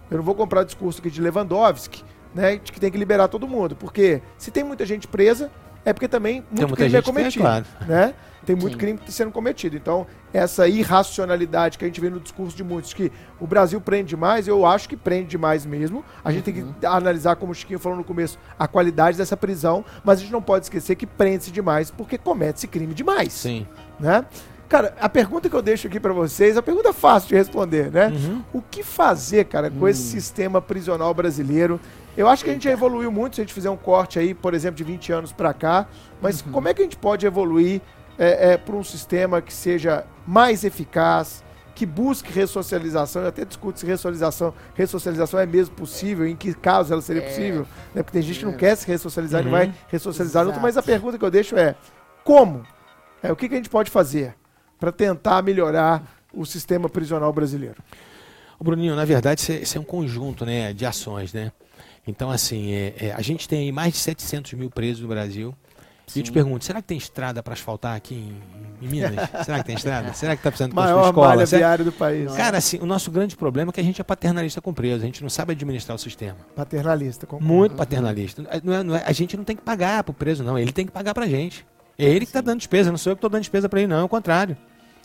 [0.10, 3.28] eu não vou comprar o discurso aqui de Lewandowski, né, de que tem que liberar
[3.28, 5.52] todo mundo, porque se tem muita gente presa,
[5.84, 7.66] é porque também muito Tem muita crime é gente tem, cometido, claro.
[7.88, 8.14] né?
[8.50, 8.80] Tem muito Sim.
[8.80, 9.78] crime sendo cometido.
[9.78, 14.10] Então, essa irracionalidade que a gente vê no discurso de muitos, que o Brasil prende
[14.10, 16.04] demais, eu acho que prende demais mesmo.
[16.26, 19.86] A gente tem que analisar, como o Chiquinho falou no começo, a qualidade dessa prisão,
[20.04, 23.68] mas a gente não pode esquecer que prende-se demais porque comete-se crime demais Sim.
[24.00, 24.26] né?
[24.68, 27.92] Cara, a pergunta que eu deixo aqui pra vocês, a pergunta é fácil de responder,
[27.92, 28.08] né?
[28.08, 28.44] Uhum.
[28.52, 31.80] O que fazer, cara, com esse sistema prisional brasileiro?
[32.18, 34.34] Eu acho que a gente já evoluiu muito se a gente fizer um corte aí,
[34.34, 35.88] por exemplo, de 20 anos pra cá,
[36.22, 37.82] mas como é que a gente pode evoluir
[38.20, 41.44] é, é, para um sistema que seja mais eficaz,
[41.74, 43.22] que busque ressocialização.
[43.22, 47.26] Eu até discuto se ressocialização, ressocialização é mesmo possível, em que caso ela seria É.
[47.26, 47.62] possível.
[47.96, 48.04] Né?
[48.04, 48.58] Porque tem gente que não É.
[48.58, 49.58] quer se ressocializar, não Uhum.
[49.58, 50.62] vai ressocializar outro.
[50.62, 51.76] Mas a pergunta que eu deixo é:
[52.24, 52.64] como?
[53.24, 54.36] É, o que, que a gente pode fazer
[54.78, 56.04] para tentar melhorar
[56.34, 57.82] o sistema prisional brasileiro?
[58.62, 61.52] Bruninho, na verdade, isso é, isso é um conjunto né, de ações, né?
[62.06, 65.56] Então, assim, é- é, a gente tem mais de 700 mil presos no Brasil.
[66.16, 69.14] E eu te pergunto, será que tem estrada para asfaltar aqui em, em Minas?
[69.46, 70.14] será que tem estrada?
[70.14, 71.46] Será que está precisando construir Maior escola?
[71.46, 72.32] Será- viária do país.
[72.34, 75.04] Cara, assim, o nosso grande problema é que a gente é paternalista com preso.
[75.04, 76.38] A gente não sabe administrar o sistema.
[76.56, 77.26] Paternalista.
[77.28, 77.46] concordo.
[77.46, 78.44] Muito paternalista.
[78.64, 80.58] Não é- não é- a gente não tem que pagar pro preso, não.
[80.58, 81.66] Ele tem que pagar pra gente.
[81.98, 83.88] É ele que tá dando despesa, não sou eu que tô dando despesa pra ele,
[83.88, 84.00] não.
[84.00, 84.56] É o contrário.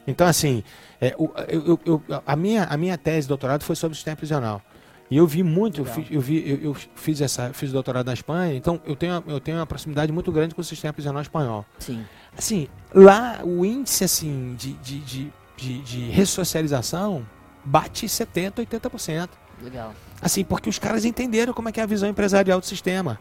[0.06, 0.62] Então, assim,
[1.00, 3.96] é, o- eu- eu- eu- a, minha, a minha tese de doutorado foi sobre o
[3.96, 4.60] sistema prisional.
[5.14, 8.12] E eu vi muito, eu, fiz, eu, vi, eu, eu fiz essa, fiz doutorado na
[8.12, 11.64] Espanha, então eu tenho, eu tenho uma proximidade muito grande com o sistema prisional espanhol.
[11.78, 12.04] Sim.
[12.36, 17.24] Assim, lá o índice assim, de, de, de, de, de ressocialização
[17.64, 19.28] bate 70%, 80%.
[19.62, 19.94] Legal.
[20.24, 23.18] Assim, porque os caras entenderam como é que é a visão empresarial do sistema.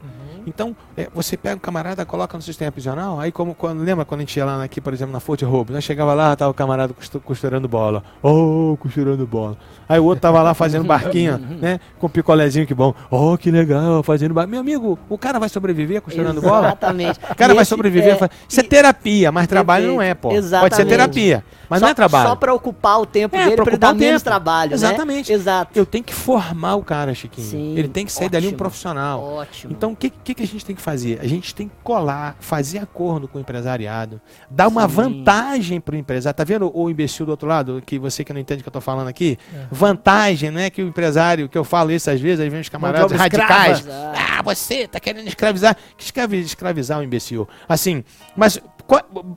[0.48, 4.20] Então, é, você pega um camarada, coloca no sistema prisional, aí como quando, lembra quando
[4.22, 6.54] a gente ia lá aqui, por exemplo, na Forte Roubo, nós chegava lá, tava o
[6.54, 8.04] camarada costu- costurando bola.
[8.22, 9.58] Oh, costurando bola.
[9.88, 11.80] Aí o outro tava lá fazendo barquinho, né?
[12.00, 12.94] Com picolézinho que bom.
[13.10, 14.52] Oh, que legal, fazendo barquinho.
[14.52, 16.68] Meu amigo, o cara vai sobreviver costurando bola?
[16.68, 17.20] Exatamente.
[17.30, 18.18] O cara E vai esse- sobreviver.
[18.24, 20.30] é, Isso é terapia, mas trabalho não é, pô.
[20.30, 20.88] Pode ser Exatamente.
[20.90, 22.30] terapia, mas só, não é trabalho.
[22.30, 24.76] Só pra ocupar o tempo É, dele, ocupar dar o menos trabalho, né?
[24.76, 25.32] Exatamente.
[25.34, 25.72] Exato.
[25.78, 27.48] Eu tenho que formar o cara, Chiquinho.
[27.48, 28.58] Sim, Ele tem que sair dali um ótimo.
[28.58, 29.22] profissional.
[29.24, 29.74] Ótimo.
[29.74, 31.20] Então, o que, que, que a gente tem que fazer?
[31.22, 34.96] A gente tem que colar, fazer acordo com o empresariado, dar uma Sim.
[34.96, 36.36] vantagem para o empresário.
[36.38, 38.74] Tá vendo o imbecil do outro lado, que você que não entende o que eu
[38.74, 39.38] tô falando aqui?
[39.72, 42.70] Vantagem, não é que o empresário, que eu falo isso às vezes, aí vem os
[42.70, 43.54] camaradas escrava.
[43.54, 43.80] radicais.
[43.80, 44.20] Exato.
[44.38, 45.76] Ah, você tá querendo escravizar.
[45.98, 47.48] Que escravi- escravizar o imbecil?
[47.68, 48.04] Assim,
[48.36, 48.60] mas,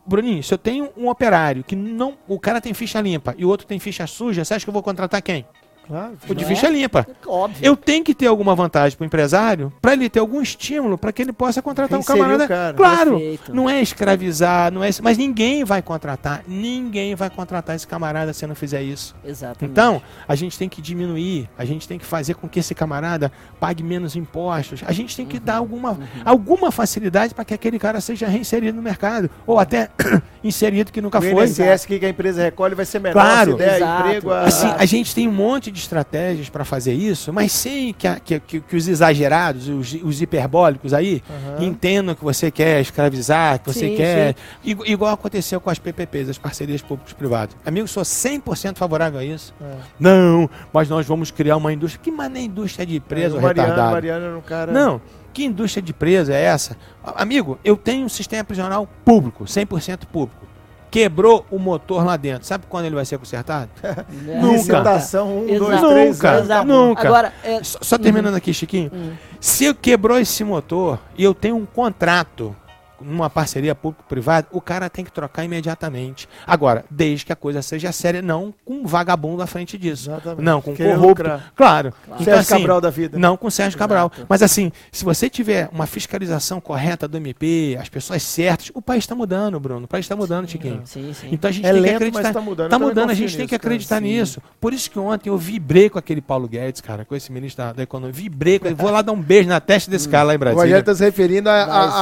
[0.06, 2.14] Bruninho, se eu tenho um operário que não.
[2.28, 4.72] O cara tem ficha limpa e o outro tem ficha suja, você acha que eu
[4.72, 5.46] vou contratar quem?
[5.86, 6.70] Claro, O de Não ficha é?
[6.70, 7.06] limpa.
[7.26, 7.64] Óbvio.
[7.64, 11.12] Eu tenho que ter alguma vantagem para o empresário, para ele ter algum estímulo para
[11.12, 12.44] que ele possa contratar um Reinserir camarada.
[12.44, 12.74] o cara.
[12.74, 13.54] Claro, Perfeito.
[13.54, 18.46] não é escravizar, não é, mas ninguém vai contratar, ninguém vai contratar esse camarada se
[18.46, 19.14] não fizer isso.
[19.24, 19.70] Exatamente.
[19.70, 23.30] Então, a gente tem que diminuir, a gente tem que fazer com que esse camarada
[23.60, 28.00] pague menos impostos, a gente tem que dar alguma, alguma facilidade para que aquele cara
[28.00, 29.88] seja reinserido no mercado, ou até
[30.42, 31.44] inserido que nunca o foi.
[31.44, 33.14] INSS que a empresa recolhe vai ser menor.
[33.20, 33.52] Claro.
[33.52, 34.06] Se der Exato.
[34.08, 37.92] emprego, a, Assim, a gente tem um monte de estratégias para fazer isso, mas sem
[37.92, 41.64] que, a- que- que- os exagerados, os, os hiperbólicos aí, Aham.
[41.64, 44.34] entendam que você quer escravizar, que você Sim, quer.
[44.64, 47.54] Igu- Igual aconteceu com as PPPs, as parcerias públicos-privadas.
[47.64, 49.54] Amigo, sou 100% favorável a isso.
[49.60, 49.74] É.
[50.00, 52.02] Não, mas nós vamos criar uma indústria.
[52.02, 53.92] Que mané indústria de preso Mariano, retardado?
[53.92, 54.72] Mariano era um cara.
[54.72, 55.00] Não,
[55.34, 56.76] que indústria de preso é essa?
[57.04, 60.46] Amigo, eu tenho um sistema prisional público, 100% público.
[60.90, 62.46] Quebrou o motor lá dentro.
[62.46, 63.70] Sabe quando ele vai ser consertado?
[64.28, 64.38] É.
[64.40, 64.56] Nunca.
[64.56, 65.88] Licitação, um, dois, Exato.
[65.92, 66.30] três Nunca.
[66.30, 66.44] anos.
[66.44, 66.66] Exato.
[66.66, 67.08] nunca.
[67.08, 68.90] Agora, é, Só, só terminando aqui, Chiquinho.
[68.92, 69.12] Hum.
[69.40, 72.54] Se eu quebrou esse motor e eu tenho um contrato
[73.00, 76.28] numa parceria público-privada, o cara tem que trocar imediatamente.
[76.46, 80.10] Agora, desde que a coisa seja séria, não com um vagabundo à frente disso.
[80.10, 80.42] Exatamente.
[80.42, 81.08] Não, com Querer corrupto.
[81.22, 81.52] lucrar.
[81.56, 81.92] Claro.
[82.06, 83.18] Então, Sérgio assim, Cabral da vida.
[83.18, 84.10] Não com o Sérgio Cabral.
[84.12, 84.26] Exato.
[84.28, 89.04] Mas assim, se você tiver uma fiscalização correta do MP, as pessoas certas, o país
[89.04, 89.84] está mudando, Bruno.
[89.84, 90.82] O país está mudando, Chiquinho.
[90.84, 91.28] sim, sim.
[91.32, 92.22] Então a gente É tem que lento, acreditar.
[92.22, 92.70] mas tá mudando.
[92.70, 93.68] Tá mudando, a confio gente tem nisso, que cara.
[93.68, 94.04] acreditar Sim.
[94.04, 94.42] nisso.
[94.60, 97.72] Por isso que ontem eu vibrei com aquele Paulo Guedes, cara, com esse ministro da,
[97.72, 98.12] da Economia.
[98.12, 98.74] Vibrei com ele.
[98.74, 100.78] Vou lá dar um beijo na testa desse cara lá em O Rogério Brasília.
[100.80, 101.94] está se referindo à Mas-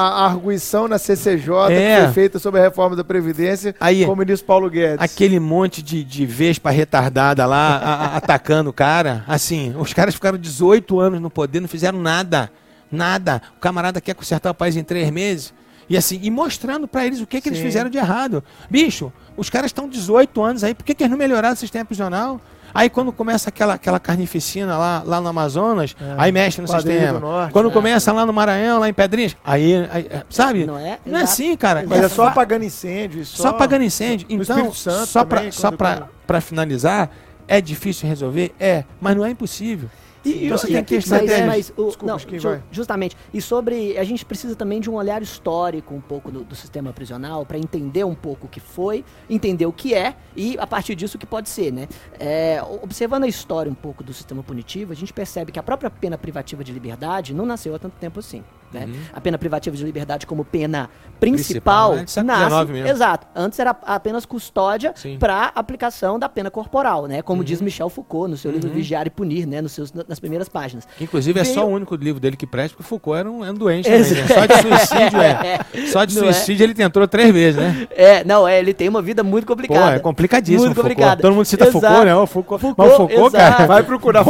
[0.84, 1.96] arguição na CCJ É.
[1.98, 4.98] que foi feita sobre a reforma da Previdência Aí, com o ministro Paulo Guedes.
[5.00, 9.24] aquele monte de, de vespa retardada lá a- a- atacando o cara.
[9.26, 12.50] Assim, os caras ficaram 18 anos no poder, não fizeram nada.
[12.90, 13.42] Nada.
[13.56, 15.52] O camarada quer consertar o país em três meses.
[15.88, 18.42] E assim, e mostrando pra eles o que, que eles fizeram de errado.
[18.70, 21.84] Bicho, os caras estão 18 anos aí, por que, que eles não melhoraram o sistema
[21.84, 22.40] prisional?
[22.72, 26.14] Aí quando começa aquela, aquela carnificina lá, lá no Amazonas, É.
[26.18, 27.20] aí mexe no sistema.
[27.20, 27.52] Norte.
[27.52, 27.72] quando É.
[27.72, 30.66] começa lá no Maranhão, lá em Pedrinhas, aí, aí, é, sabe?
[30.66, 30.98] Não é?
[31.06, 31.84] Não é assim, cara.
[31.86, 33.20] Mas é só fa- apagando incêndio.
[33.20, 34.26] e só apagando incêndio.
[34.28, 37.10] Então, só para só pra finalizar,
[37.46, 38.52] é difícil resolver?
[38.58, 39.88] É, mas não é impossível.
[40.24, 41.46] E, então você tem que ter mas- estratégia.
[41.46, 42.62] mas o- Desculpa, não, ju- vai.
[42.70, 43.16] justamente.
[43.32, 43.96] E sobre.
[43.98, 47.58] A gente precisa também de um olhar histórico um pouco do, do sistema prisional para
[47.58, 51.20] entender um pouco o que foi, entender o que é e a partir disso o
[51.20, 51.88] que pode ser, né?
[52.18, 55.90] É, observando a história um pouco do sistema punitivo, a gente percebe que a própria
[55.90, 58.42] pena privativa de liberdade não nasceu há tanto tempo assim.
[58.72, 58.88] Né?
[59.12, 60.90] A pena privativa de liberdade como pena
[61.20, 62.48] principal, Principal, né?
[62.50, 62.88] Nasce, mesmo.
[62.88, 63.26] exato.
[63.34, 67.22] Antes era apenas custódia para aplicação da pena corporal, né?
[67.22, 69.62] Como diz Michel Foucault no seu livro Vigiar e Punir, né?
[69.62, 70.86] Nos seus, nas primeiras páginas.
[70.98, 73.42] Que, inclusive é só Veio- o único livro dele que presta, porque Foucault era um,
[73.44, 74.26] era um doente também, né?
[74.28, 75.86] Só de suicídio, é.
[75.86, 76.32] Só de Não é?
[76.32, 77.86] suicídio ele tentou três vezes, né?
[77.92, 79.96] É, não, é, ele tem uma vida muito Pô, complicada.
[79.96, 81.22] é complicadíssimo Muito complicada.
[81.22, 81.80] Todo mundo cita Exato.
[81.80, 82.14] Foucault, né?
[82.16, 84.24] O Foucault, Foucault, mas o Foucault, cara, vai procurar.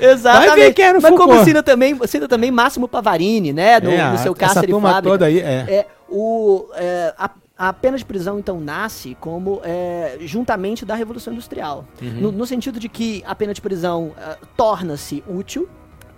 [0.00, 0.48] Exatamente.
[0.48, 1.44] Vai ver quem era o Mas como Foucault.
[1.44, 3.81] cita também, cita também Máximo Pavarini, né?
[3.82, 5.12] No, É, no seu essa Cárcere e turma Fábrica.
[5.14, 5.66] toda aí, é.
[5.68, 11.32] É, o, é, a, a pena de prisão, então, nasce como é, juntamente da Revolução
[11.32, 11.84] Industrial.
[12.00, 12.20] Uhum.
[12.20, 15.68] No, no sentido de que a pena de prisão é, torna-se útil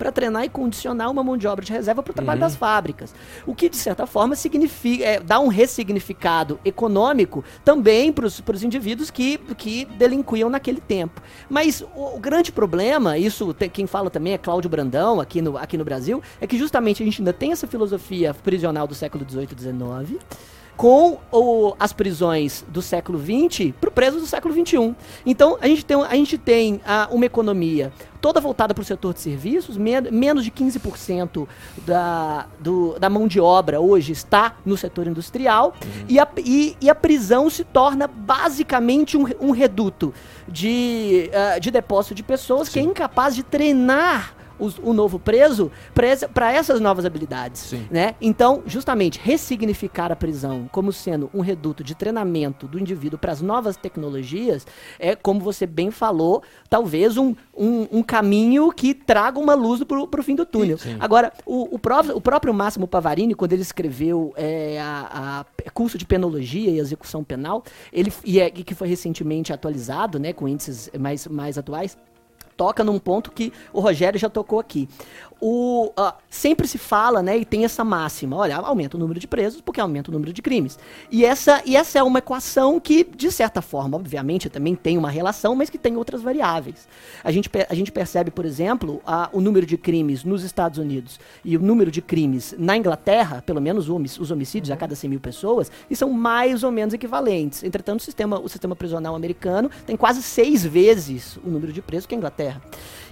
[0.05, 2.47] para treinar e condicionar uma mão de obra de reserva para o trabalho Uhum.
[2.47, 3.15] das fábricas.
[3.47, 9.11] O que, de certa forma, significa, é, dá um ressignificado econômico também para os indivíduos
[9.11, 11.23] que, que delinquiam naquele tempo.
[11.49, 15.57] Mas o, o grande problema, isso tem- quem fala também é Cláudio Brandão, aqui no,
[15.57, 19.25] aqui no Brasil, é que justamente a gente ainda tem essa filosofia prisional do século
[19.27, 20.19] XVIII e XIX,
[20.77, 24.95] com o- as prisões do século XX para o preso do século XXI.
[25.25, 27.93] Então, a gente tem, a gente tem ah, uma economia
[28.25, 31.47] toda voltada para o setor de serviços, men- menos de 15%
[31.87, 35.75] da, do- da mão de obra hoje está no setor industrial,
[36.09, 40.15] e, a, e- e a prisão se torna basicamente um, um reduto
[40.49, 45.71] de, ah, de depósito de pessoas que é incapaz de treinar os- o novo preso
[45.93, 47.61] para essas novas habilidades.
[47.63, 47.87] Sim.
[47.91, 48.15] Né?
[48.21, 53.41] Então, justamente, ressignificar a prisão como sendo um reduto de treinamento do indivíduo para as
[53.41, 54.67] novas tecnologias
[54.99, 60.21] é, como você bem falou, talvez um, um, um caminho que traga uma luz para
[60.21, 60.79] o fim do túnel.
[60.79, 60.97] Sim.
[61.01, 65.99] Agora, o, o, próprio, o próprio Máximo Pavarini, quando ele escreveu é, a, a curso
[65.99, 70.91] de penologia e execução penal, ele, e, é, que foi recentemente atualizado, né, com índices
[70.99, 71.97] mais, mais atuais,
[72.57, 74.89] toca num ponto que o Rogério já tocou aqui.
[75.41, 79.27] O, ah, sempre se fala, né, e tem essa máxima, olha, aumenta o número de
[79.27, 80.79] presos porque aumenta o número de crimes.
[81.11, 85.11] E essa, e essa é uma equação que, de certa forma, obviamente, também tem uma
[85.11, 86.89] relação, mas que tem outras variáveis.
[87.23, 91.21] A gente, a gente percebe, por exemplo, a- o número de crimes nos Estados Unidos
[91.45, 95.21] e o número de crimes na Inglaterra, pelo menos os homicídios a cada 100 mil
[95.21, 97.63] pessoas, e são mais ou menos equivalentes.
[97.65, 102.07] Entretanto, o sistema, o sistema prisional americano tem quase seis vezes o número de presos
[102.07, 102.44] que a Inglaterra.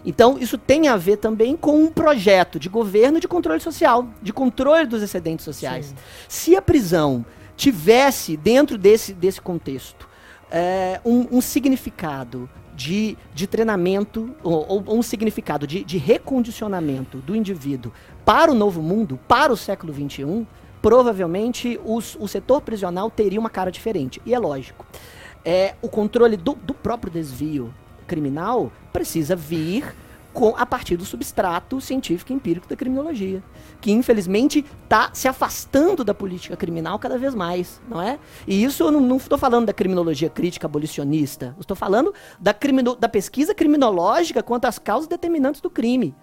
[0.04, 4.32] Então, isso tem a ver também com um projeto de governo de controle social, de
[4.32, 5.94] controle dos excedentes sociais.
[6.28, 7.24] Se a prisão
[7.56, 10.08] tivesse, dentro desse, desse contexto,
[10.50, 17.36] é, um, um significado de, de treinamento, ou, ou um significado de, de recondicionamento do
[17.36, 17.92] indivíduo
[18.24, 20.46] para o novo mundo, para o século XXI,
[20.80, 24.20] provavelmente os- o setor prisional teria uma cara diferente.
[24.26, 24.84] E é lógico.
[25.44, 27.72] É, o controle do, do próprio desvio
[28.12, 29.94] criminal precisa vir
[30.32, 33.42] com, a partir do substrato científico e empírico da criminologia,
[33.80, 38.18] que infelizmente está se afastando da política criminal cada vez mais, não é?
[38.46, 43.08] E isso eu não estou falando da criminologia crítica abolicionista, estou falando da, crimino, da
[43.08, 46.14] pesquisa criminológica quanto às causas determinantes do crime.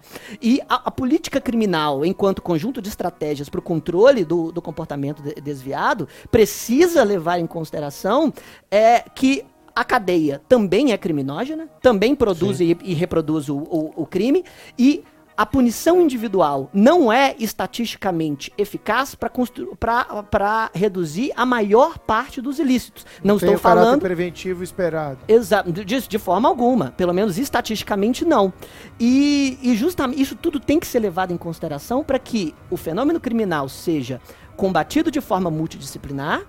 [0.42, 5.22] E a, a política criminal, enquanto conjunto de estratégias para o controle do, do comportamento
[5.22, 8.32] de- desviado, precisa levar em consideração
[8.70, 9.44] é, que
[9.80, 14.44] a cadeia também é criminógena, também produz e, e reproduz o, o- o crime,
[14.78, 15.02] e
[15.36, 23.06] a punição individual não é estatisticamente eficaz para reduzir a maior parte dos ilícitos.
[23.24, 24.00] Não Tem estou falando.
[24.02, 25.18] preventivo esperado.
[25.26, 28.52] Exato, disso de forma alguma, pelo menos estatisticamente não.
[28.98, 33.18] E, e justamente isso tudo tem que ser levado em consideração para que o fenômeno
[33.18, 34.20] criminal seja
[34.56, 36.42] combatido de forma multidisciplinar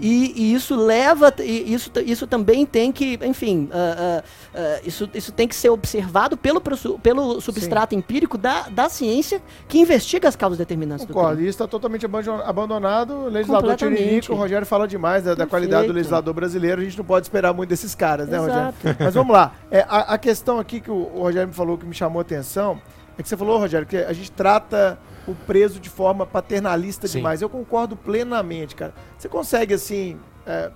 [0.00, 4.24] e, e isso leva, isso, isso também tem que, enfim, ah, ah,
[4.54, 6.60] ah, isso, isso tem que ser observado pelo,
[7.02, 11.36] pelo substrato empírico da, da ciência que investiga as causas determinantes do Concordo.
[11.36, 11.48] crime.
[11.48, 13.14] Isso está totalmente abando- abandonado.
[13.14, 13.76] O legislador.
[13.76, 16.80] Tiririca, o Rogério fala demais da, da qualidade do legislador brasileiro.
[16.80, 18.74] A gente não pode esperar muito desses caras, né, Rogério?
[18.84, 18.96] Exato.
[19.00, 19.52] Mas vamos lá.
[19.70, 22.22] É, a, a questão aqui que o, o Rogério me falou que me chamou a
[22.22, 22.80] atenção
[23.18, 27.18] é que você falou, Rogério, que a gente trata o preso de forma paternalista Sim.
[27.18, 27.42] demais.
[27.42, 28.94] Eu concordo plenamente, cara.
[29.18, 30.70] Você consegue, assim, é,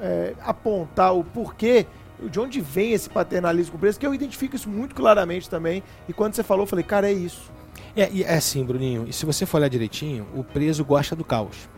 [0.00, 1.86] é, apontar o porquê,
[2.22, 3.98] de onde vem esse paternalismo com o preso?
[3.98, 5.82] Que eu identifico isso muito claramente também.
[6.08, 7.52] E quando você falou, eu falei, cara, é isso.
[7.96, 11.68] É, é assim, Bruninho, e se você for olhar direitinho, o preso gosta do caos.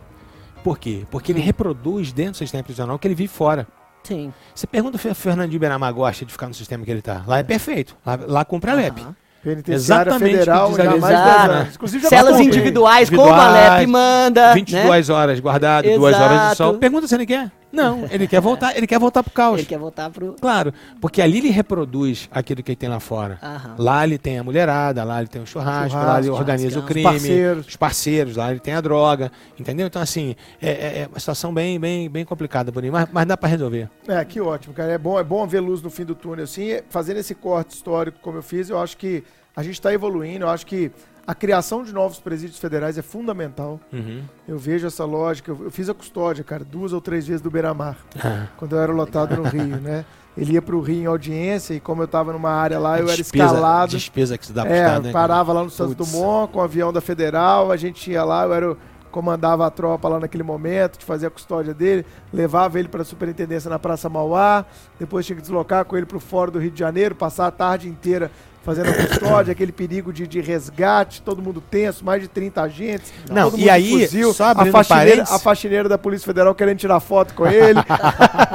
[0.63, 1.05] Por quê?
[1.11, 3.67] Porque ele reproduz dentro do sistema prisional que ele vive fora.
[4.03, 4.33] Sim.
[4.55, 7.23] Você pergunta se o Fernandinho Benamar gosta de ficar no sistema que ele tá.
[7.27, 7.95] Lá é perfeito.
[8.05, 9.01] Lá, lá cumpre a LEP.
[9.01, 9.15] Aham.
[9.47, 11.47] Penitenciária Exatamente Federal já mais de Exato.
[11.47, 11.75] 10 anos.
[11.75, 12.45] Inclusive, Celas passou.
[12.45, 14.47] individuais, como a Individuais, LEP manda.
[14.49, 14.53] né?
[14.55, 16.73] 22 horas guardado, 2 horas de sol.
[16.75, 17.51] Pergunta se ele quer.
[17.69, 19.59] Não, ele quer voltar, ele quer voltar pro caos.
[19.59, 20.35] Ele quer voltar pro.
[20.39, 23.37] Claro, porque ali ele reproduz aquilo que ele tem lá fora.
[23.43, 23.75] Aham.
[23.77, 26.83] Lá ele tem a mulherada, lá ele tem o churrasco, Churrasco, lá ele organiza o
[26.83, 27.67] crime, Os parceiros.
[27.67, 29.85] os parceiros, lá ele tem a droga, entendeu?
[29.87, 33.35] Então, assim, é, é- é uma situação bem, bem, bem complicada, Boninho, mas, mas dá
[33.37, 33.89] pra resolver.
[34.07, 34.93] É, que ótimo, cara.
[34.93, 36.79] É bom, é bom ver luz no fim do túnel, assim.
[36.89, 39.23] Fazendo esse corte histórico como eu fiz, eu acho que
[39.57, 40.45] a gente está evoluindo.
[40.45, 40.91] Eu acho que
[41.25, 43.79] a criação de novos presídios federais é fundamental.
[43.91, 44.21] Uhum.
[44.47, 45.51] Eu vejo essa lógica.
[45.51, 47.97] Eu, eu fiz a custódia, cara, duas ou três vezes do Beira-Mar,
[48.55, 50.05] quando eu era lotado no Rio, né?
[50.37, 53.17] Ele ia pro Rio em audiência e como eu tava numa área lá, eu era
[53.17, 53.91] Despesa- escalado.
[53.91, 55.11] Despesa que se dá pro É, né?
[55.11, 56.11] parava lá no Santos Putz.
[56.11, 58.77] Dumont com o avião da Federal, a gente ia lá, eu era o-
[59.09, 63.05] comandava a tropa lá naquele momento, de fazer a custódia dele, levava ele para a
[63.05, 64.63] superintendência na Praça Mauá,
[64.99, 67.51] depois tinha que deslocar com ele para o Fórum do Rio de Janeiro, passar a
[67.51, 68.29] tarde inteira
[68.67, 73.13] fazendo a custódia, aquele perigo de, de resgate, todo mundo tenso, mais de 30 agentes,
[73.31, 76.99] Não, todo e aí, fuzil, só a faxineira, a faxineira da Polícia Federal querendo tirar
[76.99, 77.79] foto com ele.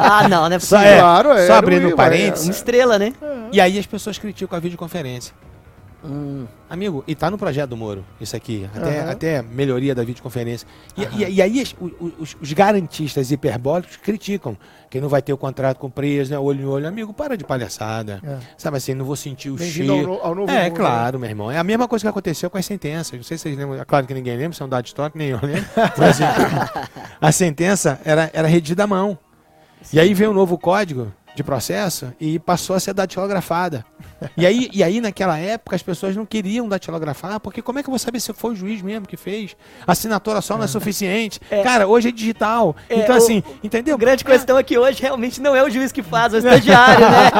[0.05, 0.59] Ah, não, né?
[0.59, 3.14] Só, é, Claro, só era abrindo o- parênteses, Uma estrela, né?
[3.51, 5.32] e aí as pessoas criticam a videoconferência.
[6.05, 9.11] Hum, Amigo, e tá no projeto do Moro, isso aqui, até, Aham.
[9.11, 10.66] até melhoria da videoconferência.
[10.97, 14.57] E, e- e aí as- o- o- os, os garantistas hiperbólicos criticam
[14.91, 16.89] que não vai ter o contrato com o preso, né, olho no olho.
[16.89, 18.20] Amigo, para de palhaçada.
[18.24, 18.39] É.
[18.57, 20.07] Sabe assim, não vou sentir o ao, cheiro.
[20.09, 20.77] no- ao novo É, mundo, né?
[20.77, 21.51] claro, meu irmão.
[21.51, 23.12] É a mesma coisa que aconteceu com as sentenças.
[23.12, 23.81] Não sei se vocês lembram.
[23.81, 25.65] É claro que ninguém lembra, isso é um dado histórico, nem eu lembro.
[25.97, 26.24] Mas, assim,
[27.20, 29.16] a sentença era, era redida à mão.
[29.93, 33.85] E aí veio o novo código de processo e passou a ser datilografada.
[34.37, 37.89] E aí, e aí, naquela época, as pessoas não queriam datilografar, porque como é que
[37.89, 39.57] eu vou saber se foi o juiz mesmo que fez?
[39.85, 41.41] Assinatura só não é suficiente.
[41.65, 42.77] Cara, hoje é digital.
[42.89, 43.97] É, então, o- assim, entendeu?
[43.97, 46.39] A grande questão é que hoje realmente não é o juiz que faz, é o
[46.47, 47.31] estagiário, né?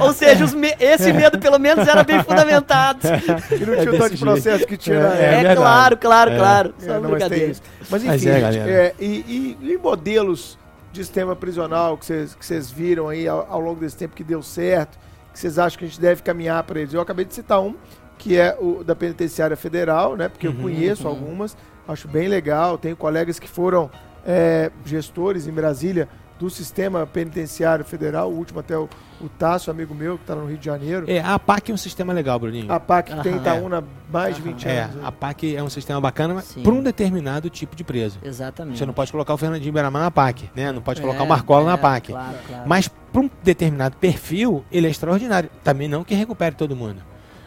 [0.04, 2.98] Ou seja, os me- esse medo pelo menos era bem fundamentado.
[3.06, 5.56] E não É tinha o tanto processo que tinha na É, É, verdade.
[5.60, 6.36] claro, claro, É.
[6.38, 6.74] claro.
[6.82, 7.44] É, Só não, mas, brincadeira.
[7.44, 7.62] tem isso.
[7.88, 10.58] mas Mas enfim, é, é, e, e- e modelos
[11.00, 14.24] de sistema prisional que vocês que vocês viram aí ao, ao longo desse tempo que
[14.24, 14.98] deu certo,
[15.32, 16.94] que vocês acham que a gente deve caminhar para eles?
[16.94, 17.74] Eu acabei de citar um,
[18.18, 20.28] que é o da Penitenciária Federal, né?
[20.28, 21.56] Porque eu Uhum, conheço algumas,
[21.86, 22.78] acho bem legal.
[22.78, 23.90] Tenho colegas que foram
[24.26, 26.08] é, gestores em Brasília
[26.38, 28.88] do sistema penitenciário federal, o último até o,
[29.20, 31.06] o Tássio, amigo meu, que está no Rio de Janeiro.
[31.10, 32.70] É, a PAC é um sistema legal, Bruninho.
[32.70, 33.40] A PAC tem em Aham.
[33.42, 33.82] Itaúna há
[34.12, 34.96] mais de 20 É, anos.
[34.96, 35.02] né?
[35.04, 38.18] a PAC é um sistema bacana mas para um determinado tipo de preso.
[38.22, 38.78] Exatamente.
[38.78, 40.70] Você não pode colocar o Fernandinho Beiramar na PAC, né?
[40.72, 42.12] Não pode colocar É, o Marcola na é, PAC.
[42.12, 42.62] Claro, claro.
[42.68, 45.48] Mas para um determinado perfil, ele é extraordinário.
[45.64, 47.02] Também não que recupere todo mundo.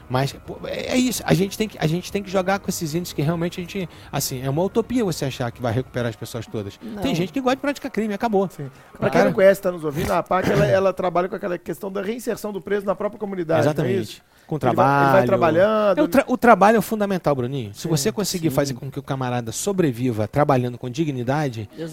[0.09, 1.21] Mas pô, é é isso.
[1.25, 3.63] A gente, tem que, a gente tem que jogar com esses índices que realmente a
[3.63, 3.87] gente.
[4.11, 6.79] Assim, é uma utopia você achar que vai recuperar as pessoas todas.
[6.81, 7.01] Não.
[7.01, 8.49] Tem gente que gosta de praticar crime, acabou.
[8.49, 8.69] Sim.
[8.97, 11.91] Pra quem não conhece, está nos ouvindo, a PAC ela, ela trabalha com aquela questão
[11.91, 13.59] da reinserção do preso na própria comunidade.
[13.59, 13.63] é?
[13.69, 14.23] Exatamente.
[14.47, 15.05] Com Ele vai- trabalho.
[15.09, 15.97] Ele vai, trabalhando.
[15.99, 17.71] É, o, tra- o trabalho é fundamental, Bruninho.
[17.75, 18.55] Se Sim, você conseguir sim.
[18.55, 21.89] fazer com que o camarada sobreviva trabalhando com dignidade, ele,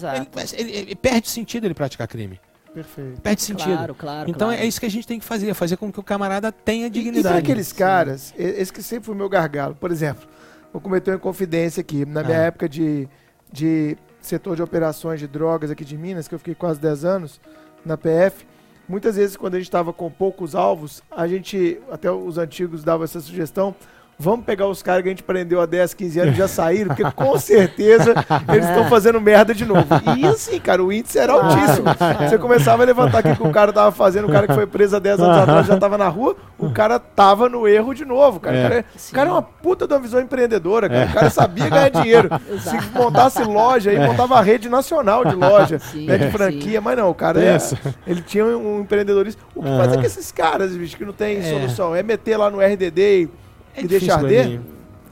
[0.57, 2.39] ele- ele perde sentido ele praticar crime.
[2.73, 3.21] Perfeito.
[3.21, 3.73] Perde sentido.
[3.75, 4.29] Claro, claro.
[4.29, 4.61] Então claro.
[4.61, 6.87] é isso que a gente tem que fazer, fazer com que o camarada tenha E,
[6.87, 7.27] e dignidade.
[7.27, 10.27] para aqueles caras, e- esse que sempre foi o meu gargalo, por exemplo,
[10.71, 12.05] vou cometer uma confidência aqui.
[12.05, 12.43] Na minha Ah.
[12.43, 13.07] época de,
[13.51, 17.39] de setor de operações de drogas aqui de Minas, que eu fiquei quase 10 anos
[17.85, 18.45] na PF,
[18.87, 23.05] muitas vezes quando a gente estava com poucos alvos, a gente, até os antigos davam
[23.05, 23.73] essa sugestão,
[24.19, 26.95] vamos pegar os caras que a gente prendeu há 10, 15 anos e já saíram,
[26.95, 28.13] porque com certeza
[28.51, 29.85] eles estão fazendo merda de novo.
[30.17, 31.85] E assim, cara, o índice era altíssimo.
[32.27, 34.95] Você começava a levantar aquilo que o cara tava fazendo, o cara que foi preso
[34.95, 38.39] há 10 anos atrás já tava na rua, o cara tava no erro de novo,
[38.39, 38.55] cara.
[38.57, 38.59] É.
[38.59, 39.11] O cara, é- Sim.
[39.11, 41.05] o cara é uma puta de uma visão empreendedora, cara.
[41.09, 42.29] O cara sabia ganhar dinheiro.
[42.59, 46.31] Se montasse loja aí, montava a rede nacional de loja, Sim, né, de sim.
[46.31, 47.77] franquia, mas não, o cara é, Isso.
[48.05, 49.41] ele tinha um empreendedorismo.
[49.55, 49.77] O que Aham.
[49.77, 51.41] fazer com esses caras, bicho, que não tem É.
[51.43, 51.95] solução?
[51.95, 53.29] É meter lá no RDD e,
[53.77, 54.61] É e deixar difícil, arder?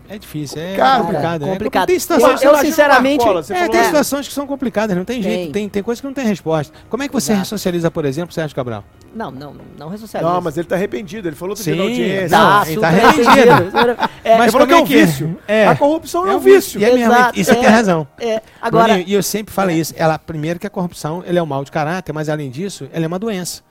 [0.08, 1.40] É difícil, é Complicado, complicado.
[1.40, 1.86] cara, é complicado.
[1.88, 3.86] Tem Eu- situações, eu, sinceramente- Marcola, você é, tem lá.
[3.88, 5.44] situações que são complicadas, não tem jeito.
[5.46, 5.52] Tem.
[5.52, 6.72] Tem, tem coisas que não tem resposta.
[6.90, 7.40] Como é que você Exato.
[7.44, 8.84] ressocializa, por exemplo, Sérgio Cabral?
[9.16, 10.32] Não, não, não ressocializa.
[10.32, 11.28] Não, mas ele tá arrependido.
[11.28, 12.38] Ele falou dia Sim, na audiência.
[12.38, 13.52] não, Tá, ele super tá arrependido.
[13.52, 14.10] arrependido.
[14.24, 15.06] É, Mas ele falou que é um é que é?
[15.06, 15.38] vício.
[15.48, 15.68] É.
[15.68, 16.80] A corrupção é, É um um vício.
[16.80, 17.62] E é mesmo, Exato, isso você é.
[17.62, 18.08] tem razão.
[18.20, 19.94] é, agora, Bruninho, e eu sempre falei isso.
[19.98, 23.06] Ela, primeiro que a corrupção ele é um mal de caráter, mas além disso, ela
[23.06, 23.64] é uma doença.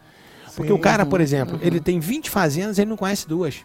[0.56, 0.74] Porque Sim.
[0.74, 3.56] o cara, por exemplo, ele tem 20 fazendas e ele não conhece duas.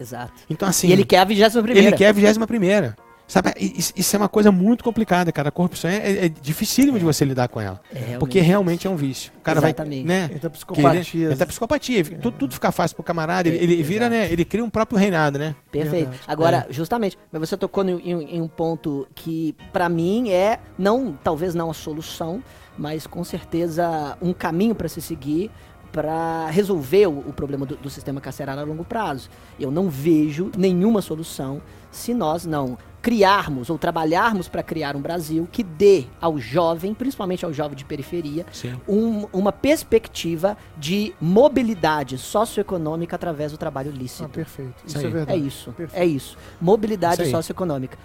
[0.00, 0.32] Exato.
[0.48, 0.88] Então, assim.
[0.88, 1.88] e ele quer a vigésima primeira.
[1.88, 2.96] Ele quer a 21 primeira.
[3.26, 5.50] Sabe, isso, é uma coisa muito complicada, cara.
[5.50, 7.78] A corrupção é, é, é dificílimo de você lidar com ela.
[7.92, 8.18] É, realmente.
[8.20, 9.30] Porque realmente é um vício.
[9.36, 10.06] O cara Exatamente.
[10.06, 10.16] vai.
[10.28, 11.30] Né, Entra psicopatia.
[11.32, 12.04] entra psicopatia.
[12.04, 13.46] Tudo, tudo fica fácil pro camarada.
[13.46, 14.32] Ele, ele vira, né?
[14.32, 15.54] Ele cria um próprio reinado, né?
[15.70, 16.08] Perfeito.
[16.08, 16.20] Verdade.
[16.26, 21.12] Agora, justamente, mas você tocou em, em- em um ponto que, pra mim, é não,
[21.22, 22.42] talvez não a solução,
[22.78, 25.50] mas com certeza um caminho para se seguir
[25.92, 29.28] para resolver o, o problema do, do sistema carcerário a longo prazo.
[29.58, 31.60] Eu não vejo nenhuma solução
[31.90, 37.44] se nós não criarmos ou trabalharmos para criar um Brasil que dê ao jovem, principalmente
[37.44, 38.44] ao jovem de periferia,
[38.88, 44.28] um- uma perspectiva de mobilidade socioeconômica através do trabalho Ah, lícito.
[44.28, 44.74] perfeito.
[44.84, 45.06] Isso Isso, é aí.
[45.06, 45.46] É verdade.
[45.46, 46.02] isso, Perfeito.
[46.02, 46.36] é isso.
[46.60, 47.96] Mobilidade Isso socioeconômica.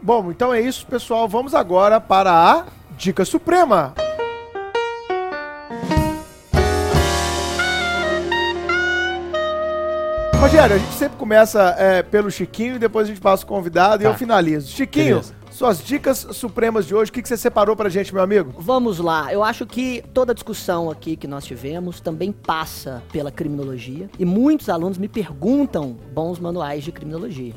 [0.00, 1.28] Bom, então é isso, pessoal.
[1.28, 3.92] Vamos agora para a Dica Suprema.
[10.48, 14.02] Rogério, a gente sempre começa é, pelo Chiquinho e depois a gente passa o convidado
[14.02, 14.10] e Tá.
[14.12, 14.70] eu finalizo.
[14.74, 15.34] Chiquinho, Beleza.
[15.50, 18.54] suas dicas supremas de hoje, o que, que você separou pra gente, meu amigo?
[18.58, 23.30] Vamos lá, eu acho que toda a discussão aqui que nós tivemos também passa pela
[23.30, 27.52] criminologia e muitos alunos me perguntam bons manuais de criminologia.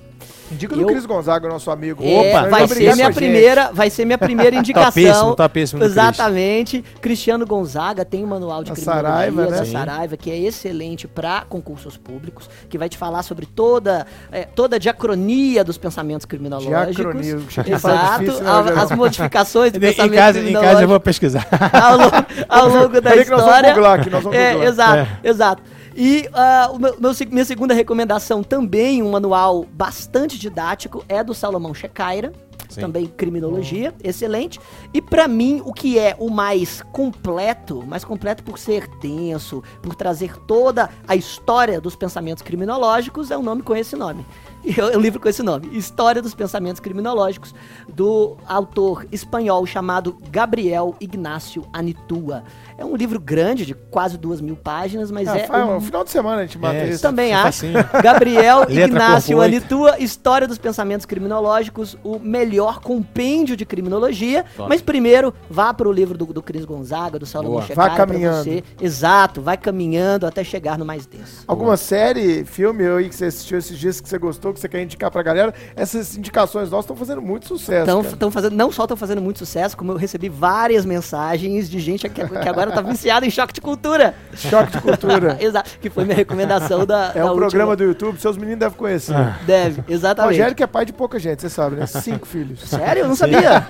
[0.52, 2.04] Indica do Eu- Cris Gonzaga, nosso amigo.
[2.04, 4.92] É, Opa, vai vai ser minha primeira, vai ser minha primeira indicação.
[4.92, 5.92] Topíssimo, topíssimo do Cris.
[5.98, 6.84] Exatamente.
[7.00, 9.58] Cristiano Gonzaga tem um manual de criminologia Saraiva, né?
[9.60, 9.66] da.
[9.66, 14.76] Saraiva, que é excelente para concursos públicos, que vai te falar sobre toda, é, toda
[14.76, 16.96] a diacronia dos pensamentos criminológicos.
[16.96, 20.88] Diacronia, Exato, difícil, né, a- as modificações do Em pensamento casa, em casa eu criminológico
[20.90, 21.48] vou pesquisar.
[21.72, 22.12] ao, longo,
[22.50, 23.74] ao longo da que nós vamos história.
[23.74, 24.68] googlar aqui, nós vamos É, googlar.
[24.70, 25.64] exato, exato.
[25.96, 26.28] E
[26.74, 32.32] o meu- meu minha segunda recomendação também, um manual bastante didático, é do Salomão Checaira,
[32.70, 32.82] Sim.
[32.82, 34.60] também criminologia, excelente.
[34.94, 39.96] E pra mim, o que é o mais completo, mais completo por ser denso, por
[39.96, 44.26] trazer toda a história dos pensamentos criminológicos, é um nome com esse nome.
[44.64, 47.52] É um livro com esse nome, História dos Pensamentos Criminológicos,
[47.92, 52.44] do autor espanhol chamado Gabriel Ignácio Anitua.
[52.78, 56.04] É um livro grande, de quase duas mil páginas, mas Ah, é faz um- final
[56.04, 57.02] de semana a gente mata É, isso.
[57.02, 57.66] também Fica acho.
[57.66, 57.74] assim.
[58.04, 59.42] Gabriel oito.
[59.42, 64.46] Anitua, História dos Pensamentos Criminológicos, o melhor compêndio de criminologia.
[64.56, 64.70] Top.
[64.70, 67.66] Mas primeiro, vá para o livro do, do Cris Gonzaga, do Salomão Boa.
[67.66, 68.44] Checari, pra caminhando.
[68.44, 68.64] você.
[68.82, 71.44] Exato, vai caminhando até chegar no mais denso.
[71.48, 74.82] Alguma série, filme aí que você assistiu esses dias que você gostou, que você quer
[74.84, 75.54] indicar pra galera?
[75.76, 77.84] Essas indicações nossas estão fazendo muito sucesso.
[77.84, 78.16] Então, cara.
[78.18, 82.08] tão fazendo, não só estão fazendo muito sucesso, como eu recebi várias mensagens de gente
[82.10, 84.14] que, que agora tá viciada em choque de cultura.
[84.34, 85.38] Choque de cultura.
[85.42, 87.12] Exato, que foi minha recomendação da.
[87.16, 89.16] É da um programa última- do YouTube, seus meninos devem conhecer.
[89.46, 90.32] Deve, exatamente.
[90.34, 91.86] Rogério que é pai de pouca gente, você sabe, né?
[91.86, 92.60] Cinco filhos.
[92.62, 93.02] Sério?
[93.04, 93.64] Eu não sabia.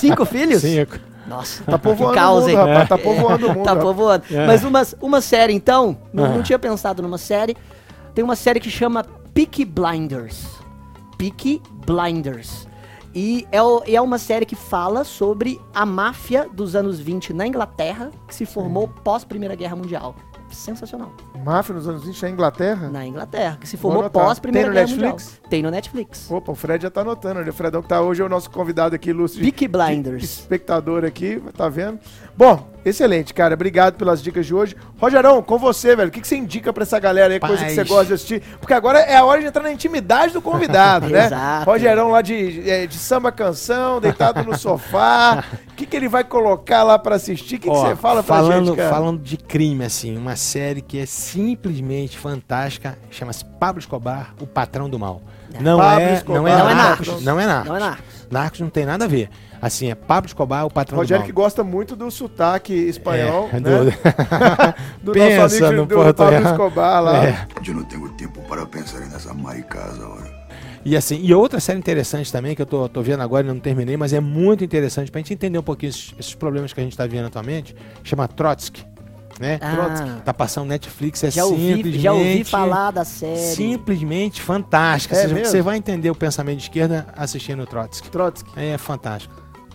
[0.00, 0.57] Cinco filhos?
[0.60, 0.98] Cinco.
[1.26, 2.14] Nossa, Tá povoando
[2.44, 2.56] que hein?
[2.56, 2.88] mundo, rapaz.
[2.88, 3.64] Tá povoando o mundo.
[3.64, 4.24] Tá povoando.
[4.30, 4.46] É.
[4.46, 7.56] Mas uma, uma série, então, não, não tinha pensado numa série.
[8.14, 9.04] Tem uma série que chama
[9.34, 10.46] Peaky Blinders.
[11.16, 12.66] Peaky Blinders.
[13.14, 17.32] E é, o- e é uma série que fala sobre a máfia dos anos 20
[17.32, 20.14] na Inglaterra, que se formou pós Primeira Guerra Mundial.
[20.50, 21.12] Sensacional.
[21.44, 22.88] Máfia nos anos 20 na Inglaterra?
[22.90, 25.24] Na Inglaterra, que se formou pós Primeira Tem no Guerra Netflix?
[25.32, 25.48] Mundial.
[25.50, 26.30] Tem no Netflix.
[26.30, 27.40] Opa, o Fred já tá anotando.
[27.40, 29.40] Olha, o Fredão que tá hoje é o nosso convidado aqui, ilustre.
[29.42, 30.22] Peaky de- Blinders.
[30.24, 31.98] Espectador aqui, tá vendo?
[32.36, 33.54] Bom, excelente, cara.
[33.54, 34.76] Obrigado pelas dicas de hoje.
[35.00, 36.08] Rogerão, com você, velho.
[36.08, 37.88] O que, que você indica pra essa galera aí, coisa que você Paz.
[37.88, 38.42] gosta de assistir?
[38.60, 41.26] Porque agora é a hora de entrar na intimidade do convidado, né?
[41.26, 41.64] Exato.
[41.70, 45.44] Rogerão lá de, é, de samba canção, deitado no sofá.
[45.68, 47.54] O que, que ele vai colocar lá pra assistir?
[47.54, 48.90] O que, que você fala pra falando, gente, cara?
[48.90, 54.88] Falando de crime, assim, uma série que é simplesmente fantástica, chama-se Pablo Escobar, o patrão
[54.88, 55.20] do mal.
[55.60, 56.40] Não Pablo é, Escobar.
[56.42, 57.24] não é, Não é Narcos, Narcos.
[57.24, 57.68] não é Narcos.
[57.68, 58.04] Não é Narcos.
[58.30, 59.28] Narcos não tem nada a ver.
[59.60, 61.42] Assim, é Pablo Escobar, o patrão Rogério do que mal.
[61.44, 63.70] gosta muito do sotaque espanhol, É, né?
[63.70, 63.90] do-
[65.02, 66.46] Do Pensa nosso amigo no do Pablo português.
[66.46, 67.24] Escobar lá.
[67.24, 67.46] É.
[67.66, 70.38] Yo no tengo tiempo para pensar en esa maricas ahora.
[70.84, 73.58] E assim, e outra série interessante também, que eu tô, tô vendo agora e não
[73.58, 76.82] terminei, mas é muito interessante pra gente entender um pouquinho esses, esses problemas que a
[76.84, 77.74] gente tá vendo atualmente,
[78.04, 78.84] chama Trotsky,
[79.38, 79.58] né?
[79.60, 79.74] Ah.
[79.74, 82.00] Trotsky, tá passando Netflix, é Já ouvi, simplesmente...
[82.02, 83.36] já ouvi falar da série.
[83.38, 85.16] Simplesmente fantástica.
[85.16, 88.10] É Você- vai entender o pensamento de esquerda assistindo o Trotsky.
[88.10, 89.34] Trotsky, É fantástico.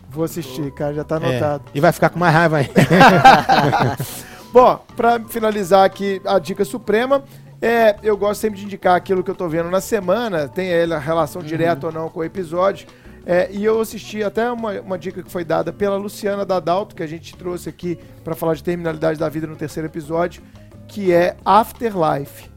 [0.09, 1.25] vou assistir, cara, já tá É.
[1.29, 1.63] anotado.
[1.73, 2.69] E vai ficar com mais raiva aí.
[4.51, 7.23] Bom, pra finalizar aqui a dica suprema,
[7.61, 10.99] é, eu gosto sempre de indicar aquilo que eu tô vendo na semana, tem ela
[10.99, 12.87] relação direta ou não com o episódio.
[13.25, 17.03] É, e eu assisti até uma, uma dica que foi dada pela Luciana Dadalto, que
[17.03, 20.43] a gente trouxe aqui pra falar de terminalidade da vida no terceiro episódio,
[20.87, 22.51] que é Afterlife.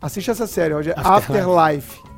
[0.00, 1.32] Assiste essa série, hoje Afterlife.
[1.32, 2.09] Afterlife.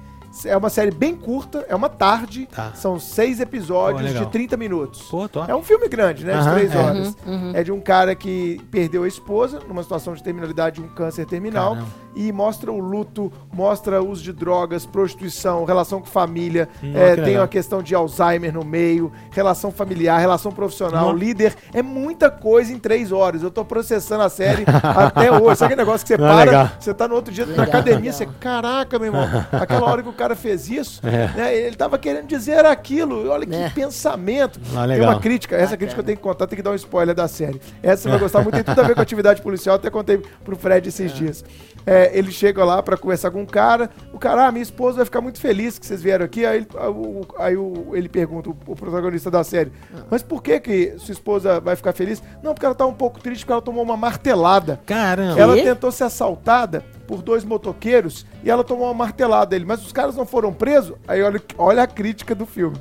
[0.46, 2.72] É uma série bem curta, é uma tarde, Tá.
[2.74, 5.02] são seis episódios Pô, de 30 minutos.
[5.02, 5.50] Pô, top.
[5.50, 6.38] É um filme grande, né?
[6.38, 6.78] De três é.
[6.78, 7.16] horas.
[7.54, 11.26] É de um cara que perdeu a esposa numa situação de terminalidade de um câncer
[11.26, 11.74] terminal.
[11.74, 12.02] Caramba.
[12.14, 16.68] E mostra o luto, mostra uso de drogas, prostituição, relação com família.
[16.82, 17.42] Hum, é, tem legal.
[17.42, 21.54] uma questão de Alzheimer no meio, relação familiar, relação profissional, líder.
[21.72, 23.42] É muita coisa em três horas.
[23.42, 24.64] Eu tô processando a série
[24.94, 25.56] até hoje.
[25.56, 26.68] Sabe aquele negócio que você Não, para, legal.
[26.78, 28.12] você tá no outro dia na Legal, academia, legal.
[28.12, 31.28] você, caraca, meu irmão, aquela hora que o cara fez isso, É.
[31.36, 31.56] né?
[31.56, 33.28] Ele tava querendo dizer aquilo.
[33.28, 33.68] Olha que É.
[33.70, 34.60] pensamento.
[34.76, 35.76] Ah, Tem uma crítica, essa Bacana.
[35.78, 37.60] crítica eu tenho que contar, tem que dar um spoiler da série.
[37.82, 40.56] Essa você vai gostar muito, tem tudo a ver com atividade policial, até contei pro
[40.56, 41.44] Fred esses dias.
[41.84, 45.04] É, ele chega lá pra conversar com um cara, o cara, ah, minha esposa vai
[45.04, 46.46] ficar muito feliz que vocês vieram aqui.
[46.46, 49.72] Aí, ele- aí o- aí o- ele pergunta, o, o protagonista da série,
[50.08, 52.22] mas por que que sua esposa vai ficar feliz?
[52.42, 54.80] Não, porque ela tá um pouco triste porque ela tomou uma martelada.
[54.86, 55.40] Caramba.
[55.40, 55.62] Ela Quê?
[55.62, 59.66] tentou ser assaltada por dois motoqueiros e ela tomou uma martelada dele.
[59.66, 60.97] Mas os caras não foram presos?
[61.06, 62.78] Aí olha, olha a crítica do filme.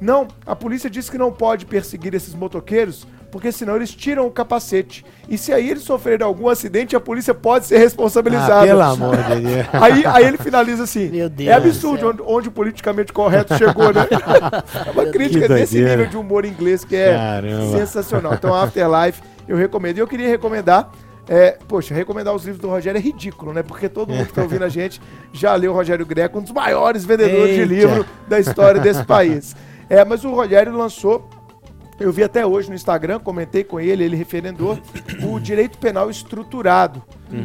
[0.00, 4.30] Não, a polícia disse que não pode perseguir esses motoqueiros porque senão eles tiram o
[4.30, 5.04] capacete.
[5.28, 8.60] E se aí eles sofrerem algum acidente, a polícia pode ser responsabilizada.
[8.60, 9.66] Ah, pelo amor de Deus.
[9.72, 11.08] Aí, aí ele finaliza assim.
[11.08, 14.06] Meu Deus é do absurdo onde, onde o politicamente correto chegou, né?
[14.86, 17.78] é uma crítica desse nível de humor inglês que é Caramba.
[17.78, 18.34] sensacional.
[18.34, 19.96] Então, Afterlife, eu recomendo.
[19.96, 20.90] E eu queria recomendar.
[21.28, 23.62] É, poxa, recomendar os livros do Rogério é ridículo, né?
[23.62, 25.00] Porque todo mundo que tá ouvindo a gente
[25.32, 27.74] já leu o Rogério Greco, um dos maiores vendedores de Eita.
[27.74, 29.54] livro da história desse país.
[29.88, 31.28] É, mas o Rogério lançou
[32.00, 34.76] eu vi até hoje no Instagram, comentei com ele, ele referendou
[35.22, 37.02] o direito penal estruturado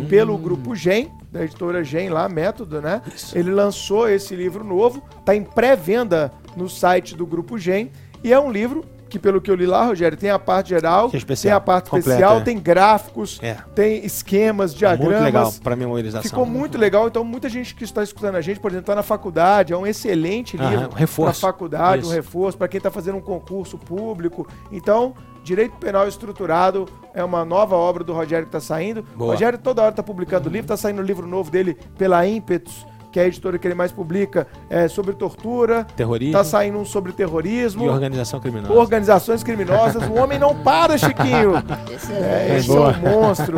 [0.10, 3.02] pelo grupo GEM, da editora GEM lá, Método, né?
[3.34, 7.92] Ele lançou esse livro novo, tá em pré-venda no site do grupo GEM
[8.24, 11.10] e é um livro que pelo que eu li lá, Rogério, tem a parte geral,
[11.10, 12.42] Que é tem a parte completa, especial, é.
[12.42, 13.58] tem gráficos, É.
[13.74, 15.12] tem esquemas, diagramas.
[15.14, 16.24] Muito legal pra memorização.
[16.24, 19.04] Ficou muito legal, então muita gente que está escutando a gente, por exemplo, está na
[19.04, 21.40] faculdade, é um excelente livro um reforço.
[21.42, 22.14] para faculdade, um Isso.
[22.16, 24.48] reforço para quem está fazendo um concurso público.
[24.72, 25.14] Então,
[25.44, 29.04] Direito Penal Estruturado é uma nova obra do Rogério que está saindo.
[29.16, 29.30] Boa.
[29.30, 32.86] O Rogério toda hora está publicando livro, está saindo um livro novo dele pela Ímpetus,
[33.18, 35.88] que é a editora que ele mais publica, é, sobre tortura.
[35.96, 37.84] Terrorismo Está saindo um sobre terrorismo.
[37.84, 38.72] e organização criminosa.
[38.76, 40.04] Organizações criminosas.
[40.08, 41.54] O homem não para, Chiquinho.
[42.12, 42.92] É, esse boa.
[42.92, 43.58] é um monstro.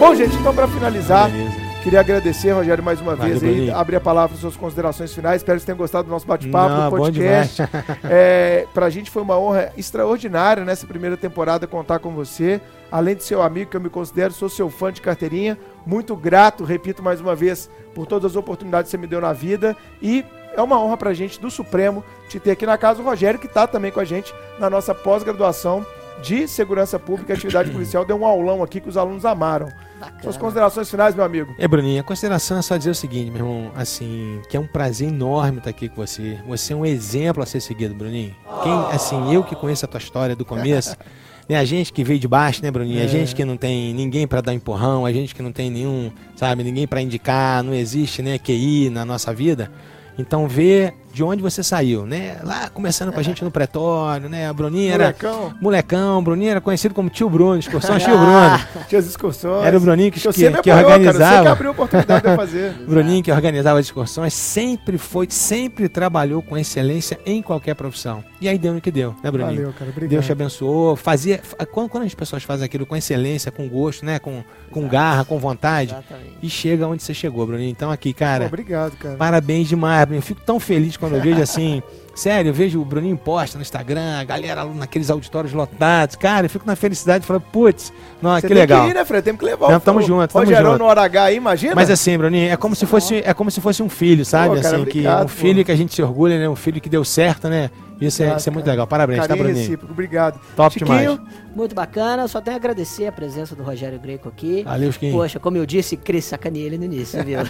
[0.00, 1.67] Bom, gente, então para finalizar, Beleza.
[1.88, 5.36] Queria agradecer, Rogério, mais uma Valeu, vez aí, abrir a palavra para suas considerações finais.
[5.36, 7.62] Espero que vocês tenham gostado do nosso bate-papo, do podcast.
[8.04, 12.60] É, pra gente foi uma honra extraordinária nessa primeira temporada contar com você.
[12.92, 15.56] Além de seu amigo, que eu me considero, sou seu fã de carteirinha.
[15.86, 19.32] Muito grato, repito mais uma vez, por todas as oportunidades que você me deu na
[19.32, 19.74] vida.
[20.02, 20.24] E
[20.54, 23.00] é uma honra pra gente do Supremo te ter aqui na casa.
[23.00, 25.86] O Rogério, que tá também com a gente na nossa pós-graduação
[26.22, 28.04] de Segurança Pública e Atividade Policial.
[28.04, 29.68] Deu um aulão aqui que os alunos amaram.
[29.98, 30.22] Bacana.
[30.22, 31.54] Suas considerações finais, meu amigo.
[31.58, 34.66] É, Bruninho, a consideração é só dizer o seguinte, meu irmão, assim, que é um
[34.66, 36.38] prazer enorme estar aqui com você.
[36.46, 38.34] Você é um exemplo a ser seguido, Bruninho.
[38.62, 40.96] Quem, assim, eu que conheço a tua história do começo,
[41.48, 43.02] né, a gente que veio de baixo, né, Bruninho?
[43.02, 45.70] A gente que não tem ninguém pra dar um empurrão, a gente que não tem
[45.70, 49.70] nenhum, sabe, ninguém pra indicar, não existe, né, QI na nossa vida.
[50.18, 52.36] Então, ver de onde você saiu, né?
[52.44, 54.48] Lá começando com a gente no pretório, né?
[54.48, 58.60] A Bruninha era Molecão, molecão, Bruninho era conhecido como tio Bruno, excursão tio Bruno.
[58.88, 59.66] tinha as excursões.
[59.66, 60.62] Era o Bruninho que, Que que, apoiou, cara.
[60.62, 61.50] Você que organizava.
[61.50, 62.72] abriu a oportunidade de fazer.
[62.86, 68.22] Bruninho que organizava as excursões, sempre foi, sempre trabalhou com excelência em qualquer profissão.
[68.40, 69.56] E aí deu no que deu, né, Bruninho?
[69.56, 69.90] Valeu, cara.
[69.90, 70.10] Obrigado.
[70.10, 70.94] Deus te abençoou.
[70.94, 71.40] Fazia.
[71.42, 74.18] fa- Quando, quando as pessoas fazem aquilo com excelência, com gosto, né?
[74.20, 76.36] Com, com garra, com vontade, Exatamente.
[76.40, 77.70] e chega onde você chegou, Bruninho.
[77.70, 79.16] Então aqui, Pô, cara, obrigado, cara.
[79.16, 80.18] parabéns demais, Bruninho.
[80.20, 81.82] Eu fico tão feliz quando eu vejo assim.
[82.14, 86.16] Sério, eu vejo o Bruninho posta no Instagram, a galera naqueles auditórios lotados.
[86.16, 88.84] Cara, eu fico na felicidade falando, putz, nossa, Você que tem legal.
[88.84, 89.22] que ir, né, Fred?
[89.22, 90.78] Temos que levar Não, tamo junto, tamo Rogerão junto.
[90.80, 91.76] no hora H aí, imagina?
[91.76, 94.56] Mas assim, Bruninho, é como se fosse, é como se fosse um filho, sabe?
[94.56, 95.64] Pô, cara, assim, que obrigado, um filho pô.
[95.66, 96.48] que a gente se orgulha, né?
[96.48, 97.70] Um filho que deu certo, né?
[98.00, 98.86] Isso, é, isso é muito legal.
[98.86, 99.78] Parabéns, tá, Bruninho?
[99.90, 100.40] obrigado.
[100.54, 101.20] Top Chiquinho, demais.
[101.58, 104.62] Muito bacana, só tenho a agradecer a presença do Rogério Greco aqui.
[104.62, 105.12] Valeu, Chiquinho.
[105.12, 107.40] Poxa, como eu disse, cresci, sacaneei ele no início, viu?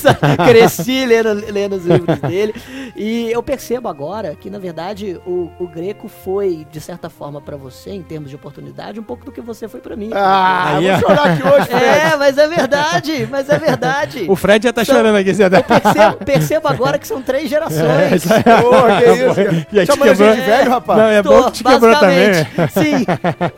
[0.48, 2.54] Cresci lendo, lendo os livros dele.
[2.96, 7.58] E eu percebo agora que, na verdade, o, o Greco foi, de certa forma, pra
[7.58, 10.08] você, em termos de oportunidade, um pouco do que você foi pra mim.
[10.14, 10.98] Ah, Aí, vou ó.
[11.00, 11.84] chorar aqui hoje, Fred.
[11.84, 14.24] é, mas é verdade, mas é verdade.
[14.30, 15.44] O Fred já tá São- chorando aqui, Zé.
[15.44, 18.30] Eu percebo, percebo agora que são três É, gerações.
[18.32, 18.42] aí.
[18.44, 19.66] Pô, que isso, cara.
[19.72, 20.34] Já te Chamando a quebrou.
[20.34, 20.98] gente velho, rapaz.
[20.98, 22.30] Não, é Tô, bom que te quebrou também.
[22.30, 22.48] né?
[22.56, 22.72] basicamente.
[22.72, 23.06] Sim,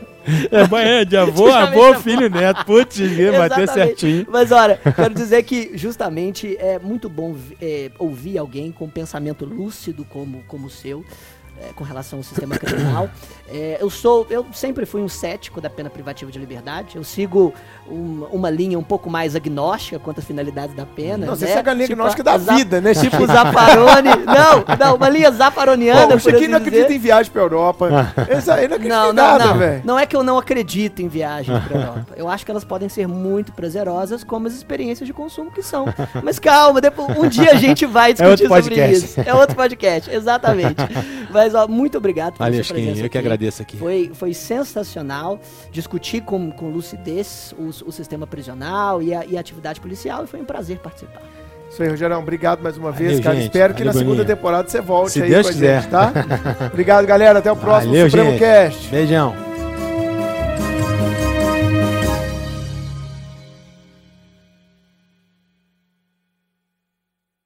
[0.51, 2.65] É, bom, é de avô, avô, filho, neto.
[2.65, 3.73] Putz, Exatamente.
[3.73, 4.27] certinho.
[4.29, 9.45] Mas olha, quero dizer que justamente é muito bom é, ouvir alguém com um pensamento
[9.45, 11.03] lúcido como, como o seu.
[11.61, 13.09] É, com relação ao sistema criminal.
[13.53, 16.95] É, eu sou, eu sempre fui um cético da pena privativa de liberdade.
[16.95, 17.53] Eu sigo
[17.85, 21.25] um- uma linha um pouco mais agnóstica quanto às finalidades da pena.
[21.25, 21.53] Não, você né?
[21.55, 22.93] segue a linha Tipo agnóstica da Zap- vida, né?
[22.95, 24.09] Tipo Zaffaroni.
[24.25, 25.99] não, não, uma linha Zaffaroniana.
[26.07, 26.95] Pô, o por Chiquinho assim não acredita dizer.
[26.95, 27.89] em viagem pra Europa.
[28.55, 29.57] Aí não acredita Não, em não, nada, não.
[29.57, 29.81] velho.
[29.83, 32.05] Não é que eu não acredito em viagens pra Europa.
[32.15, 35.85] Eu acho que elas podem ser muito prazerosas, como as experiências de consumo que são.
[36.23, 39.05] Mas calma, depois, um dia a gente vai discutir outro sobre podcast.
[39.05, 39.19] isso.
[39.29, 40.75] É outro podcast, exatamente.
[41.29, 43.09] Mas Mas, ó, muito obrigado por Valeu, sua presença eu aqui.
[43.09, 43.77] que agradeço aqui.
[43.77, 45.39] Foi, foi sensacional
[45.71, 50.27] discutir com, com lucidez o, o sistema prisional e a, e a atividade policial e
[50.27, 51.21] foi um prazer participar.
[51.69, 52.19] Isso aí, Rogerão.
[52.19, 53.35] Obrigado mais uma vez, Valeu, cara.
[53.37, 53.45] Gente.
[53.45, 54.35] Espero que Valeu, na segunda Boninha.
[54.35, 55.77] temporada você volte Se aí Deus com quiser.
[55.77, 56.11] a gente, tá?
[56.67, 57.39] Obrigado, galera.
[57.39, 58.39] Até o próximo Valeu, Supremo gente.
[58.39, 58.89] Cast.
[58.89, 59.50] Beijão.